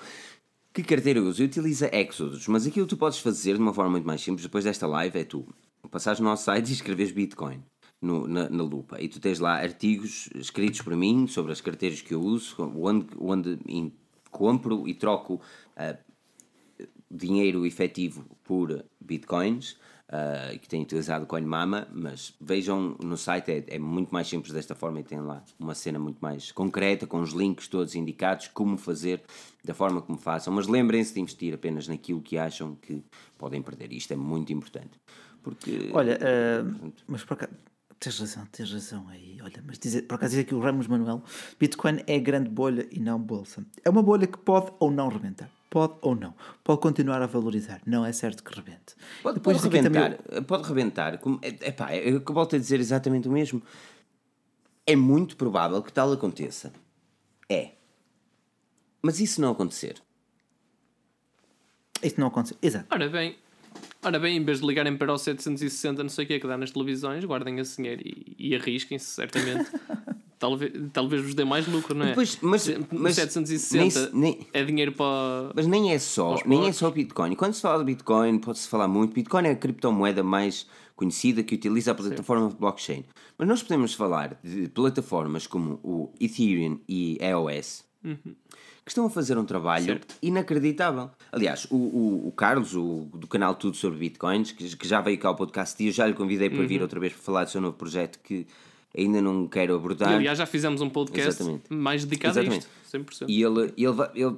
[0.72, 1.42] que carteira usa?
[1.42, 4.62] Utiliza Exodus, mas aquilo que tu podes fazer de uma forma muito mais simples depois
[4.64, 5.44] desta live é tu
[5.90, 7.64] passares no nosso site e escreves Bitcoin
[8.00, 12.00] no- na, na lupa e tu tens lá artigos escritos por mim sobre as carteiras
[12.00, 13.92] que eu uso, onde, onde em-
[14.30, 15.40] compro e troco
[15.76, 15.96] ah,
[17.10, 19.76] dinheiro efetivo por bitcoins
[20.08, 24.52] ah, que tenho utilizado o CoinMama, mas vejam no site, é, é muito mais simples
[24.52, 28.48] desta forma e tem lá uma cena muito mais concreta, com os links todos indicados,
[28.48, 29.22] como fazer,
[29.64, 30.52] da forma como façam.
[30.52, 33.02] Mas lembrem-se de investir apenas naquilo que acham que
[33.38, 33.92] podem perder.
[33.92, 35.00] Isto é muito importante.
[35.42, 37.52] Porque, olha, ah, mas por acaso,
[37.98, 39.38] tens razão, tens razão aí.
[39.42, 41.22] Olha, mas dizer, por acaso diz aqui o Ramos Manuel:
[41.58, 43.64] Bitcoin é grande bolha e não bolsa.
[43.82, 45.50] É uma bolha que pode ou não rebentar.
[45.74, 46.32] Pode ou não.
[46.62, 47.80] Pode continuar a valorizar.
[47.84, 48.94] Não é certo que rebente.
[49.24, 51.18] Pode, Depois pode aqui também- rebentar, pode rebentar.
[51.18, 53.60] Como, é, epá, eu volto a dizer exatamente o mesmo.
[54.86, 56.72] É muito provável que tal aconteça.
[57.48, 57.72] É.
[59.02, 60.00] Mas se não acontecer?
[62.00, 62.56] Isso não acontece.
[62.62, 62.86] Exato.
[62.92, 63.36] Ora bem,
[64.00, 66.46] ora bem, em vez de ligarem para o 760, não sei o que é que
[66.46, 69.68] dá nas televisões, guardem esse dinheiro e, e arrisquem-se, certamente.
[70.44, 72.08] talvez, talvez vos dê mais lucro, não é?
[72.10, 75.50] Depois, mas, mas 760 nem- nem- é dinheiro para.
[75.54, 77.34] Mas nem é só, nem é só Bitcoin.
[77.34, 79.14] Quando se fala de Bitcoin, pode-se falar muito.
[79.14, 83.04] Bitcoin é a criptomoeda mais conhecida que utiliza a plataforma de blockchain.
[83.38, 87.84] Mas nós podemos falar de plataformas como o Ethereum e EOS
[88.84, 90.14] que estão a fazer um trabalho Certo.
[90.20, 91.10] inacreditável.
[91.32, 95.18] Aliás, o, o, o Carlos, o, do canal Tudo sobre Bitcoins, que, que já veio
[95.18, 97.50] cá ao podcast e eu já lhe convidei para vir outra vez para falar do
[97.50, 98.46] seu novo projeto que
[98.96, 100.12] ainda não quero abordar.
[100.12, 101.72] E, aliás, já fizemos um podcast Exatamente.
[101.72, 102.66] mais dedicado Exatamente.
[102.66, 103.28] a isto, 100%.
[103.28, 104.36] E ele, ele, vai- ele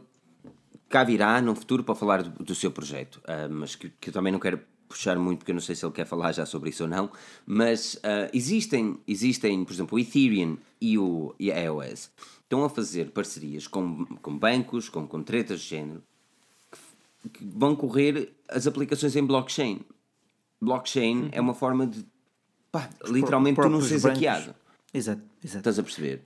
[0.89, 4.13] cá virá no futuro para falar do, do seu projeto, ah, mas que, que eu
[4.13, 6.71] também não quero puxar muito porque eu não sei se ele quer falar já sobre
[6.71, 7.11] isso ou não.
[7.45, 12.11] Mas ah, existem, existem, por exemplo, o Ethereum e, o, e a EOS
[12.43, 16.03] estão a fazer parcerias com, com bancos, com, tretas de género,
[17.23, 19.81] que, que vão correr as aplicações em blockchain.
[20.61, 22.07] Blockchain é uma forma de
[22.79, 24.55] pá, literalmente tu não seres hackeado.
[24.93, 25.59] Exato, exato.
[25.59, 26.23] Estás a perceber?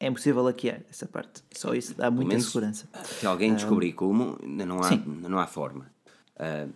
[0.00, 1.42] É impossível hackear essa parte.
[1.52, 2.88] Só isso dá muita menos- segurança.
[3.04, 5.90] Se alguém descobrir como, não há, ainda não há forma.
[6.38, 6.66] Ah,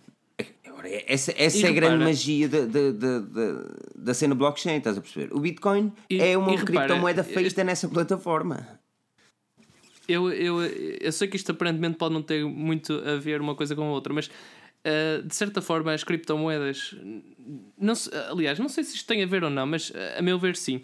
[0.65, 2.65] agora, essa essa E é a grande magia da,
[4.13, 5.33] cena blockchain, estás a perceber?
[5.35, 8.79] O Bitcoin E- é uma repara, criptomoeda feita nessa plataforma.
[10.07, 13.75] Eu, eu, eu sei que isto aparentemente pode não ter muito a ver uma coisa
[13.75, 14.29] com a outra, mas
[14.85, 16.95] uh, de certa forma, as criptomoedas.
[17.77, 17.93] Não,
[18.29, 20.81] aliás, não sei se isto tem a ver ou não, mas a meu ver, sim.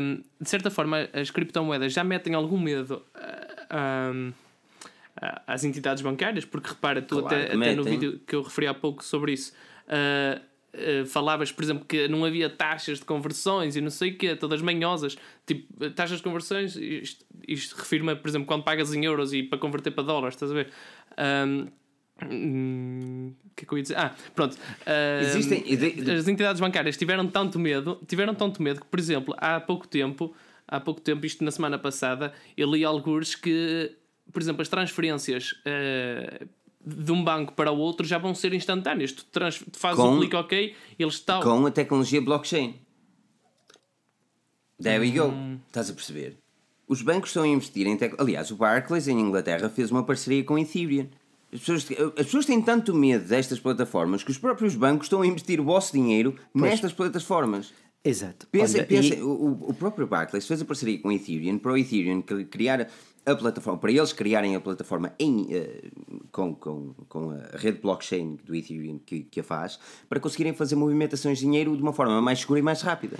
[0.00, 3.02] Um, de certa forma, as criptomoedas já metem algum medo.
[3.14, 4.34] Uh,
[5.46, 8.74] às entidades bancárias, porque repara, tu claro, até, até no vídeo que eu referi há
[8.74, 9.52] pouco sobre isso,
[9.86, 10.40] uh,
[10.74, 14.36] uh, falavas, por exemplo, que não havia taxas de conversões e não sei o quê,
[14.36, 15.16] todas manhosas,
[15.46, 19.58] tipo, taxas de conversões, isto, isto refirma, por exemplo, quando pagas em euros e para
[19.58, 20.70] converter para dólares, estás a ver?
[21.18, 21.66] Um,
[22.22, 23.98] Hum, que é que eu ia dizer?
[23.98, 24.54] Ah, pronto.
[24.54, 25.64] Uh, Existem.
[26.18, 30.34] As entidades bancárias tiveram tanto medo, tiveram tanto medo que, por exemplo, há pouco tempo,
[30.66, 33.94] há pouco tempo, isto na semana passada, eu li alguns que
[34.32, 36.48] por exemplo, as transferências uh,
[36.84, 39.12] de um banco para o outro já vão ser instantâneas.
[39.12, 41.40] Tu, trans, tu fazes com, o clique OK, eles estão.
[41.40, 42.80] Com a tecnologia blockchain.
[44.82, 45.28] There we go.
[45.28, 45.58] Hum.
[45.66, 46.36] Estás a perceber?
[46.86, 47.96] Os bancos estão a investir em.
[47.96, 48.14] Tec...
[48.18, 51.08] Aliás, o Barclays em Inglaterra fez uma parceria com a Ethereum.
[51.56, 51.88] As pessoas,
[52.18, 55.64] as pessoas têm tanto medo destas plataformas que os próprios bancos estão a investir o
[55.64, 56.70] vosso dinheiro pois.
[56.70, 57.72] nestas plataformas.
[58.04, 58.46] Exato.
[58.48, 59.22] Pensa, Olha, pensa, e...
[59.22, 62.88] o, o próprio Barclays fez a parceria com a Ethereum para o Ethereum criar
[63.24, 68.38] a plataforma, para eles criarem a plataforma em, uh, com, com, com a rede blockchain
[68.44, 69.78] do Ethereum que, que a faz,
[70.08, 73.16] para conseguirem fazer movimentações de dinheiro de uma forma mais segura e mais rápida.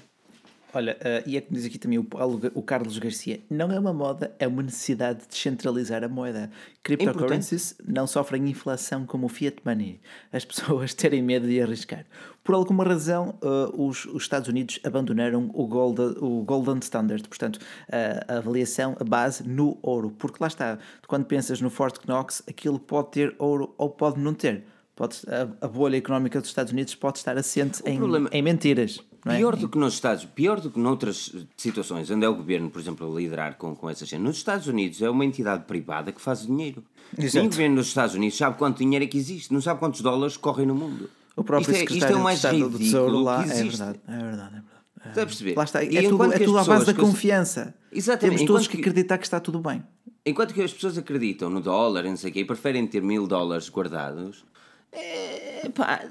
[0.74, 3.78] Olha, uh, e é como diz aqui também o, Paulo, o Carlos Garcia, não é
[3.78, 6.50] uma moda, é uma necessidade de descentralizar a moeda.
[6.82, 10.00] Cryptocurrencies é não sofrem inflação como o fiat money.
[10.32, 12.04] As pessoas terem medo de arriscar.
[12.44, 17.56] Por alguma razão, uh, os, os, Estados Unidos abandonaram o, gold, o Golden Standard, portanto,
[17.56, 20.14] uh, a avaliação, a base no ouro.
[20.18, 20.78] Porque lá está,
[21.08, 24.64] quando pensas no Fort Knox, aquilo pode ter ouro ou pode não ter.
[24.94, 28.28] Pode, a, a bolha económica dos Estados Unidos pode estar assente em, problema...
[28.32, 29.02] em mentiras.
[29.26, 29.38] É?
[29.38, 32.80] Pior do que nos Estados pior do que noutras situações onde é o governo, por
[32.80, 34.20] exemplo, a liderar com, com essa gente.
[34.20, 36.84] Nos Estados Unidos é uma entidade privada que faz dinheiro.
[37.18, 37.36] Exato.
[37.36, 40.00] Nem o governo dos Estados Unidos sabe quanto dinheiro é que existe, não sabe quantos
[40.00, 41.10] dólares correm no mundo.
[41.34, 44.16] O próprio isto é, isto é o mais ridículo do Tesouro lá, é verdade, é
[44.16, 44.62] verdade, é verdade.
[45.08, 45.54] Está a perceber?
[45.56, 47.74] Lá está, é, tudo, é tudo à base da confiança.
[47.92, 48.38] Exatamente.
[48.38, 49.82] Temos todos que acreditar que está tudo bem.
[50.24, 53.26] Enquanto que as pessoas acreditam no dólar, não sei o quê, e preferem ter mil
[53.26, 54.44] dólares guardados,
[54.90, 56.04] é, pá,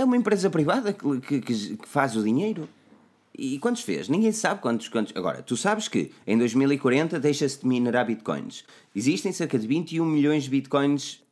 [0.00, 2.68] é uma empresa privada que, que, que faz o dinheiro.
[3.36, 4.08] E quantos fez?
[4.08, 5.14] Ninguém sabe quantos, quantos.
[5.16, 8.64] Agora, tu sabes que em 2040 deixa-se de minerar bitcoins.
[8.94, 11.22] Existem cerca de 21 milhões de bitcoins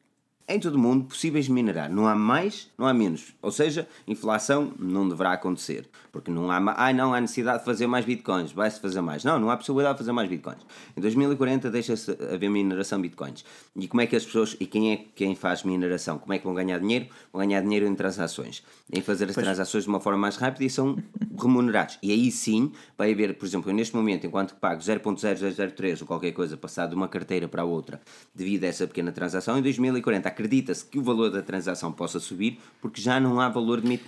[0.47, 1.91] em todo o mundo possíveis de minerar.
[1.91, 3.35] Não há mais, não há menos.
[3.43, 5.89] Ou seja, inflação não deverá acontecer.
[6.19, 9.23] Porque não há, ah, não há necessidade de fazer mais bitcoins, vai-se fazer mais.
[9.23, 10.59] Não, não há possibilidade de fazer mais bitcoins.
[10.97, 13.45] Em 2040 deixa-se haver mineração de bitcoins.
[13.77, 16.19] E como é que as pessoas, e quem é quem faz mineração?
[16.19, 17.07] Como é que vão ganhar dinheiro?
[17.33, 18.65] Vão ganhar dinheiro em transações.
[18.93, 19.45] Em fazer as pois.
[19.47, 20.97] transações de uma forma mais rápida e são
[21.41, 21.99] remunerados.
[22.03, 26.57] E aí sim vai haver, por exemplo, neste momento, enquanto pago 0.0003 ou qualquer coisa,
[26.57, 28.01] passar de uma carteira para a outra,
[28.35, 32.59] devido a essa pequena transação, em 2040 acredita-se que o valor da transação possa subir
[32.81, 34.01] porque já não há valor de,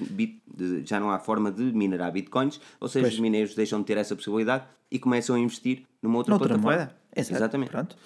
[0.52, 3.14] de já não há forma de minerar bitcoins, ou seja, pois.
[3.14, 6.76] os mineiros deixam de ter essa possibilidade e começam a investir numa outra Noutra plataforma.
[6.76, 7.00] Moeda.
[7.14, 7.36] Exato.
[7.36, 7.70] Exatamente.
[7.70, 7.96] Pronto.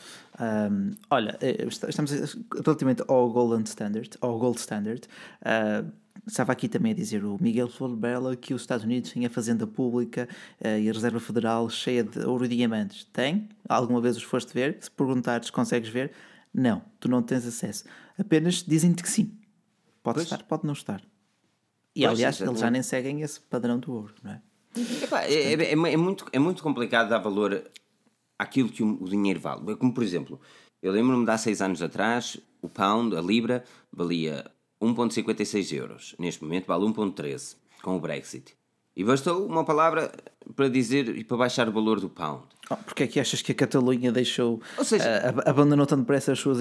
[0.41, 5.03] Um, olha, eh, estamos relativamente ao Golden Standard, ao Gold Standard.
[5.43, 5.91] Uh,
[6.27, 9.66] estava aqui também a dizer o Miguel Floribela que os Estados Unidos têm a fazenda
[9.66, 10.29] pública
[10.61, 13.05] uh, e a Reserva Federal cheia de ouro e diamantes.
[13.12, 13.49] Tem?
[13.69, 14.79] Alguma vez os foste ver?
[14.81, 16.12] Se perguntares, consegues ver?
[16.53, 17.85] Não, tu não tens acesso.
[18.19, 19.33] Apenas dizem-te que sim.
[20.03, 20.27] Pode pois.
[20.27, 21.03] estar, pode não estar.
[21.95, 24.41] E pois, aliás, eles já nem seguem esse padrão do ouro, não é?
[25.03, 27.62] Epá, é, é, é, muito, é muito complicado dar valor
[28.39, 29.77] àquilo que o, o dinheiro vale.
[29.77, 30.41] Como, por exemplo,
[30.83, 33.62] eu lembro-me de há seis anos atrás, o pound, a libra,
[33.93, 34.45] valia
[34.83, 36.15] 1,56 euros.
[36.19, 38.57] Neste momento vale 1,13 com o Brexit.
[38.97, 40.12] E bastou uma palavra
[40.55, 42.45] para dizer e para baixar o valor do pound.
[42.71, 46.33] Oh, porque é que achas que a Catalunha deixou, Ou seja, uh, abandonou tanto depressa
[46.33, 46.59] as suas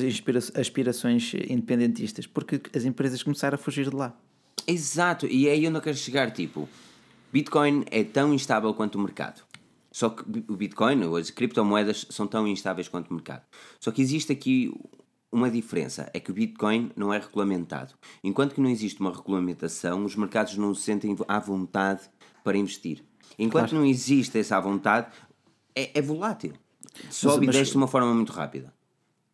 [0.56, 2.26] aspirações independentistas?
[2.26, 4.18] Porque as empresas começaram a fugir de lá.
[4.68, 6.32] Exato, e é aí onde eu quero chegar.
[6.32, 6.68] Tipo,
[7.32, 9.44] Bitcoin é tão instável quanto o mercado.
[9.92, 13.44] Só que o Bitcoin, as criptomoedas, são tão instáveis quanto o mercado.
[13.80, 14.74] Só que existe aqui
[15.32, 17.94] uma diferença: é que o Bitcoin não é regulamentado.
[18.24, 22.02] Enquanto que não existe uma regulamentação, os mercados não se sentem à vontade
[22.44, 23.04] para investir.
[23.38, 23.84] Enquanto claro.
[23.84, 25.08] não existe essa vontade,
[25.76, 26.54] é, é volátil.
[27.10, 28.74] Sobe mas, e desce de uma forma muito rápida.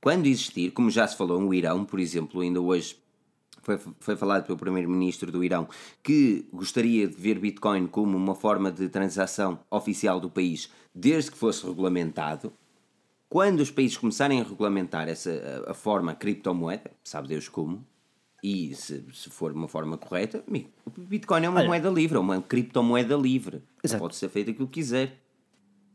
[0.01, 2.97] Quando existir, como já se falou, o Irão, por exemplo, ainda hoje
[3.77, 5.67] foi, foi falado pelo primeiro-ministro do Irão
[6.01, 11.37] que gostaria de ver Bitcoin como uma forma de transação oficial do país desde que
[11.37, 12.51] fosse regulamentado.
[13.29, 17.85] Quando os países começarem a regulamentar essa a, a forma criptomoeda, sabe Deus como,
[18.43, 22.17] e se, se for uma forma correta, amigo, o Bitcoin é uma Olha, moeda livre,
[22.17, 23.61] é uma criptomoeda livre.
[23.83, 24.01] Exato.
[24.01, 25.17] Pode ser feito aquilo que quiser.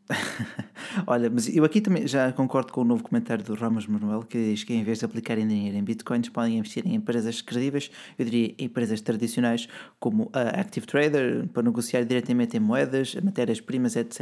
[1.06, 4.52] Olha, mas eu aqui também já concordo com o novo comentário do Ramos Manuel que
[4.52, 8.24] diz que em vez de aplicarem dinheiro em bitcoins podem investir em empresas credíveis, eu
[8.24, 9.66] diria empresas tradicionais
[9.98, 14.20] como a Active Trader para negociar diretamente em moedas, matérias-primas, etc.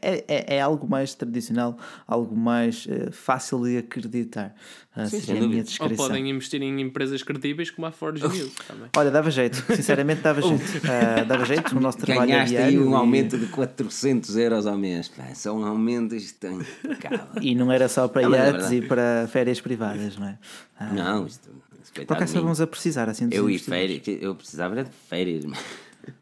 [0.00, 1.76] É, é, é, algo mais tradicional,
[2.06, 4.54] algo mais uh, fácil de acreditar.
[4.96, 6.04] Uh, Sim, seria a minha descrição.
[6.04, 8.88] Ou podem investir em empresas credíveis como a Forge News também.
[8.96, 10.62] Olha, dava jeito, sinceramente dava jeito.
[10.78, 14.76] Uh, dava jeito no nosso trabalho Ganhaste aí um e- aumento de 400 euros ao
[14.76, 15.06] mês.
[15.08, 17.20] Pá, só um aumento isto é impecável.
[17.40, 18.86] E não era só para é iates e verdade.
[18.88, 20.38] para férias privadas, não é?
[20.78, 21.48] Ah, Não, isto.
[21.94, 25.44] por Por acaso estávamos a precisar assim dos Eu e férias, eu precisava de férias,
[25.44, 25.62] mano.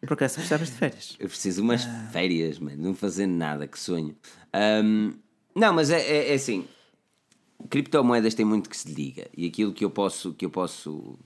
[0.02, 1.16] Por acaso precisavas de férias.
[1.18, 2.08] Eu preciso umas Ah.
[2.12, 4.14] férias, mano, não fazer nada, que sonho.
[4.52, 5.12] Ahm,
[5.54, 6.66] não, mas é, é, é assim,
[7.68, 11.18] criptomoedas têm muito que se liga e aquilo que eu posso que eu posso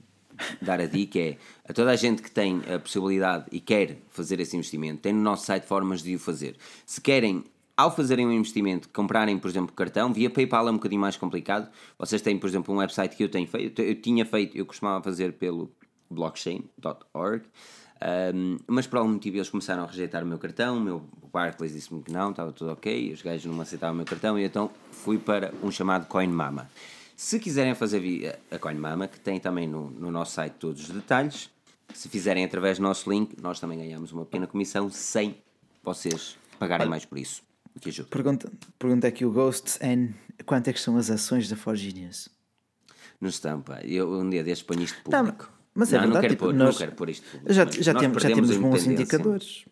[0.61, 1.37] dar a dica é
[1.67, 5.21] a toda a gente que tem a possibilidade e quer fazer esse investimento, tem no
[5.21, 6.55] nosso site formas de o fazer.
[6.85, 7.43] Se querem
[7.75, 11.69] ao fazerem um investimento, comprarem, por exemplo, cartão, via PayPal é um bocadinho mais complicado.
[11.97, 15.03] Vocês têm, por exemplo, um website que eu tenho feito, eu tinha feito, eu costumava
[15.03, 15.71] fazer pelo
[16.09, 17.45] blockchain.org,
[18.33, 21.73] um, mas por algum motivo eles começaram a rejeitar o meu cartão, o meu Barclays
[21.73, 24.69] disse-me que não, estava tudo ok, os gajos não aceitavam o meu cartão e então
[24.91, 26.69] fui para um chamado CoinMama.
[27.15, 30.89] Se quiserem fazer via a CoinMama, que tem também no, no nosso site todos os
[30.89, 31.49] detalhes,
[31.93, 35.37] se fizerem através do nosso link, nós também ganhamos uma pequena comissão sem
[35.83, 37.41] vocês pagarem mais por isso.
[37.75, 38.09] O que ajuda.
[38.09, 40.13] Pergunta, pergunta aqui o Ghost and
[40.45, 42.29] quanto é que são as ações da Forge Genius?
[43.19, 43.79] Não estão, pá.
[43.83, 45.35] Eu um dia destes ponho isto Tá,
[45.75, 47.53] mas é não, não verdade, quero tipo, pôr, nós- não quero pôr isto público.
[47.53, 49.65] Já, já, temos, já temos bons indicadores.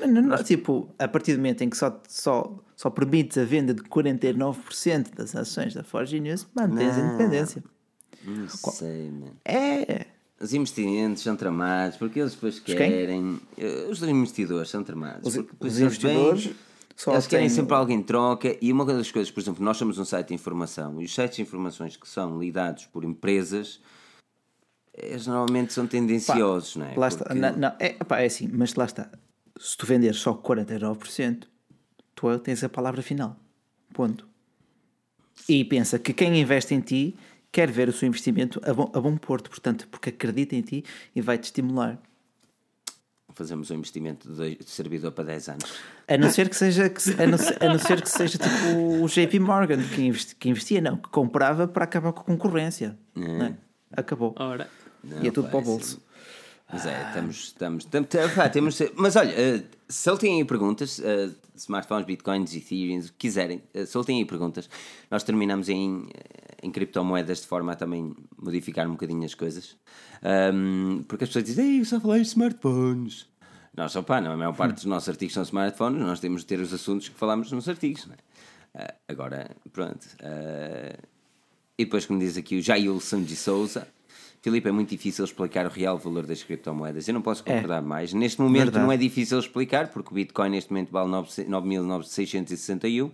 [0.00, 3.72] Não, não, Tipo, a partir do momento em que só, só, só permites a venda
[3.72, 7.64] de 49% das ações da Forge Genius, mantens a independência.
[8.24, 9.36] Não sei, mano.
[9.44, 10.06] É.
[10.38, 13.40] Os investimentos são tramados porque eles depois querem.
[13.56, 15.26] eh, Os investidores são tramados.
[15.34, 16.56] Os, porque os investidores vêm-
[16.94, 19.98] só eles querem sempre alguém em troca e uma das coisas, por exemplo, nós somos
[19.98, 23.80] um site de informação e os sites de informações que são lidados por empresas
[24.96, 26.94] eles normalmente são tendenciosos, não é?
[26.96, 27.24] Lá está.
[27.24, 29.10] Porque- Não, não, é, pá, é assim, mas lá está.
[29.58, 31.46] Se tu venderes só 49%,
[32.14, 33.36] tu tens a palavra final.
[33.92, 34.26] Ponto.
[35.48, 37.16] E pensa que quem investe em ti
[37.52, 40.84] quer ver o seu investimento a bom, a bom porto, portanto, porque acredita em ti
[41.14, 41.98] e vai-te estimular.
[43.34, 45.74] Fazemos um investimento de servidor para 10 anos.
[46.08, 49.02] A não ser que seja, que a não ser, a não ser que seja tipo
[49.02, 52.96] o JP Morgan, que, investi- que investia, não, que comprava para acabar com a concorrência.
[53.14, 53.54] não é?
[53.92, 54.34] Acabou.
[54.38, 54.68] Ora,
[55.08, 56.00] Não, e é tudo para o bolso.
[56.72, 57.36] Mas é, estamos.
[57.44, 63.02] estamos, estamos pá, temos, mas olha, eh, soltem aí perguntas, eh, smartphones, bitcoins, ethereum, o
[63.04, 64.68] que quiserem, eh, soltem aí perguntas.
[65.08, 66.08] Nós terminamos em,
[66.60, 69.76] em criptomoedas de forma a também modificar um bocadinho as coisas.
[70.22, 73.28] Ahm, porque as pessoas dizem, Ei, eu só falei de smartphones.
[73.76, 76.58] Nós, opá, não, a maior parte dos nossos artigos são smartphones, nós temos de ter
[76.58, 78.08] os assuntos que falamos nos artigos.
[78.74, 78.82] É?
[78.82, 80.04] Ah, agora, pronto.
[81.78, 83.86] e depois, como diz aqui o Jailson de Souza,
[84.46, 87.08] Filipe, é muito difícil explicar o real valor das criptomoedas.
[87.08, 88.12] Eu não posso concordar mais.
[88.12, 88.84] Neste momento Verdade.
[88.84, 93.10] não é difícil explicar, porque o Bitcoin neste momento vale 9.661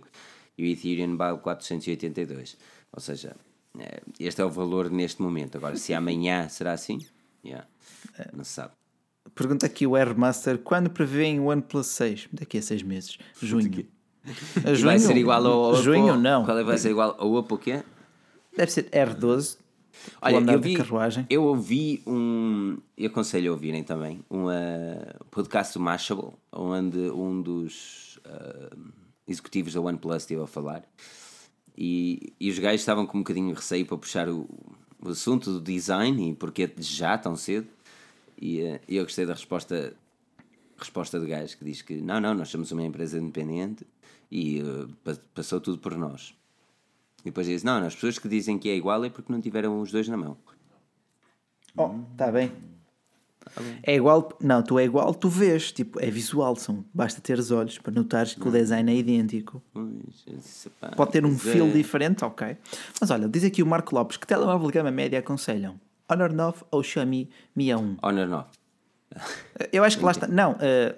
[0.55, 2.55] e o Ethereum vale 482.
[2.91, 3.35] Ou seja,
[3.79, 5.57] eh, este é o valor neste momento.
[5.57, 6.99] Agora, se amanhã será assim,
[7.43, 7.65] yeah,
[8.31, 8.73] não se sabe.
[9.33, 12.27] Pergunta aqui o Airmaster: quando prevêem o OnePlus 6?
[12.31, 13.17] Daqui a seis meses.
[13.41, 13.87] Junho.
[14.63, 15.81] A E vai ser igual ao Oppo?
[15.81, 16.45] Junho, não.
[16.45, 17.81] Qual é, vai ser igual ao Oppo o quê?
[18.55, 19.62] Deve ser R12.
[20.21, 20.75] Olha, eu vi,
[21.29, 22.77] eu ouvi um.
[22.97, 28.77] Eu aconselho a ouvirem também um uh, podcast do Mashable, onde um dos uh,
[29.27, 30.83] executivos da OnePlus esteve a falar.
[31.77, 34.47] E, e os gajos estavam com um bocadinho de receio para puxar o,
[35.01, 37.67] o assunto do design e porque já tão cedo.
[38.39, 39.93] E uh, eu gostei da resposta,
[40.77, 43.85] resposta do gajo que diz que não, não, nós somos uma empresa independente
[44.31, 46.33] e uh, pa- passou tudo por nós.
[47.23, 49.79] E depois diz: Não, as pessoas que dizem que é igual é porque não tiveram
[49.79, 50.37] os dois na mão.
[51.75, 52.51] Oh, está bem.
[53.83, 57.51] É igual, não, tu é igual, tu vês, tipo, é visual, são, basta ter os
[57.51, 59.61] olhos para notares que o design é idêntico.
[59.73, 61.71] Pois, pá, Pode ter um pois feel é.
[61.71, 62.57] diferente, ok.
[62.99, 65.79] Mas olha, diz aqui o Marco Lopes que telemóvel de gama média aconselham
[66.09, 67.97] Honor 9 ou Xiaomi Mi A1.
[68.01, 68.45] Honor 9.
[69.71, 70.27] Eu acho que lá está.
[70.27, 70.95] Não, eh,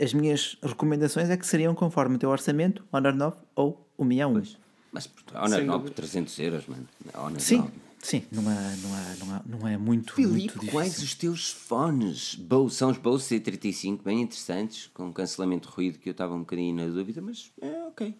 [0.00, 4.18] as minhas recomendações é que seriam conforme o teu orçamento, Honor 9 ou o Mi
[4.18, 4.56] A1.
[4.92, 5.94] Mas Honor Sem 9 dúvida.
[5.96, 6.88] 300 euros, mano.
[7.14, 7.70] Honor Sim, 9.
[8.02, 11.50] sim, não é, não é, não é, não é muito, Filipe, muito quais os teus
[11.50, 12.34] fones?
[12.34, 16.40] Bose, são os Bose C35, bem interessantes, com cancelamento de ruído que eu estava um
[16.40, 18.14] bocadinho na dúvida, mas é ok.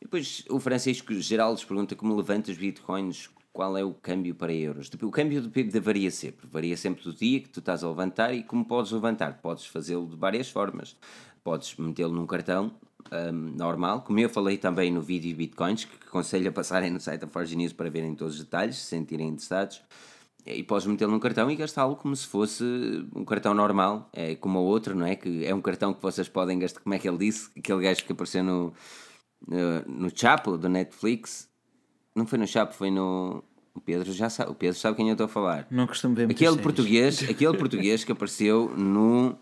[0.00, 4.52] E depois o Francisco Geraldes pergunta como levanta os bitcoins, qual é o câmbio para
[4.52, 4.88] euros?
[4.88, 8.32] Tipo, O câmbio depende- varia sempre, varia sempre do dia que tu estás a levantar
[8.32, 9.40] e como podes levantar.
[9.42, 10.96] Podes fazê-lo de várias formas.
[11.44, 12.72] Podes metê-lo num cartão
[13.12, 14.02] um, normal.
[14.02, 17.56] Como eu falei também no vídeo Bitcoins, que aconselho a passarem no site da Forge
[17.56, 19.82] News para verem todos os detalhes, se sentirem interessados.
[20.46, 22.64] E podes metê-lo num cartão e gastá-lo como se fosse
[23.14, 25.14] um cartão normal, é como o outro, não é?
[25.14, 27.50] Que é um cartão que vocês podem gastar, como é que ele disse?
[27.56, 28.72] Aquele gajo que apareceu no,
[29.46, 31.48] no, no Chapo do Netflix.
[32.14, 33.44] Não foi no Chapo, foi no.
[33.74, 35.66] O Pedro já sabe, o Pedro sabe quem eu estou a falar.
[35.70, 39.38] Não costumo ver Aquele português, aquele português que apareceu no.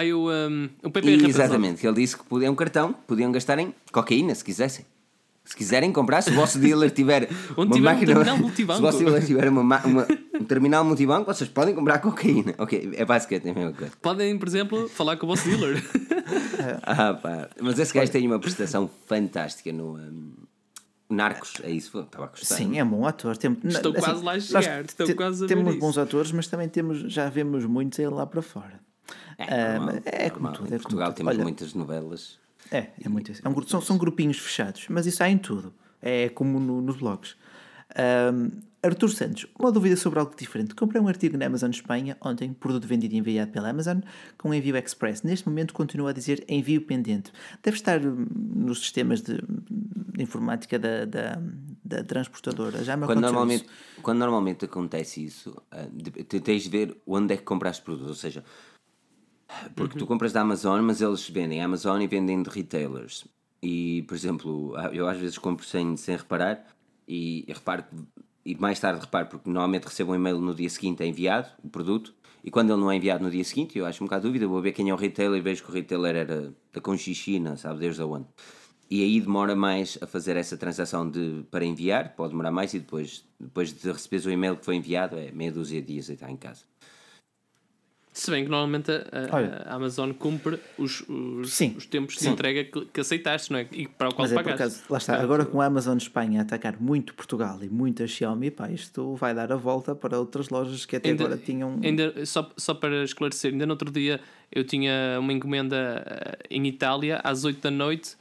[0.00, 2.92] Ah, o, um, o PP E, exatamente, que ele disse que podia- é um cartão,
[2.92, 4.84] que podiam gastar em cocaína se quisessem.
[5.44, 8.06] Se quiserem comprar, se o vosso dealer tiver uma tiver um máquina.
[8.14, 8.78] terminal multibanco.
[8.80, 10.06] Se o vosso dealer tiver uma, ma- uma-
[10.40, 12.52] um terminal multibanco, vocês podem comprar cocaína.
[12.58, 13.92] Ok, é basicamente a mesma coisa.
[14.02, 15.82] Podem, por exemplo, falar com o vosso dealer.
[16.82, 17.48] Ah, pá.
[17.60, 19.96] Mas esse gajo tem uma prestação fantástica no.
[19.96, 20.32] um,
[21.08, 22.00] Narcos, é isso?
[22.00, 22.56] Estava a gostar.
[22.56, 23.36] Sim, é um bom ator.
[23.36, 25.78] Tem, Estou assim, quase lá a chegar, estou quase a ver Temos isso.
[25.80, 28.80] bons atores, mas também temos, já vemos muitos a ir lá para fora.
[29.38, 31.16] É, Ah, normal, mas é como tudo, Em é como Portugal tudo.
[31.16, 32.38] temos Olha, muitas novelas.
[32.70, 33.42] É, é muito isso.
[33.44, 35.72] É um são, são grupinhos fechados, mas isso há em tudo.
[36.02, 37.36] É como no- nos blogs.
[37.96, 38.50] Ahm,
[38.82, 40.74] Artur Santos, uma dúvida sobre algo diferente.
[40.74, 43.98] Comprei um artigo na Amazon Espanha ontem, produto vendido e enviado pela Amazon,
[44.38, 45.22] com envio express.
[45.22, 47.32] Neste momento continua a dizer envio pendente.
[47.62, 51.38] Deve estar hum, nos sistemas de, de informática da, da,
[51.84, 52.84] da transportadora.
[52.84, 54.02] Já me Quando normalmente, isso.
[54.02, 55.86] quando normalmente acontece isso, ah,
[56.44, 58.10] tens de ver onde é que compraste produtos.
[58.10, 58.44] Ou seja,
[59.74, 63.24] porque tu compras da Amazon, mas eles vendem Amazon e vendem de retailers.
[63.62, 66.64] E, por exemplo, ah, eu às vezes compro sem, sem reparar
[67.08, 67.84] e, e reparo
[68.44, 71.68] e mais tarde reparo porque normalmente recebo um e-mail no dia seguinte é enviado o
[71.68, 72.14] produto
[72.44, 74.62] e quando ele não é enviado no dia seguinte eu acho um bocado dúvida, vou
[74.62, 78.02] ver quem é o retailer e vejo que o retailer era da Conchichina, sabe desde
[78.02, 78.26] onde.
[78.88, 82.78] E aí demora mais a fazer essa transação de, para enviar, pode demorar mais e
[82.78, 86.12] depois, depois de receberes o e-mail que foi enviado é meia dúzia de dias e
[86.12, 86.62] está em casa.
[88.18, 92.22] Se bem que normalmente a, a- a Amazon cumpre os, os, Sim, os tempos de
[92.22, 92.30] sim.
[92.30, 93.66] entrega que, que aceitaste, não é?
[93.70, 94.62] E para o qual Mas é por pagaste.
[94.62, 98.50] acaso, lá está, agora com a Amazon Espanha a atacar muito Portugal e muita Xiaomi,
[98.50, 101.78] pá, isto vai dar a volta para outras lojas que até Ainda- agora tinham.
[101.84, 104.18] Ainda, só, só para esclarecer, ainda no outro dia
[104.50, 108.16] eu tinha uma encomenda eh, em Itália às 8 da noite,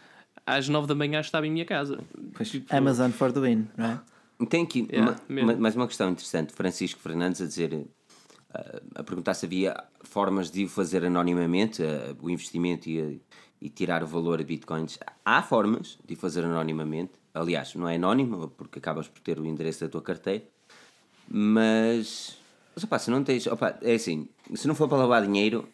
[0.45, 1.99] às 9 da manhã estava em minha casa.
[2.33, 4.45] Pois, Tipo, Amazon for the win, não é?
[4.49, 6.51] Tem aqui Yeah, uma- mais uma questão interessante.
[6.51, 7.85] Francisco Fernandes a dizer,
[8.95, 11.81] a perguntar se havia formas de o fazer anonimamente,
[12.21, 13.21] o investimento e,
[13.61, 14.97] e tirar o valor a bitcoins.
[15.23, 17.13] Há formas de o fazer anonimamente.
[17.33, 20.43] Aliás, não é anónimo, porque acabas por ter o endereço da tua carteira.
[21.27, 22.37] Mas,
[22.75, 23.47] mas opá, se não tens.
[23.47, 25.67] Opá, é assim, se não for para lavar dinheiro,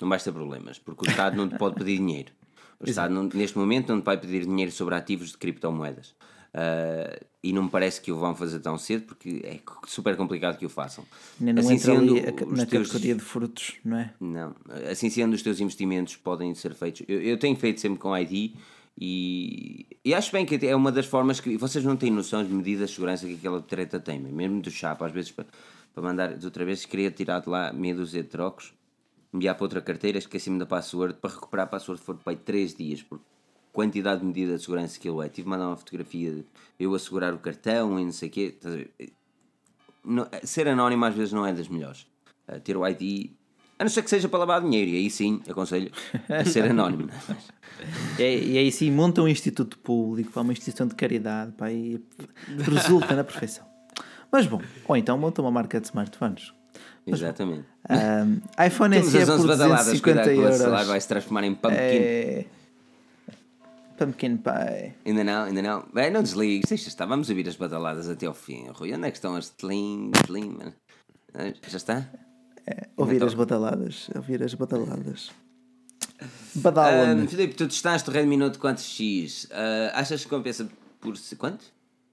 [0.00, 2.32] não vais ter problemas, porque o Estado não te pode pedir dinheiro.
[2.80, 6.14] O Estado, não- neste momento, não te vai pedir dinheiro sobre ativos de criptomoedas.
[6.54, 10.56] Ah, e não me parece que o vão fazer tão cedo, porque é super complicado
[10.56, 11.04] que o façam.
[11.38, 12.22] Não Assim sendo, a
[12.56, 14.14] na teus- categoria de frutos, não é?
[14.20, 14.54] não,
[14.90, 17.02] assim sendo, os teus investimentos podem ser feitos.
[17.08, 18.52] Eu, eu tenho feito sempre com ID
[18.98, 22.52] e, e acho bem que é uma das formas que vocês não têm noção de
[22.54, 25.44] medidas de segurança que aquela treta tem, mesmo do chapa, às vezes para,
[25.92, 28.72] para mandar de outra vez, queria tirar de lá meia dúzia de trocos,
[29.34, 32.74] enviar para outra carteira, esqueci-me da password, para recuperar a password foi para aí 3
[32.74, 33.20] dias, por
[33.74, 35.28] quantidade de medida de segurança que ele é.
[35.28, 36.44] Tive de mandar uma fotografia de
[36.78, 38.54] eu assegurar o cartão e não sei o quê.
[38.62, 38.90] Ver?
[40.04, 42.06] Não- ser anónimo às vezes não é das melhores.
[42.48, 43.32] Uh, ter o ID,
[43.78, 45.90] a não ser que seja para lavar dinheiro, e aí sim aconselho
[46.28, 47.10] a ser anónimo.
[48.18, 48.22] E,
[48.54, 52.00] e aí sim monta um instituto público, pá, uma instituição de caridade, pá, e
[52.58, 53.66] resulta na perfeição.
[54.30, 56.52] Mas bom, ou então monta uma marca de smartphones.
[57.06, 57.64] Exatamente.
[57.88, 60.58] Ahm, iPhone Temos SE as 11 por badaladas, 250 cuidado que o euros.
[60.58, 61.76] celular vai se transformar em pumpkin.
[61.76, 62.46] É...
[63.96, 64.94] Pumpkin Pie.
[65.06, 65.84] Ainda não, ainda não.
[65.92, 67.06] Bem, não desligues, deixa estar.
[67.06, 68.66] Vamos ouvir as badaladas até ao fim.
[68.72, 70.50] Rui, onde é que estão as tlim, tlim?
[70.50, 70.74] mano?
[71.34, 72.08] Ah, Já está?
[72.96, 74.08] Ouvir Então- as badaladas.
[74.14, 75.30] Ouvir as badaladas.
[76.54, 77.24] Badalam.
[77.24, 79.48] Ah, Filipe, tu testaste o Redmi Note 4X.
[79.52, 80.68] Ah, achas que compensa
[81.00, 81.64] por quanto?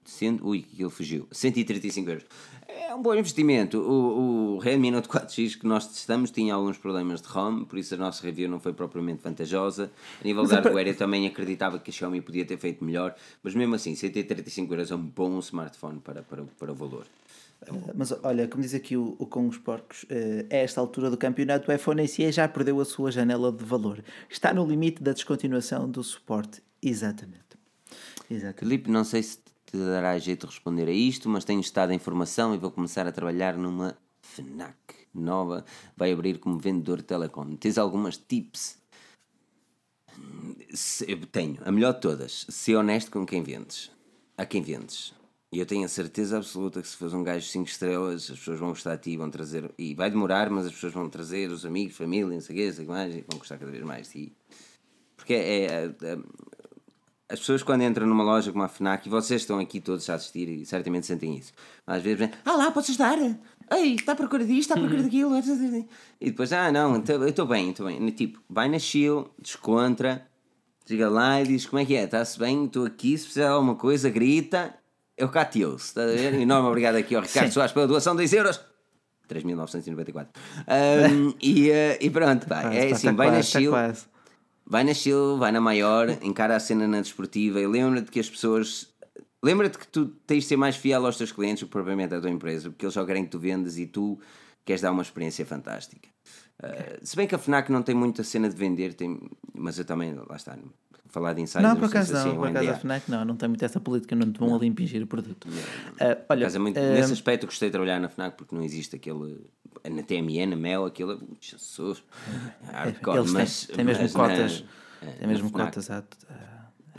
[0.04, 1.26] Cento, ui, que ele fugiu.
[1.30, 2.24] 135 euros.
[2.68, 3.78] É um bom investimento.
[3.78, 7.94] O, o Redmi Note 4X que nós testamos tinha alguns problemas de ROM, por isso
[7.94, 9.90] a nossa review não foi propriamente vantajosa.
[10.20, 12.84] A nível de a par- hardware, eu também acreditava que a Xiaomi podia ter feito
[12.84, 17.06] melhor, mas mesmo assim, 135 euros é um bom smartphone para, para, para o valor.
[17.94, 21.16] Mas olha, como diz aqui o, o com os porcos, eh, a esta altura do
[21.16, 24.02] campeonato, o iPhone SE já perdeu a sua janela de valor.
[24.28, 26.60] Está no limite da descontinuação do suporte.
[26.82, 27.38] Exatamente.
[28.28, 28.58] Exatamente.
[28.58, 29.38] Filipe, não sei se
[29.72, 33.06] te dará jeito de responder a isto, mas tenho estado em formação e vou começar
[33.06, 34.76] a trabalhar numa FNAC
[35.14, 35.64] nova.
[35.96, 37.56] Vai abrir como vendedor de telecom.
[37.56, 38.78] Tens algumas tips?
[41.06, 41.58] Eu tenho.
[41.64, 42.46] A melhor de todas.
[42.48, 43.90] Ser honesto com quem vendes.
[44.36, 45.14] A quem vendes.
[45.50, 48.58] E eu tenho a certeza absoluta que se fores um gajo 5 estrelas, as pessoas
[48.58, 49.70] vão gostar de ti, vão trazer.
[49.78, 52.72] E vai demorar, mas as pessoas vão trazer os amigos, família, não sei o não
[52.74, 54.32] sei o que mais, e vão gostar cada vez mais de ti.
[55.16, 56.18] Porque é, é- é-
[57.32, 60.14] as pessoas quando entram numa loja como a FNAC, e vocês estão aqui todos a
[60.14, 61.52] assistir e certamente sentem isso,
[61.86, 63.18] às vezes vêm, ah lá, podes ajudar?
[63.70, 65.34] Ei, está à procura disto, está à procura daquilo.
[66.20, 68.10] E depois, ah não, então, eu estou bem, estou bem.
[68.10, 70.26] Tipo, vai na chill, descontra,
[70.86, 73.52] chega lá e diz como é que é, está-se bem, estou aqui, se precisar de
[73.52, 74.74] alguma coisa, grita,
[75.16, 75.86] eu cá te ouço.
[75.86, 76.34] Está a ver?
[76.34, 77.52] Enorme obrigado aqui ao Ricardo Sim.
[77.52, 78.60] Soares pela doação de 10 euros.
[79.26, 80.26] 3.994.
[80.68, 83.72] Um, e, eh, e pronto, pá, Ah, é assim, vai na chill.
[84.72, 88.30] Vai na chill, vai na maior, encara a cena na desportiva e lembra-te que as
[88.30, 88.88] pessoas.
[89.44, 92.20] Lembra-te que tu tens de ser mais fiel aos teus clientes do que propriamente à
[92.20, 94.18] tua empresa, porque eles só querem que tu vendas e tu
[94.64, 96.08] queres dar uma experiência fantástica.
[96.62, 99.20] Uh, se bem que a FNAC não tem muita cena de vender, tem,
[99.52, 100.56] mas eu também, lá está,
[101.08, 101.68] falar de insiders.
[101.68, 102.74] Não, por acaso se assim não, é por acaso a.
[102.74, 105.48] FNAC não, não tem muito essa política, não te vão ali impingir o produto.
[105.48, 108.62] Por olha, é muito- ah, nesse aspecto eu gostei de trabalhar na FNAC porque não
[108.62, 109.44] existe aquele.
[109.90, 111.20] Na TMN, na Mel, aquilo.
[111.40, 112.02] Jesus!
[112.72, 114.64] hardcore, eles têm, mas- têm mesmo mas na- cotas,
[115.02, 116.04] eh, têm mesmo na cotas A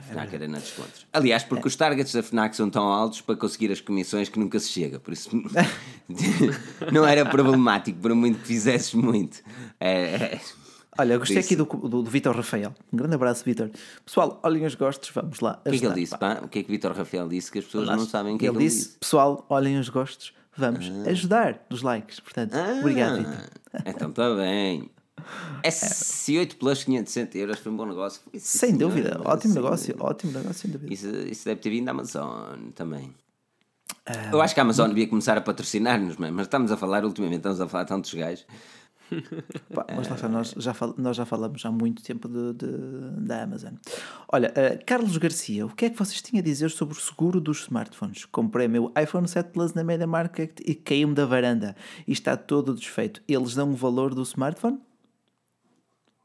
[0.03, 1.05] FNAC era na descontos.
[1.13, 4.59] Aliás, porque os targets da FNAC são tão altos para conseguir as comissões que nunca
[4.59, 4.99] se chega.
[4.99, 5.29] Por isso
[6.91, 9.41] não era problemático, por muito que fizesses muito.
[9.79, 10.01] É,
[10.35, 10.39] é-
[10.95, 11.55] Olha, gostei Disse.
[11.55, 12.71] aqui do, do, do Vitor Rafael.
[12.91, 13.71] Um grande abraço, Vitor.
[14.05, 15.59] Pessoal, olhem os gostos, vamos lá.
[15.65, 16.15] O que é que ele disse?
[16.15, 16.39] pá.
[16.43, 17.51] O que é que Vitor Rafael disse?
[17.51, 18.97] Que as pessoas Lá não sabem o que é ele que ele disse, disse.
[18.99, 22.19] pessoal, olhem os gostos, vamos ajudar nos likes.
[22.19, 23.33] Portanto, obrigado, Vitor.
[23.73, 24.87] Ah, Então está bem.
[25.63, 28.21] S8 Plus 560 euros foi um bom negócio.
[28.33, 30.93] Sim, Sem senhor, dúvida, ótimo assim, negócio, ótimo negócio, sem dúvida.
[30.93, 33.13] Isso, isso deve ter vindo da Amazon também.
[34.05, 37.37] Ah, Eu acho que a Amazon devia começar a patrocinar-nos, mas estamos a falar, ultimamente
[37.39, 38.45] estamos a falar de tantos gajos.
[39.73, 43.21] Pá, mas lá está, nós já, fal- nós já falamos há muito tempo de, de-
[43.27, 43.73] da Amazon.
[44.31, 47.39] Olha, eh, Carlos Garcia, o que é que vocês tinham a dizer sobre o seguro
[47.39, 48.25] dos smartphones?
[48.25, 51.75] Comprei meu iPhone 7 Plus na Media Market e caiu-me da varanda
[52.07, 53.21] e está todo desfeito.
[53.27, 54.79] Eles dão o valor do smartphone?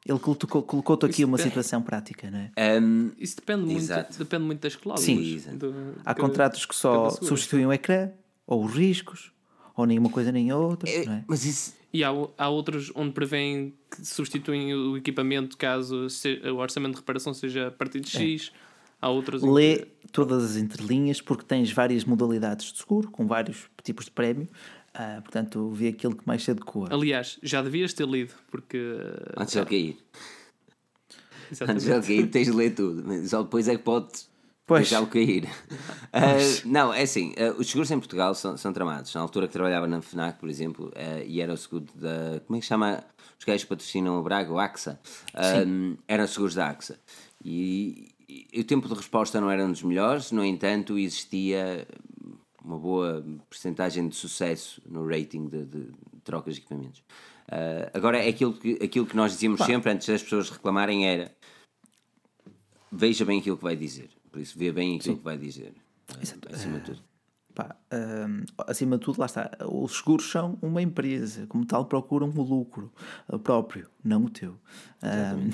[0.08, 1.50] Ele colocou- colocou-te aqui uma depende.
[1.54, 2.50] situação prática, não é?
[2.56, 4.18] Ahm, Isso depende muito, Exato.
[4.18, 5.04] depende muito das cláusulas.
[5.04, 5.34] Sim.
[5.34, 5.56] Exato.
[5.58, 8.10] do- Há que- contratos que só substituem o ecrã,
[8.46, 9.30] ou os riscos,
[9.76, 11.24] ou nenhuma coisa nem outra, é- não é?
[11.28, 11.76] mas isso.
[11.92, 12.08] E há,
[12.38, 17.68] há outros onde prevêem que substituem o equipamento caso se- o orçamento de reparação seja
[17.68, 18.50] a partir de X.
[19.00, 23.66] Há outros Lê que- todas as entrelinhas porque tens várias modalidades de seguro, com vários
[23.84, 24.48] tipos de prémio.
[24.98, 26.88] Ah, portanto, vê aquilo que mais se adequa.
[26.90, 28.78] Aliás, já devias ter lido, porque.
[29.36, 29.98] Antes de ele cair.
[31.68, 33.28] Antes de cair, tens de ler tudo.
[33.28, 34.28] Só depois é que podes
[34.66, 34.80] Pois.
[34.82, 35.48] deixá-lo cair.
[36.10, 37.34] Ah, não, é assim.
[37.38, 39.14] ah, os seguros em Portugal são, são tramados.
[39.14, 42.40] Na altura que trabalhava na FNAC, por exemplo, ah, e era o seguro da.
[42.46, 43.04] Como é que se chama?
[43.38, 44.98] Os gajos que patrocinam o Braga, o AXA.
[45.32, 45.62] Ah,
[46.08, 46.98] eram seguros da AXA.
[47.44, 51.86] E, e o tempo de resposta não era um dos melhores, no entanto, existia
[52.68, 55.86] uma boa percentagem de sucesso no rating de, de
[56.22, 57.02] trocas de equipamentos.
[57.50, 61.34] Ah, agora, é aquilo que, aquilo que nós dizíamos sempre antes das pessoas reclamarem era
[62.92, 64.10] veja bem aquilo que vai dizer.
[64.30, 65.72] Por isso, vê bem aquilo que vai dizer.
[66.10, 66.18] Ah,
[66.52, 67.08] acima de tudo.
[67.54, 67.74] Pá,
[68.66, 69.50] acima de tudo, lá está.
[69.66, 72.92] Os seguros são uma empresa, como tal, procuram o lucro
[73.28, 74.54] uh, próprio, não o teu.
[75.02, 75.50] Um,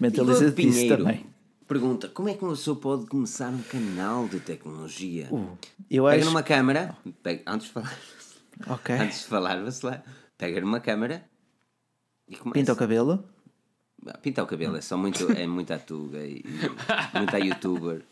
[0.00, 1.26] Mentaliza Igor disso também.
[1.70, 5.28] Pergunta: como é que uma pessoa pode começar um canal de tecnologia?
[5.88, 6.24] Eu pega acho.
[6.24, 7.96] numa câmara, pega- antes de falar,
[8.66, 8.92] Ok.
[8.98, 10.02] antes de falar, lá,
[10.36, 11.24] pega numa câmara
[12.28, 12.54] e começa.
[12.58, 13.24] Pinta o cabelo.
[14.04, 16.44] Ah, Pintar o cabelo é só muito, é muita tuga e, e
[17.16, 18.02] muita youtuber.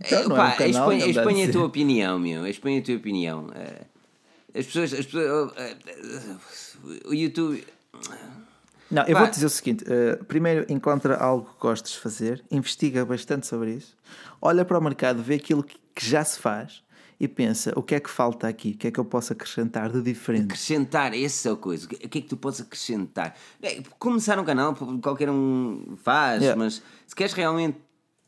[0.00, 2.46] Então, É, é pá, um canal, expõe, expõe a tua opinião, meu.
[2.46, 3.48] Expõe a tua opinião.
[3.54, 4.92] É, As pessoas.
[4.92, 5.74] As pessoas é,
[7.08, 7.64] o YouTube.
[8.90, 13.04] Não, eu vou-te dizer o seguinte: eh, primeiro encontra algo que gostes de fazer, investiga
[13.04, 13.96] bastante sobre isso,
[14.40, 16.82] olha para o mercado, vê aquilo que, que já se faz
[17.20, 19.90] e pensa o que é que falta aqui, o que é que eu posso acrescentar
[19.90, 20.46] de diferente.
[20.46, 21.86] Acrescentar, essa é a coisa.
[21.86, 23.34] O que o que é que tu podes acrescentar?
[23.60, 26.58] É, começar um canal, qualquer um faz, Yeah.
[26.58, 27.78] mas se queres realmente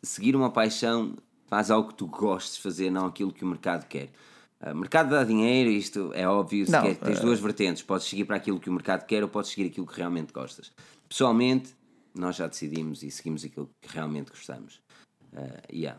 [0.02, 1.14] seguir uma paixão,
[1.46, 4.10] faz algo que tu gostes de fazer, não aquilo que o mercado quer.
[4.62, 6.66] O mercado dá dinheiro, isto é óbvio.
[6.68, 9.28] Não, quer, tens eh, duas vertentes: podes seguir para aquilo que o mercado quer ou
[9.28, 10.70] podes seguir aquilo que realmente gostas.
[11.08, 11.74] Pessoalmente,
[12.14, 14.80] nós já decidimos e seguimos aquilo que realmente gostamos.
[15.32, 15.98] Uh, yeah,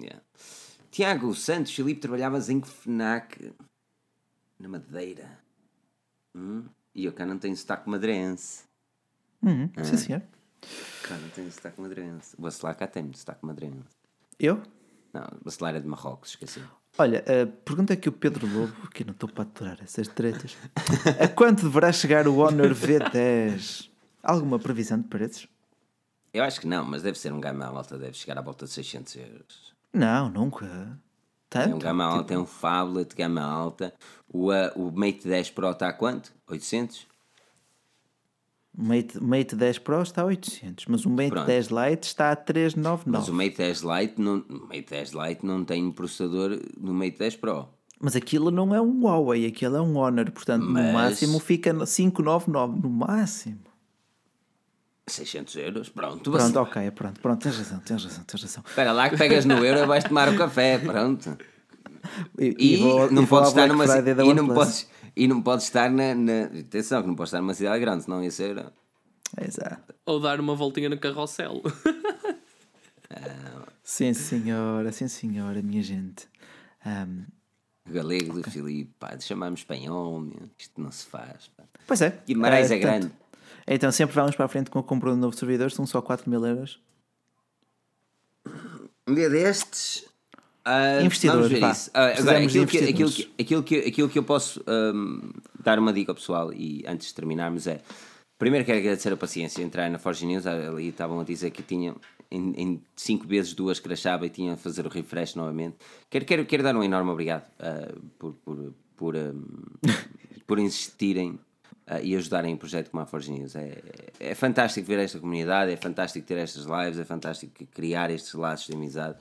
[0.00, 0.22] yeah.
[0.90, 3.52] Tiago Santos, Filipe, trabalhavas em FNAC?
[4.58, 5.38] Na Madeira.
[6.34, 6.64] Hum?
[6.94, 8.64] E eu cá não tenho sotaque madeirense.
[9.42, 9.84] Uhum, Ah.
[9.84, 10.22] Sim, senhor.
[11.02, 12.34] Cá não tenho sotaque madeirense.
[12.38, 13.86] O Bacelar cá tem sotaque madeirense.
[14.38, 14.62] Eu?
[15.12, 16.62] Não, o Bacelar é de Marrocos, esqueci.
[17.00, 20.56] Olha, a pergunta que o Pedro Lobo, que não estou para aturar essas tretas,
[21.20, 23.88] a quanto deverá chegar o Honor V10?
[24.22, 25.46] Alguma previsão de preços?
[26.34, 28.72] Eu acho que não, mas deve ser um gama alta, deve chegar à volta de
[28.72, 29.74] 600 euros.
[29.92, 30.66] Não, nunca.
[30.66, 30.88] É
[31.48, 31.76] Tanto?
[31.76, 33.94] um gama Tipo, alta, é um phablet gama alta.
[34.28, 36.32] O, uh, o Mate 10 Pro está a quanto?
[36.46, 37.06] 800?
[38.80, 41.46] Mate, Mate 10 Pro está a 800, mas o Mate Pronto.
[41.46, 43.30] 10 Lite está a Mas 399.
[43.30, 47.68] o Mate 10 Lite não, Mate 10 Lite não tem processador no Mate 10 Pro.
[48.00, 51.72] Mas aquilo não é um Huawei, aquilo é um Honor, portanto no Mas- máximo fica
[51.72, 53.58] no 599, no máximo.
[55.08, 56.30] 600 euros, pronto.
[56.30, 58.62] Pronto, você- ok, pronto, pronto, tens razão, tens razão, tens razão.
[58.68, 61.36] Espera lá que pegas no euro e vais tomar o café, pronto.
[62.38, 64.88] E, E, vou- não e podes estar numa e não podes
[65.18, 68.22] e não podes estar na, na atenção que não podes estar numa cidade grande, senão
[68.22, 68.64] ia ser
[69.44, 69.94] Exato.
[70.06, 71.60] Ou dar uma voltinha no carrossel.
[73.82, 76.28] Sim, senhora, sim, senhora, minha gente.
[76.84, 77.24] Ahm,
[77.86, 81.48] galego do Filipe, pá, de chamar-me espanhol, meu, isto não se faz.
[81.56, 81.64] Pá.
[81.86, 82.22] pois é.
[82.26, 83.14] Guimarães eh, é portanto, grande.
[83.66, 86.00] Então sempre vamos para a frente com a compra de um novo servidor, são só
[86.00, 86.80] 4 mil euros.
[89.06, 90.07] Um dia destes.
[90.68, 91.90] Ah, Investidores, vamos ver isso.
[91.94, 95.92] Ah, agora, aquilo que, aquilo, que, aquilo, que, aquilo que eu posso ahm, dar uma
[95.92, 97.80] dica ao pessoal e antes de terminarmos é.
[98.38, 101.96] Primeiro quero agradecer a paciência, entrar na Forge News, ali estavam a dizer que tinham
[102.30, 105.76] em 5 vezes duas crashava e tinham a fazer o refresh novamente.
[106.10, 109.42] Quero, quero, quero dar um enorme obrigado ah, por, por, por, ahm,
[110.46, 111.38] por insistirem
[111.86, 113.56] ah, e ajudarem o projeto como a Forge News.
[113.56, 113.78] É,
[114.20, 118.66] é fantástico ver esta comunidade, é fantástico ter estas lives, é fantástico criar estes laços
[118.66, 119.16] de amizade.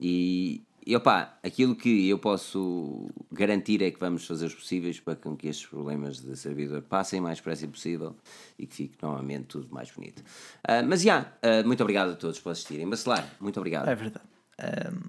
[0.00, 5.14] E, e opá, aquilo que eu posso garantir é que vamos fazer os possíveis para
[5.14, 8.16] com que estes problemas de servidor passem o mais depressa possível
[8.58, 10.22] e que fique novamente tudo mais bonito.
[10.66, 12.88] Ah, mas já, ah, muito obrigado a todos por assistirem.
[12.88, 13.88] Bacelar, muito obrigado.
[13.88, 14.24] É verdade.
[14.58, 15.00] Ahm,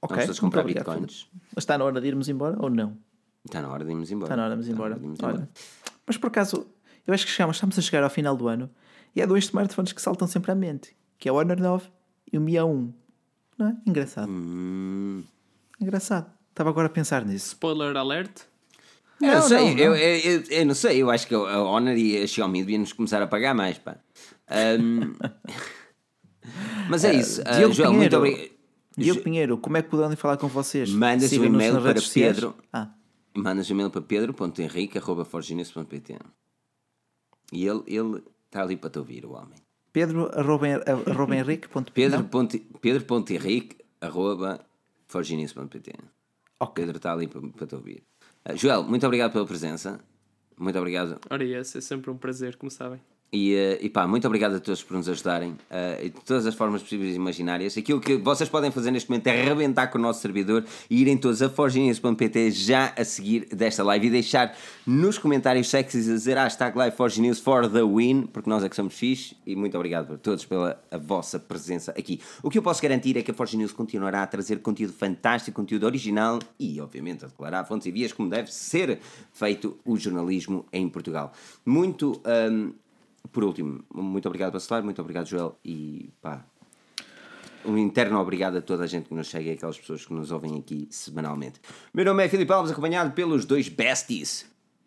[0.00, 1.28] ok, Vamos todos comprar obrigado, bitcoins.
[1.54, 2.96] Mas está na hora de irmos embora ou não?
[3.44, 4.32] Está na hora de irmos embora.
[4.32, 4.94] Está na hora de irmos embora.
[4.96, 5.50] irmos Olha, embora.
[6.06, 6.66] mas por acaso,
[7.06, 8.70] eu acho que chegamos, estamos a chegar ao final do ano
[9.14, 11.88] e há dois smartphones que saltam sempre à mente, que é o Honor 9
[12.32, 12.92] e o Mi A1.
[13.58, 13.76] Não é?
[13.86, 14.30] Engraçado.
[14.30, 15.22] Hum,
[15.80, 16.30] Engraçado.
[16.50, 17.48] Estava agora a pensar nisso.
[17.48, 18.42] Spoiler alert.
[19.20, 19.78] eu não, Não, sei, não, não.
[19.78, 22.92] Eu, eu, eu, eu não sei, eu acho que a Honor e a Xiaomi deviam-nos
[22.92, 23.96] começar a pagar mais, pá.
[24.48, 25.14] Ahm,
[26.88, 27.42] mas é isso.
[27.44, 28.18] Ah, Diogo João, muito Pinheiro.
[28.18, 28.58] obrigado.
[28.96, 30.90] Diogo Pinheiro, como é que podem falar com vocês?
[30.90, 32.34] Mandas um e-mail para sociais.
[32.36, 32.56] Pedro.
[32.72, 32.90] Ah,
[33.36, 36.18] Mandas um e-mail para pedro.henrique.forginus.pt
[37.52, 39.58] E ele ele está ali para te ouvir, o homem.
[39.98, 40.66] Pedro, arroba,
[41.10, 41.68] arroba Henrique.
[41.68, 42.22] ponto- Pedro.
[42.24, 42.58] Ponto-
[46.60, 46.84] Ok.
[46.84, 48.02] Pedro está ali para, para te ouvir.
[48.44, 49.98] Ah, Joel, muito obrigado pela presença.
[50.56, 51.18] Muito obrigado.
[51.30, 53.00] Ora, esse é sempre um prazer, como sabem.
[53.30, 56.54] E, eh, e pá, muito obrigado a todos por nos ajudarem eh, de todas as
[56.54, 57.76] formas possíveis e imaginárias.
[57.76, 61.16] Aquilo que vocês podem fazer neste momento é arrebentar com o nosso servidor e irem
[61.18, 64.56] todos a forginews.pt já a seguir desta live e deixar
[64.86, 68.76] nos comentários sexys a dizer hashtag live forginews for the win, porque nós é que
[68.76, 69.36] somos fixe.
[69.46, 72.20] E muito obrigado a todos pela a vossa presença aqui.
[72.42, 75.54] O que eu posso garantir é que a Forge News continuará a trazer conteúdo fantástico,
[75.60, 79.00] conteúdo original e, obviamente, a declarar fontes e vias como deve ser
[79.32, 81.30] feito o jornalismo em Portugal.
[81.66, 82.22] Muito.
[82.50, 82.72] hum,
[83.32, 86.44] por último, muito obrigado, Bacelar, muito obrigado, Joel, e pá,
[87.64, 90.30] um interno obrigado a toda a gente que nos segue e aquelas pessoas que nos
[90.30, 91.60] ouvem aqui semanalmente.
[91.92, 94.46] Meu nome é Filipe Alves, acompanhado pelos dois besties.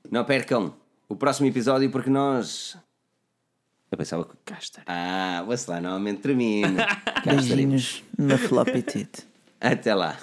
[0.09, 0.73] Não percam
[1.07, 2.77] o próximo episódio porque nós.
[3.91, 4.35] Eu pensava que.
[4.45, 4.81] Cá está.
[4.87, 6.85] Ah, Bacelar normalmente termina.
[6.85, 7.45] Cá estaremos.
[7.47, 9.27] Beijinhos na floppy tit.
[9.59, 10.17] Até lá.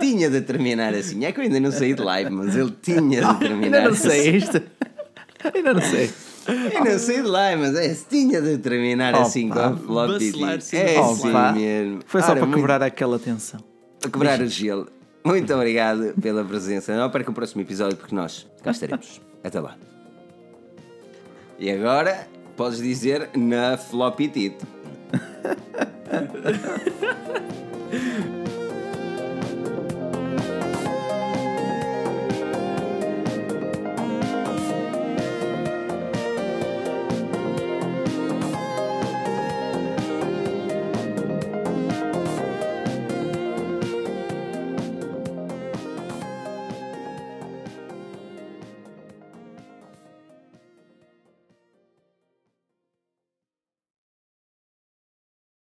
[0.00, 1.24] Tinha de terminar assim.
[1.24, 3.90] É que eu ainda não saí de live, mas ele tinha de terminar Ainda não
[3.90, 4.08] assim.
[4.08, 4.62] sei isto.
[5.54, 6.10] Ainda não sei.
[6.46, 10.32] Eu não sei de lá, mas é, tinha de terminar Opa, assim com a floppy
[10.72, 12.00] É assim mesmo.
[12.06, 13.60] Foi só Ora, para muito- quebrar aquela tensão.
[14.00, 14.88] para quebrar o gelo.
[15.24, 16.96] Muito obrigado pela presença.
[16.96, 19.20] Não perca o próximo episódio porque nós cá estaremos.
[19.44, 19.76] Até lá.
[21.58, 22.26] E agora
[22.56, 24.56] podes dizer na floppy tit.